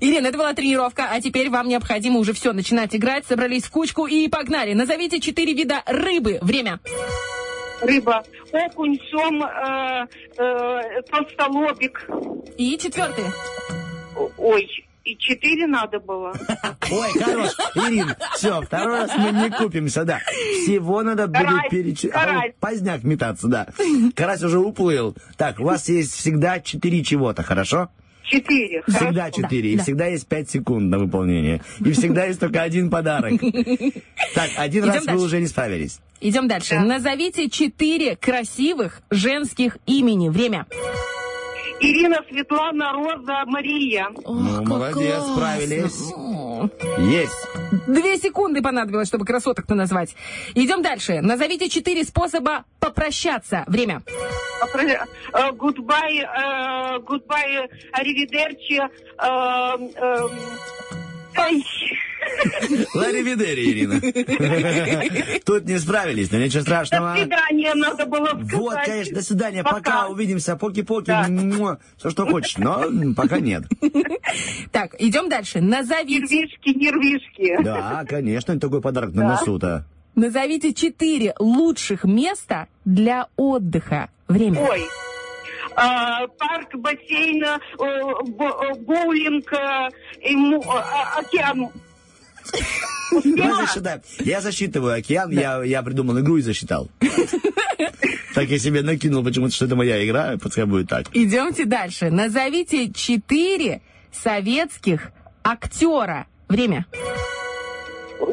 Ирина, 0.00 0.28
это 0.28 0.38
была 0.38 0.54
тренировка, 0.54 1.08
а 1.10 1.20
теперь 1.20 1.50
вам 1.50 1.68
необходимо 1.68 2.18
уже 2.18 2.32
все, 2.32 2.52
начинать 2.52 2.94
играть. 2.94 3.26
Собрались 3.26 3.64
в 3.64 3.70
кучку 3.70 4.06
и 4.06 4.28
погнали. 4.28 4.72
Назовите 4.72 5.20
четыре 5.20 5.52
вида 5.52 5.82
рыбы. 5.86 6.38
Время. 6.42 6.80
Рыба. 7.82 8.22
Окунь, 8.52 8.98
сом, 9.10 9.42
э, 9.42 10.06
э, 10.38 11.02
толстолобик. 11.10 12.08
И 12.56 12.78
четвертый. 12.78 13.24
Ой, 14.38 14.68
и 15.04 15.16
четыре 15.16 15.66
надо 15.66 15.98
было. 15.98 16.32
Ой, 16.90 17.10
хорош. 17.20 17.50
Ирин, 17.74 18.14
все, 18.34 18.60
второй 18.62 19.00
раз 19.00 19.10
мы 19.16 19.32
не 19.32 19.50
купимся, 19.50 20.04
да. 20.04 20.20
Всего 20.62 21.02
надо 21.02 21.26
будет 21.26 21.68
перечислить. 21.70 22.12
карась. 22.12 22.52
поздняк 22.60 23.02
метаться, 23.02 23.48
да. 23.48 23.66
Карась 24.14 24.42
уже 24.42 24.58
уплыл. 24.58 25.16
Так, 25.36 25.58
у 25.58 25.64
вас 25.64 25.88
есть 25.88 26.14
всегда 26.14 26.60
четыре 26.60 27.02
чего-то, 27.02 27.42
хорошо? 27.42 27.90
Четыре. 28.32 28.82
Всегда 28.86 29.24
Хорошо. 29.24 29.42
четыре. 29.42 29.72
И 29.72 29.76
да. 29.76 29.82
всегда 29.82 30.06
есть 30.06 30.26
пять 30.26 30.50
секунд 30.50 30.90
на 30.90 30.98
выполнение. 30.98 31.60
И 31.84 31.92
всегда 31.92 32.24
есть 32.24 32.40
только 32.40 32.62
один 32.62 32.90
подарок. 32.90 33.40
Так, 34.34 34.50
один 34.56 34.84
раз 34.84 35.04
вы 35.04 35.20
уже 35.20 35.40
не 35.40 35.46
справились. 35.46 36.00
Идем 36.20 36.48
дальше. 36.48 36.78
Назовите 36.78 37.50
четыре 37.50 38.16
красивых 38.16 39.02
женских 39.10 39.76
имени. 39.86 40.30
Время. 40.30 40.66
Ирина, 41.82 42.18
Светлана, 42.28 42.92
Роза, 42.92 43.44
Мария. 43.46 44.06
Ну, 44.24 44.62
молодец, 44.64 45.22
справились. 45.34 46.12
Есть. 46.98 47.48
Две 47.88 48.16
секунды 48.18 48.62
понадобилось, 48.62 49.08
чтобы 49.08 49.24
красоток-то 49.24 49.74
назвать. 49.74 50.14
Идем 50.54 50.80
дальше. 50.82 51.20
Назовите 51.20 51.68
четыре 51.68 52.04
способа 52.04 52.64
попрощаться. 52.78 53.64
Время. 53.66 54.02
Goodbye, 55.54 56.24
goodbye, 57.00 57.68
arrivederci. 57.92 58.80
Ларри 62.94 63.22
Видери, 63.22 63.70
Ирина. 63.70 64.00
Тут 65.44 65.64
не 65.64 65.78
справились, 65.78 66.30
но 66.30 66.38
ничего 66.38 66.60
до 66.60 66.64
страшного. 66.66 67.16
свидания 67.16 67.74
надо 67.74 68.06
было 68.06 68.26
сказать. 68.28 68.52
Вот, 68.52 68.74
конечно, 68.84 69.14
до 69.16 69.22
свидания, 69.22 69.64
пока, 69.64 70.08
увидимся, 70.08 70.56
поки-поки, 70.56 71.06
Да. 71.06 71.26
все, 71.96 72.10
что 72.10 72.26
хочешь, 72.26 72.56
но 72.58 72.84
пока 73.16 73.38
нет. 73.40 73.64
Так, 74.72 74.94
идем 74.98 75.28
дальше. 75.28 75.60
Назовите, 75.60 76.22
Нервишки, 76.36 76.68
нервишки. 76.70 77.62
Да, 77.62 78.04
конечно, 78.08 78.58
такой 78.58 78.80
подарок 78.80 79.14
на 79.14 79.24
носу-то. 79.28 79.84
назовите 80.14 80.72
четыре 80.72 81.34
лучших 81.38 82.04
места 82.04 82.68
для 82.84 83.26
отдыха. 83.36 84.08
Время. 84.28 84.60
Ой. 84.60 84.82
А, 85.74 86.26
парк, 86.38 86.74
бассейн, 86.74 87.42
э, 87.44 87.58
э, 87.78 88.74
боулинг, 88.80 89.52
э, 89.52 89.56
а- 89.56 91.18
океан. 91.20 91.68
Мы 93.24 93.54
засчитаем. 93.54 94.00
Я 94.20 94.40
засчитываю 94.40 94.94
океан, 94.98 95.30
я, 95.30 95.62
я 95.62 95.82
придумал 95.82 96.18
игру 96.20 96.36
и 96.38 96.42
засчитал. 96.42 96.90
Так 98.34 98.48
я 98.48 98.58
себе 98.58 98.80
накинул 98.80 99.22
почему-то, 99.22 99.54
что 99.54 99.66
это 99.66 99.76
моя 99.76 100.02
игра, 100.06 100.38
пускай 100.40 100.64
будет 100.64 100.88
так. 100.88 101.04
Идемте 101.12 101.66
дальше. 101.66 102.08
Назовите 102.10 102.90
четыре 102.90 103.82
советских 104.10 105.10
актера. 105.44 106.26
Время. 106.48 106.86
Э, 108.20 108.24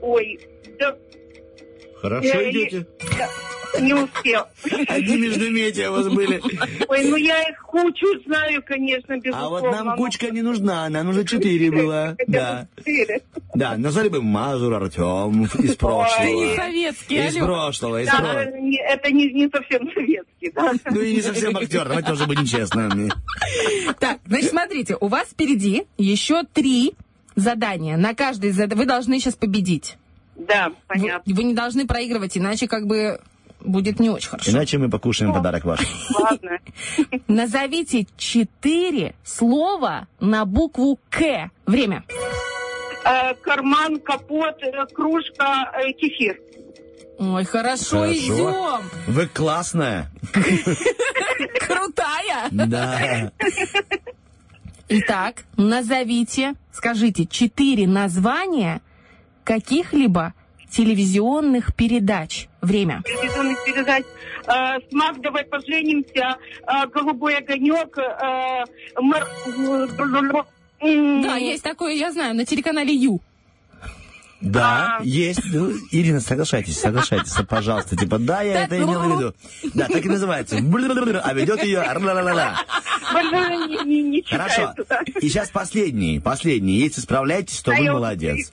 Ой, 0.00 0.38
да, 0.78 0.96
Хорошо 2.00 2.28
Я- 2.28 2.50
идете? 2.52 2.86
Не 3.78 3.94
успел. 3.94 4.46
Одни 4.88 5.16
междометия 5.18 5.90
у 5.90 5.92
вас 5.94 6.08
были. 6.08 6.40
Ой, 6.88 7.04
ну 7.04 7.16
я 7.16 7.42
их 7.48 7.62
кучу 7.62 8.06
знаю, 8.26 8.62
конечно, 8.66 9.14
А 9.14 9.18
безусловно. 9.18 9.68
вот 9.68 9.84
нам 9.84 9.96
кучка 9.96 10.30
не 10.30 10.42
нужна, 10.42 10.88
нам 10.88 11.06
нужно 11.06 11.24
четыре 11.26 11.70
было. 11.70 12.16
Да. 12.26 12.66
четыре. 12.78 13.22
Да, 13.54 13.76
назвали 13.76 14.08
бы 14.08 14.22
Мазур 14.22 14.74
Артем 14.74 15.44
из 15.44 15.76
прошлого. 15.76 16.24
Ты 16.24 16.32
не 16.32 16.56
советский, 16.56 17.26
Из 17.26 17.36
прошлого, 17.36 18.02
из 18.02 18.06
Да, 18.06 18.16
прошлого. 18.18 18.38
это 18.40 19.12
не, 19.12 19.48
совсем 19.50 19.90
советский, 19.92 20.52
да. 20.54 20.72
Ну 20.90 21.00
и 21.00 21.14
не 21.14 21.20
совсем 21.22 21.56
актер, 21.56 21.84
давайте 21.88 22.08
тоже 22.08 22.26
будем 22.26 22.46
честными. 22.46 23.10
Так, 23.98 24.18
значит, 24.26 24.50
смотрите, 24.50 24.96
у 25.00 25.08
вас 25.08 25.28
впереди 25.28 25.84
еще 25.98 26.42
три 26.52 26.94
задания. 27.36 27.96
На 27.96 28.14
каждое 28.14 28.52
зад- 28.52 28.72
вы 28.74 28.84
должны 28.86 29.18
сейчас 29.18 29.34
победить. 29.34 29.96
Да, 30.36 30.68
Вы, 30.70 30.74
понятно. 30.86 31.34
вы 31.34 31.42
не 31.44 31.54
должны 31.54 31.86
проигрывать, 31.86 32.36
иначе 32.38 32.66
как 32.66 32.86
бы 32.86 33.20
будет 33.60 34.00
не 34.00 34.10
очень 34.10 34.28
хорошо. 34.28 34.50
Иначе 34.50 34.78
мы 34.78 34.88
покушаем 34.88 35.32
подарок 35.32 35.64
ваш. 35.64 35.80
Ладно. 36.18 36.58
Назовите 37.28 38.06
четыре 38.16 39.14
слова 39.24 40.06
на 40.20 40.44
букву 40.44 40.98
К. 41.10 41.50
Время. 41.66 42.04
Э, 43.04 43.34
Карман, 43.34 43.98
капот, 44.00 44.62
э, 44.62 44.86
кружка, 44.94 45.70
э, 45.74 45.92
кефир. 45.92 46.38
Ой, 47.18 47.44
хорошо, 47.44 48.00
Хорошо. 48.00 48.12
идем. 48.14 48.80
Вы 49.06 49.26
классная. 49.26 50.10
Крутая. 51.60 52.48
Да. 52.50 53.32
Итак, 54.88 55.44
назовите, 55.56 56.54
скажите, 56.72 57.26
четыре 57.26 57.86
названия 57.86 58.80
каких-либо 59.44 60.34
телевизионных 60.70 61.74
передач. 61.74 62.46
Время. 62.62 63.02
телевизионных 63.04 63.64
передач. 63.64 64.04
Э, 64.46 64.78
Смак, 64.90 65.20
давай 65.20 65.44
поженимся. 65.44 66.36
Э, 66.66 66.86
Голубой 66.86 67.36
огонек. 67.36 67.96
э, 67.98 68.64
мэр- 69.00 69.26
М, 70.82 71.22
Да, 71.22 71.36
есть 71.36 71.62
такое, 71.62 71.92
я 71.94 72.10
знаю, 72.10 72.34
на 72.34 72.44
телеканале 72.46 72.94
Ю. 72.94 73.20
Да, 74.40 74.98
А. 74.98 75.02
есть. 75.02 75.40
Ну, 75.52 75.70
Ирина, 75.90 76.20
соглашайтесь, 76.20 76.78
соглашайтесь, 76.78 77.32
пожалуйста. 77.48 77.96
Типа, 77.96 78.18
да, 78.18 78.40
я 78.42 78.64
это 78.64 78.78
имел 78.78 79.00
в 79.02 79.18
виду. 79.18 79.34
Да, 79.74 79.86
так 79.86 80.04
и 80.04 80.08
называется. 80.08 80.56
А 80.56 81.32
ведет 81.34 81.62
ее 81.62 81.80
Хорошо. 84.28 84.74
И 85.20 85.28
сейчас 85.28 85.50
последний, 85.50 86.20
последний. 86.20 86.78
Если 86.78 87.00
справляетесь, 87.00 87.60
то 87.60 87.72
вы 87.72 87.90
молодец. 87.92 88.50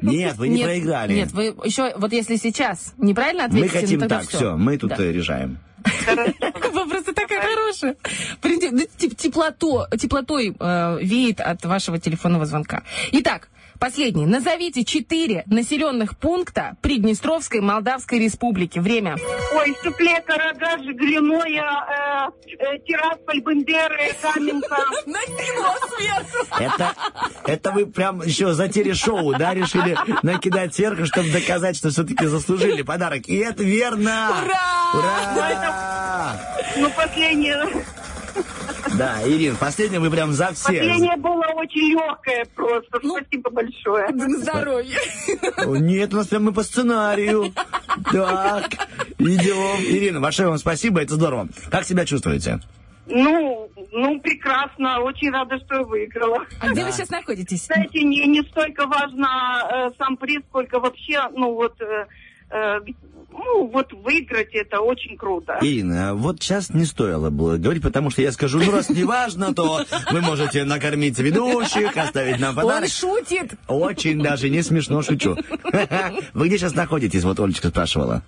Нет, 0.00 0.36
вы 0.36 0.48
не 0.48 0.62
проиграли. 0.62 1.12
Нет, 1.14 1.32
вы 1.32 1.54
еще, 1.64 1.92
вот 1.96 2.12
если 2.12 2.36
сейчас 2.36 2.94
неправильно 2.98 3.42
Мы 3.44 3.66
ответите, 3.66 3.80
хотим 3.80 4.00
ну, 4.00 4.08
тогда 4.08 4.20
так, 4.20 4.28
все. 4.28 4.56
мы 4.56 4.78
тут 4.78 4.90
Да. 4.90 5.04
решаем. 5.04 5.58
Вы 6.72 6.88
просто 6.88 7.12
такая 7.14 7.40
хорошая. 7.40 7.96
Ну, 8.42 8.82
теплотой 9.96 10.54
веет 11.02 11.40
от 11.40 11.64
вашего 11.64 11.98
телефонного 11.98 12.46
звонка. 12.46 12.82
Итак, 13.12 13.48
последний. 13.80 14.26
Назовите 14.26 14.84
четыре 14.84 15.42
населенных 15.46 16.16
пункта 16.16 16.76
Приднестровской 16.82 17.60
Молдавской 17.60 18.20
Республики. 18.20 18.78
Время. 18.78 19.16
Ой, 19.54 19.74
Супле, 19.82 20.20
Карагаш, 20.20 20.82
Гляное, 20.82 22.30
э, 22.46 22.54
э, 22.58 22.78
Тирасполь, 22.86 23.40
Бендеры, 23.40 24.12
Каменка. 24.22 24.76
Это, 26.60 26.94
это 27.46 27.70
вы 27.72 27.86
прям 27.86 28.22
еще 28.22 28.52
за 28.52 28.68
телешоу, 28.68 29.34
да, 29.34 29.54
решили 29.54 29.96
накидать 30.22 30.74
сверху, 30.74 31.06
чтобы 31.06 31.30
доказать, 31.30 31.76
что 31.76 31.88
все-таки 31.88 32.26
заслужили 32.26 32.82
подарок. 32.82 33.22
И 33.28 33.36
это 33.36 33.62
верно! 33.62 34.30
Ура! 34.44 35.34
Ура! 35.34 36.40
Ну, 36.76 36.90
последнее, 36.90 37.66
Да, 38.96 39.20
Ирин, 39.24 39.56
последнее 39.56 40.00
вы 40.00 40.10
прям 40.10 40.32
за 40.32 40.52
всех. 40.52 40.66
последнее 40.66 41.16
было 41.16 41.44
очень 41.54 41.92
легкое 41.92 42.46
просто. 42.54 42.98
Ну, 43.02 43.16
Спасибо 43.16 43.50
большое. 43.50 44.08
На 44.08 44.28
здоровье. 44.38 44.98
О, 45.58 45.76
Нет, 45.76 46.12
у 46.12 46.16
нас 46.16 46.26
прям 46.26 46.44
мы 46.44 46.52
по 46.52 46.62
сценарию. 46.62 47.52
Так, 48.12 48.88
идем. 49.18 49.80
Ирина, 49.80 50.20
большое 50.20 50.48
вам 50.48 50.58
спасибо, 50.58 51.00
это 51.00 51.14
здорово. 51.14 51.48
Как 51.70 51.84
себя 51.84 52.04
чувствуете? 52.04 52.60
Ну, 53.06 53.70
ну, 53.92 54.20
прекрасно. 54.20 55.00
Очень 55.00 55.30
рада, 55.30 55.58
что 55.58 55.76
я 55.76 55.82
выиграла. 55.82 56.44
А 56.60 56.68
где 56.68 56.84
вы 56.84 56.92
сейчас 56.92 57.10
находитесь? 57.10 57.66
Знаете, 57.66 58.02
не, 58.02 58.26
не 58.26 58.42
столько 58.42 58.86
важно 58.86 59.28
э, 59.72 59.90
сам 59.98 60.16
приз, 60.16 60.42
сколько 60.48 60.78
вообще, 60.78 61.20
ну, 61.34 61.54
вот... 61.54 61.80
э, 61.80 62.06
э, 62.50 62.80
ну, 63.32 63.66
вот 63.68 63.92
выиграть 63.92 64.50
это 64.54 64.80
очень 64.80 65.16
круто. 65.16 65.58
Ирина, 65.60 66.14
вот 66.14 66.42
сейчас 66.42 66.70
не 66.70 66.84
стоило 66.84 67.30
было 67.30 67.56
говорить, 67.56 67.82
потому 67.82 68.10
что 68.10 68.22
я 68.22 68.32
скажу, 68.32 68.58
ну 68.58 68.70
раз 68.70 68.90
не 68.90 69.04
важно, 69.04 69.54
то 69.54 69.84
вы 70.10 70.20
можете 70.20 70.64
накормить 70.64 71.18
ведущих, 71.18 71.96
оставить 71.96 72.38
нам 72.40 72.56
Он 72.58 72.64
подарок. 72.64 72.88
шутит. 72.88 73.52
Очень 73.68 74.22
даже 74.22 74.48
не 74.50 74.62
смешно 74.62 75.02
шучу. 75.02 75.36
Вы 76.34 76.48
где 76.48 76.58
сейчас 76.58 76.74
находитесь? 76.74 77.24
Вот 77.24 77.38
Олечка 77.40 77.68
спрашивала. 77.68 78.22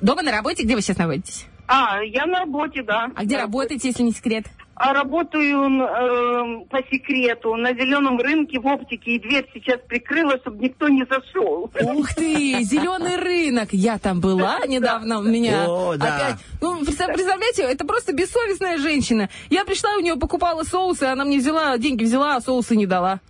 Дома 0.00 0.22
на 0.22 0.32
работе? 0.32 0.64
Где 0.64 0.74
вы 0.74 0.82
сейчас 0.82 0.98
находитесь? 0.98 1.46
А, 1.66 2.02
я 2.02 2.26
на 2.26 2.40
работе, 2.40 2.82
да. 2.82 3.10
А 3.14 3.24
где 3.24 3.38
работаете, 3.38 3.88
если 3.88 4.02
не 4.02 4.12
секрет? 4.12 4.44
А 4.76 4.92
работаю 4.92 5.68
э, 5.82 6.64
по 6.68 6.78
секрету 6.90 7.54
на 7.54 7.72
зеленом 7.74 8.18
рынке 8.18 8.58
в 8.58 8.66
оптике, 8.66 9.12
и 9.12 9.18
дверь 9.20 9.48
сейчас 9.54 9.78
прикрыла, 9.86 10.36
чтобы 10.40 10.64
никто 10.64 10.88
не 10.88 11.04
зашел. 11.04 11.70
Ух 11.80 12.14
ты, 12.14 12.62
зеленый 12.62 13.16
рынок. 13.16 13.68
Я 13.72 13.98
там 13.98 14.20
была 14.20 14.58
недавно, 14.66 15.20
у 15.20 15.22
меня 15.22 15.66
О, 15.68 15.96
да. 15.96 16.16
опять. 16.16 16.36
Ну, 16.60 16.80
представ- 16.84 17.12
представляете, 17.14 17.62
это 17.62 17.86
просто 17.86 18.12
бессовестная 18.12 18.78
женщина. 18.78 19.28
Я 19.48 19.64
пришла, 19.64 19.94
у 19.96 20.00
нее 20.00 20.16
покупала 20.16 20.64
соусы, 20.64 21.04
она 21.04 21.24
мне 21.24 21.38
взяла, 21.38 21.78
деньги 21.78 22.04
взяла, 22.04 22.36
а 22.36 22.40
соусы 22.40 22.74
не 22.76 22.86
дала. 22.86 23.20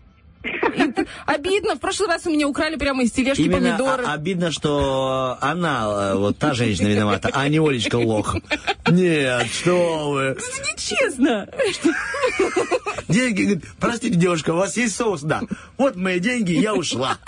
Обидно, 1.27 1.77
в 1.77 1.81
прошлый 1.81 2.09
раз 2.09 2.27
у 2.27 2.31
меня 2.31 2.47
украли 2.49 2.77
прямо 2.77 3.03
из 3.03 3.13
тележки 3.13 3.43
Именно 3.43 3.77
помидоры. 3.77 4.05
а- 4.05 4.13
обидно, 4.15 4.51
что 4.53 5.39
она, 5.41 6.11
э, 6.13 6.17
вот 6.17 6.39
та 6.39 6.55
женщина 6.55 6.89
виновата, 6.89 7.31
а 7.33 7.49
не 7.49 7.59
Олечка 7.59 7.97
лох. 7.97 8.37
Нет, 8.89 9.47
что 9.51 10.11
вы. 10.11 10.37
Нечестно. 10.73 11.49
Деньги, 13.09 13.43
говорит, 13.43 13.65
простите, 13.79 14.17
девушка, 14.17 14.51
у 14.51 14.57
вас 14.57 14.77
есть 14.77 14.97
соус? 14.97 15.23
Да. 15.23 15.43
Вот 15.79 15.97
мои 15.97 16.21
деньги, 16.21 16.53
я 16.53 16.75
ушла. 16.75 17.19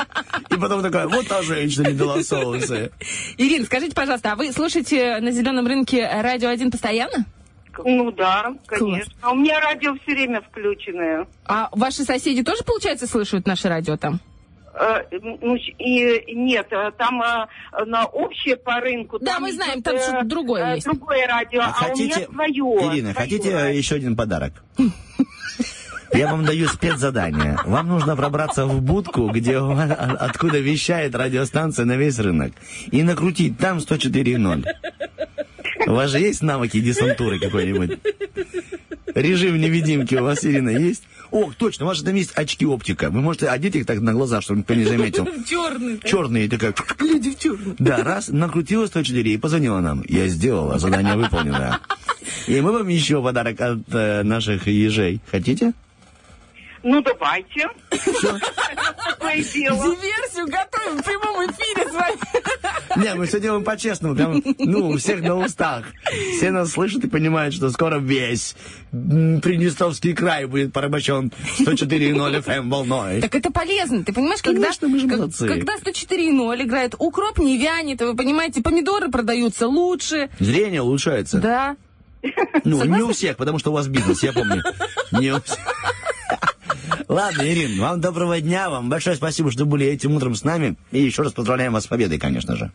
И 0.50 0.56
потом 0.56 0.82
такая, 0.82 1.06
вот 1.08 1.26
та 1.28 1.42
женщина 1.42 1.88
не 1.88 1.94
дала 1.94 2.22
соусы. 2.22 2.90
Ирина, 3.38 3.64
скажите, 3.66 3.94
пожалуйста, 3.94 4.32
а 4.32 4.36
вы 4.36 4.52
слушаете 4.52 5.18
на 5.20 5.30
зеленом 5.32 5.66
рынке 5.66 6.08
радио 6.22 6.48
1 6.48 6.70
постоянно? 6.70 7.24
Ну 7.84 8.10
да, 8.12 8.54
конечно. 8.66 9.12
А 9.22 9.32
у 9.32 9.34
меня 9.34 9.60
радио 9.60 9.94
все 10.02 10.14
время 10.14 10.40
включенное. 10.42 11.26
А 11.44 11.68
ваши 11.72 12.04
соседи 12.04 12.42
тоже, 12.42 12.62
получается, 12.64 13.06
слышат 13.06 13.46
наше 13.46 13.68
радио 13.68 13.96
там? 13.96 14.20
Э, 14.78 15.02
ну, 15.40 15.56
и 15.56 16.34
нет, 16.34 16.66
э, 16.70 16.90
там 16.98 17.22
э, 17.22 17.46
на 17.86 18.04
общее 18.04 18.56
по 18.56 18.78
рынку. 18.78 19.18
Да, 19.18 19.40
мы 19.40 19.52
знаем, 19.52 19.82
там 19.82 19.98
что-то 19.98 20.24
другое 20.26 20.74
есть. 20.74 20.86
Другое 20.86 21.26
радио, 21.26 21.62
а, 21.62 21.92
у 21.94 21.96
меня 21.96 22.16
свое. 22.26 22.92
Ирина, 22.92 23.12
свое 23.12 23.14
хотите 23.14 23.48
еще 23.74 23.94
один 23.94 24.16
подарок? 24.16 24.52
Я 26.12 26.30
вам 26.30 26.44
даю 26.44 26.68
спецзадание. 26.68 27.58
Вам 27.64 27.88
нужно 27.88 28.16
пробраться 28.16 28.66
в 28.66 28.80
будку, 28.80 29.28
где 29.30 29.58
вас- 29.58 29.90
откуда 30.20 30.58
вещает 30.58 31.14
радиостанция 31.14 31.84
на 31.84 31.96
весь 31.96 32.18
рынок, 32.18 32.52
и 32.90 33.02
накрутить 33.02 33.58
там 33.58 33.78
104.0. 33.78 34.64
У 35.86 35.92
вас 35.92 36.10
же 36.10 36.18
есть 36.18 36.42
навыки 36.42 36.80
десантуры 36.80 37.38
какой-нибудь? 37.38 37.98
Режим 39.14 39.58
невидимки 39.58 40.14
у 40.16 40.24
вас, 40.24 40.44
Ирина, 40.44 40.70
есть? 40.70 41.04
О, 41.30 41.50
точно, 41.56 41.86
у 41.86 41.88
вас 41.88 41.96
же 41.96 42.04
там 42.04 42.14
есть 42.14 42.32
очки 42.34 42.66
оптика. 42.66 43.10
Вы 43.10 43.20
можете 43.20 43.48
одеть 43.48 43.74
их 43.76 43.86
так 43.86 44.00
на 44.00 44.12
глаза, 44.12 44.40
чтобы 44.40 44.60
никто 44.60 44.74
не 44.74 44.84
заметил. 44.84 45.26
Черный. 45.48 46.00
Черные, 46.04 46.48
такая... 46.48 46.74
Люди 47.00 47.34
в 47.34 47.38
черном. 47.38 47.76
Да, 47.78 48.02
раз, 48.04 48.28
накрутила 48.28 48.86
104 48.86 49.32
и 49.32 49.36
позвонила 49.38 49.80
нам. 49.80 50.04
Я 50.08 50.28
сделала, 50.28 50.78
задание 50.78 51.16
выполнено. 51.16 51.80
И 52.46 52.60
мы 52.60 52.72
вам 52.72 52.88
еще 52.88 53.22
подарок 53.22 53.60
от 53.60 53.78
э, 53.92 54.22
наших 54.22 54.66
ежей. 54.68 55.20
Хотите? 55.30 55.72
Ну, 56.88 57.02
давайте. 57.02 57.68
Такое 57.90 59.42
дело. 59.42 59.76
Диверсию 59.96 60.46
готовим 60.46 60.98
в 60.98 61.04
прямом 61.04 61.50
эфире 61.50 61.88
с 61.90 61.92
вами. 61.92 63.04
Не, 63.04 63.14
мы 63.14 63.26
все 63.26 63.40
делаем 63.40 63.64
по-честному. 63.64 64.14
Прям, 64.14 64.40
ну, 64.58 64.90
у 64.90 64.96
всех 64.96 65.20
на 65.20 65.34
устах. 65.36 65.84
Все 66.36 66.52
нас 66.52 66.70
слышат 66.70 67.02
и 67.04 67.08
понимают, 67.08 67.54
что 67.54 67.70
скоро 67.70 67.98
весь 67.98 68.54
Приднестровский 68.92 70.14
край 70.14 70.46
будет 70.46 70.72
порабощен 70.72 71.32
104.0 71.58 72.42
FM 72.44 72.70
волной. 72.70 73.20
Так 73.20 73.34
это 73.34 73.50
полезно. 73.50 74.04
Ты 74.04 74.12
понимаешь, 74.12 74.40
когда, 74.40 74.62
Конечно, 74.62 74.88
мы 74.88 74.98
же 75.00 75.08
как- 75.08 75.18
молодцы. 75.18 75.48
когда 75.48 75.74
104.0 75.76 76.62
играет, 76.62 76.94
укроп 76.98 77.38
не 77.38 77.58
вянет, 77.58 78.00
вы 78.00 78.14
понимаете, 78.14 78.62
помидоры 78.62 79.10
продаются 79.10 79.66
лучше. 79.66 80.30
Зрение 80.38 80.82
улучшается. 80.82 81.38
Да. 81.38 81.76
Ну, 82.64 82.84
не 82.84 83.02
у 83.02 83.12
всех, 83.12 83.36
потому 83.36 83.58
что 83.58 83.70
у 83.70 83.74
вас 83.74 83.88
бизнес, 83.88 84.22
я 84.22 84.32
помню. 84.32 84.62
Не 85.12 85.32
у 85.32 85.40
всех. 85.42 85.58
Ладно, 87.08 87.42
Ирин, 87.42 87.78
вам 87.80 88.00
доброго 88.00 88.40
дня, 88.40 88.68
вам 88.68 88.88
большое 88.88 89.14
спасибо, 89.14 89.52
что 89.52 89.64
были 89.64 89.86
этим 89.86 90.12
утром 90.16 90.34
с 90.34 90.42
нами. 90.42 90.74
И 90.90 90.98
еще 91.00 91.22
раз 91.22 91.32
поздравляем 91.32 91.72
вас 91.72 91.84
с 91.84 91.86
победой, 91.86 92.18
конечно 92.18 92.56
же. 92.56 92.72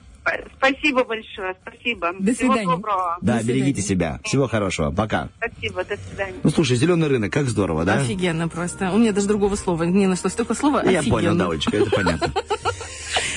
Спасибо 0.57 1.03
большое, 1.03 1.55
спасибо. 1.61 2.13
До 2.17 2.33
Всего 2.33 2.53
свидания. 2.53 2.69
доброго. 2.71 3.17
Да, 3.21 3.39
До 3.39 3.43
берегите 3.43 3.81
свидания. 3.81 4.17
себя. 4.19 4.19
Всего 4.23 4.47
хорошего. 4.47 4.91
Пока. 4.91 5.27
Спасибо, 5.37 5.83
до 5.83 5.97
свидания. 5.97 6.35
Ну, 6.43 6.49
слушай, 6.49 6.77
зеленый 6.77 7.09
рынок, 7.09 7.33
как 7.33 7.47
здорово, 7.49 7.83
да? 7.83 7.95
Офигенно 7.95 8.47
просто. 8.47 8.91
У 8.91 8.97
меня 8.99 9.11
даже 9.11 9.27
другого 9.27 9.55
слова 9.55 9.83
не 9.83 10.07
нашлось. 10.07 10.33
Только 10.33 10.53
слово 10.53 10.81
Я 10.89 10.99
офигенно. 10.99 11.09
понял, 11.17 11.35
да, 11.35 11.47
Олечка, 11.49 11.77
это 11.77 11.91
понятно. 11.91 12.31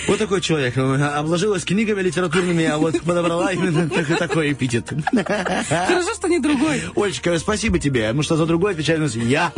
Вот 0.06 0.18
такой 0.18 0.42
человек. 0.42 0.76
Обложилась 0.76 1.64
книгами 1.64 2.02
литературными, 2.02 2.62
а 2.66 2.76
вот 2.76 3.00
подобрала 3.00 3.50
именно 3.54 3.88
так- 3.88 4.18
такой 4.18 4.52
эпитет. 4.52 4.92
Хорошо, 5.10 6.12
что 6.14 6.28
не 6.28 6.40
другой. 6.40 6.82
Олечка, 6.94 7.38
спасибо 7.38 7.78
тебе. 7.78 8.12
Ну 8.12 8.22
что, 8.22 8.36
за 8.36 8.44
другой 8.44 8.72
отвечаю 8.72 9.00
нас 9.00 9.16
я. 9.16 9.50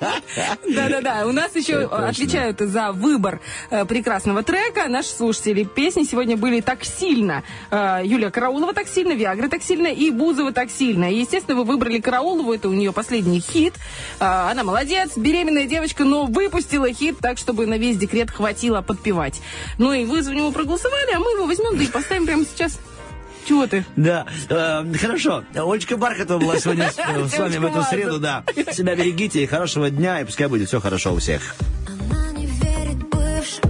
Да-да-да, 0.00 1.26
у 1.26 1.32
нас 1.32 1.54
еще 1.54 1.84
отвечают 1.84 2.60
за 2.60 2.92
выбор 2.92 3.40
э, 3.70 3.84
прекрасного 3.84 4.42
трека. 4.42 4.88
Наши 4.88 5.08
слушатели 5.08 5.64
песни 5.64 6.04
сегодня 6.04 6.36
были 6.36 6.60
так 6.60 6.84
сильно. 6.84 7.42
Э, 7.70 8.00
Юлия 8.04 8.30
Караулова 8.30 8.74
так 8.74 8.88
сильно, 8.88 9.12
Виагра 9.12 9.48
так 9.48 9.62
сильно 9.62 9.88
и 9.88 10.10
Бузова 10.10 10.52
так 10.52 10.70
сильно. 10.70 11.10
И, 11.10 11.20
естественно, 11.20 11.56
вы 11.56 11.64
выбрали 11.64 12.00
Караулову, 12.00 12.52
это 12.52 12.68
у 12.68 12.72
нее 12.72 12.92
последний 12.92 13.40
хит. 13.40 13.74
Э, 14.20 14.50
она 14.50 14.64
молодец, 14.64 15.16
беременная 15.16 15.66
девочка, 15.66 16.04
но 16.04 16.26
выпустила 16.26 16.92
хит 16.92 17.18
так, 17.20 17.38
чтобы 17.38 17.66
на 17.66 17.78
весь 17.78 17.96
декрет 17.96 18.30
хватило 18.30 18.82
подпевать. 18.82 19.40
Ну 19.78 19.92
и 19.92 20.04
вы 20.04 20.22
за 20.22 20.34
него 20.34 20.52
проголосовали, 20.52 21.12
а 21.14 21.18
мы 21.18 21.32
его 21.32 21.46
возьмем, 21.46 21.76
да 21.76 21.84
и 21.84 21.88
поставим 21.88 22.26
прямо 22.26 22.44
сейчас. 22.44 22.78
Чего 23.48 23.66
ты? 23.66 23.82
Да, 23.96 24.26
э, 24.50 24.84
хорошо. 25.00 25.42
Олечка 25.54 25.96
Бархатова 25.96 26.38
была 26.38 26.58
сегодня 26.58 26.90
с, 26.90 26.98
э, 26.98 27.38
вами 27.38 27.56
в 27.56 27.64
эту 27.64 27.82
среду, 27.82 28.18
да. 28.20 28.44
Себя 28.72 28.94
берегите 28.94 29.42
и 29.42 29.46
хорошего 29.46 29.88
дня, 29.88 30.20
и 30.20 30.24
пускай 30.24 30.48
будет 30.48 30.68
все 30.68 30.82
хорошо 30.82 31.14
у 31.14 31.18
всех. 31.18 31.54
Она 31.86 32.30
не 32.32 32.44
верит 32.44 32.98
бывшим, 33.08 33.68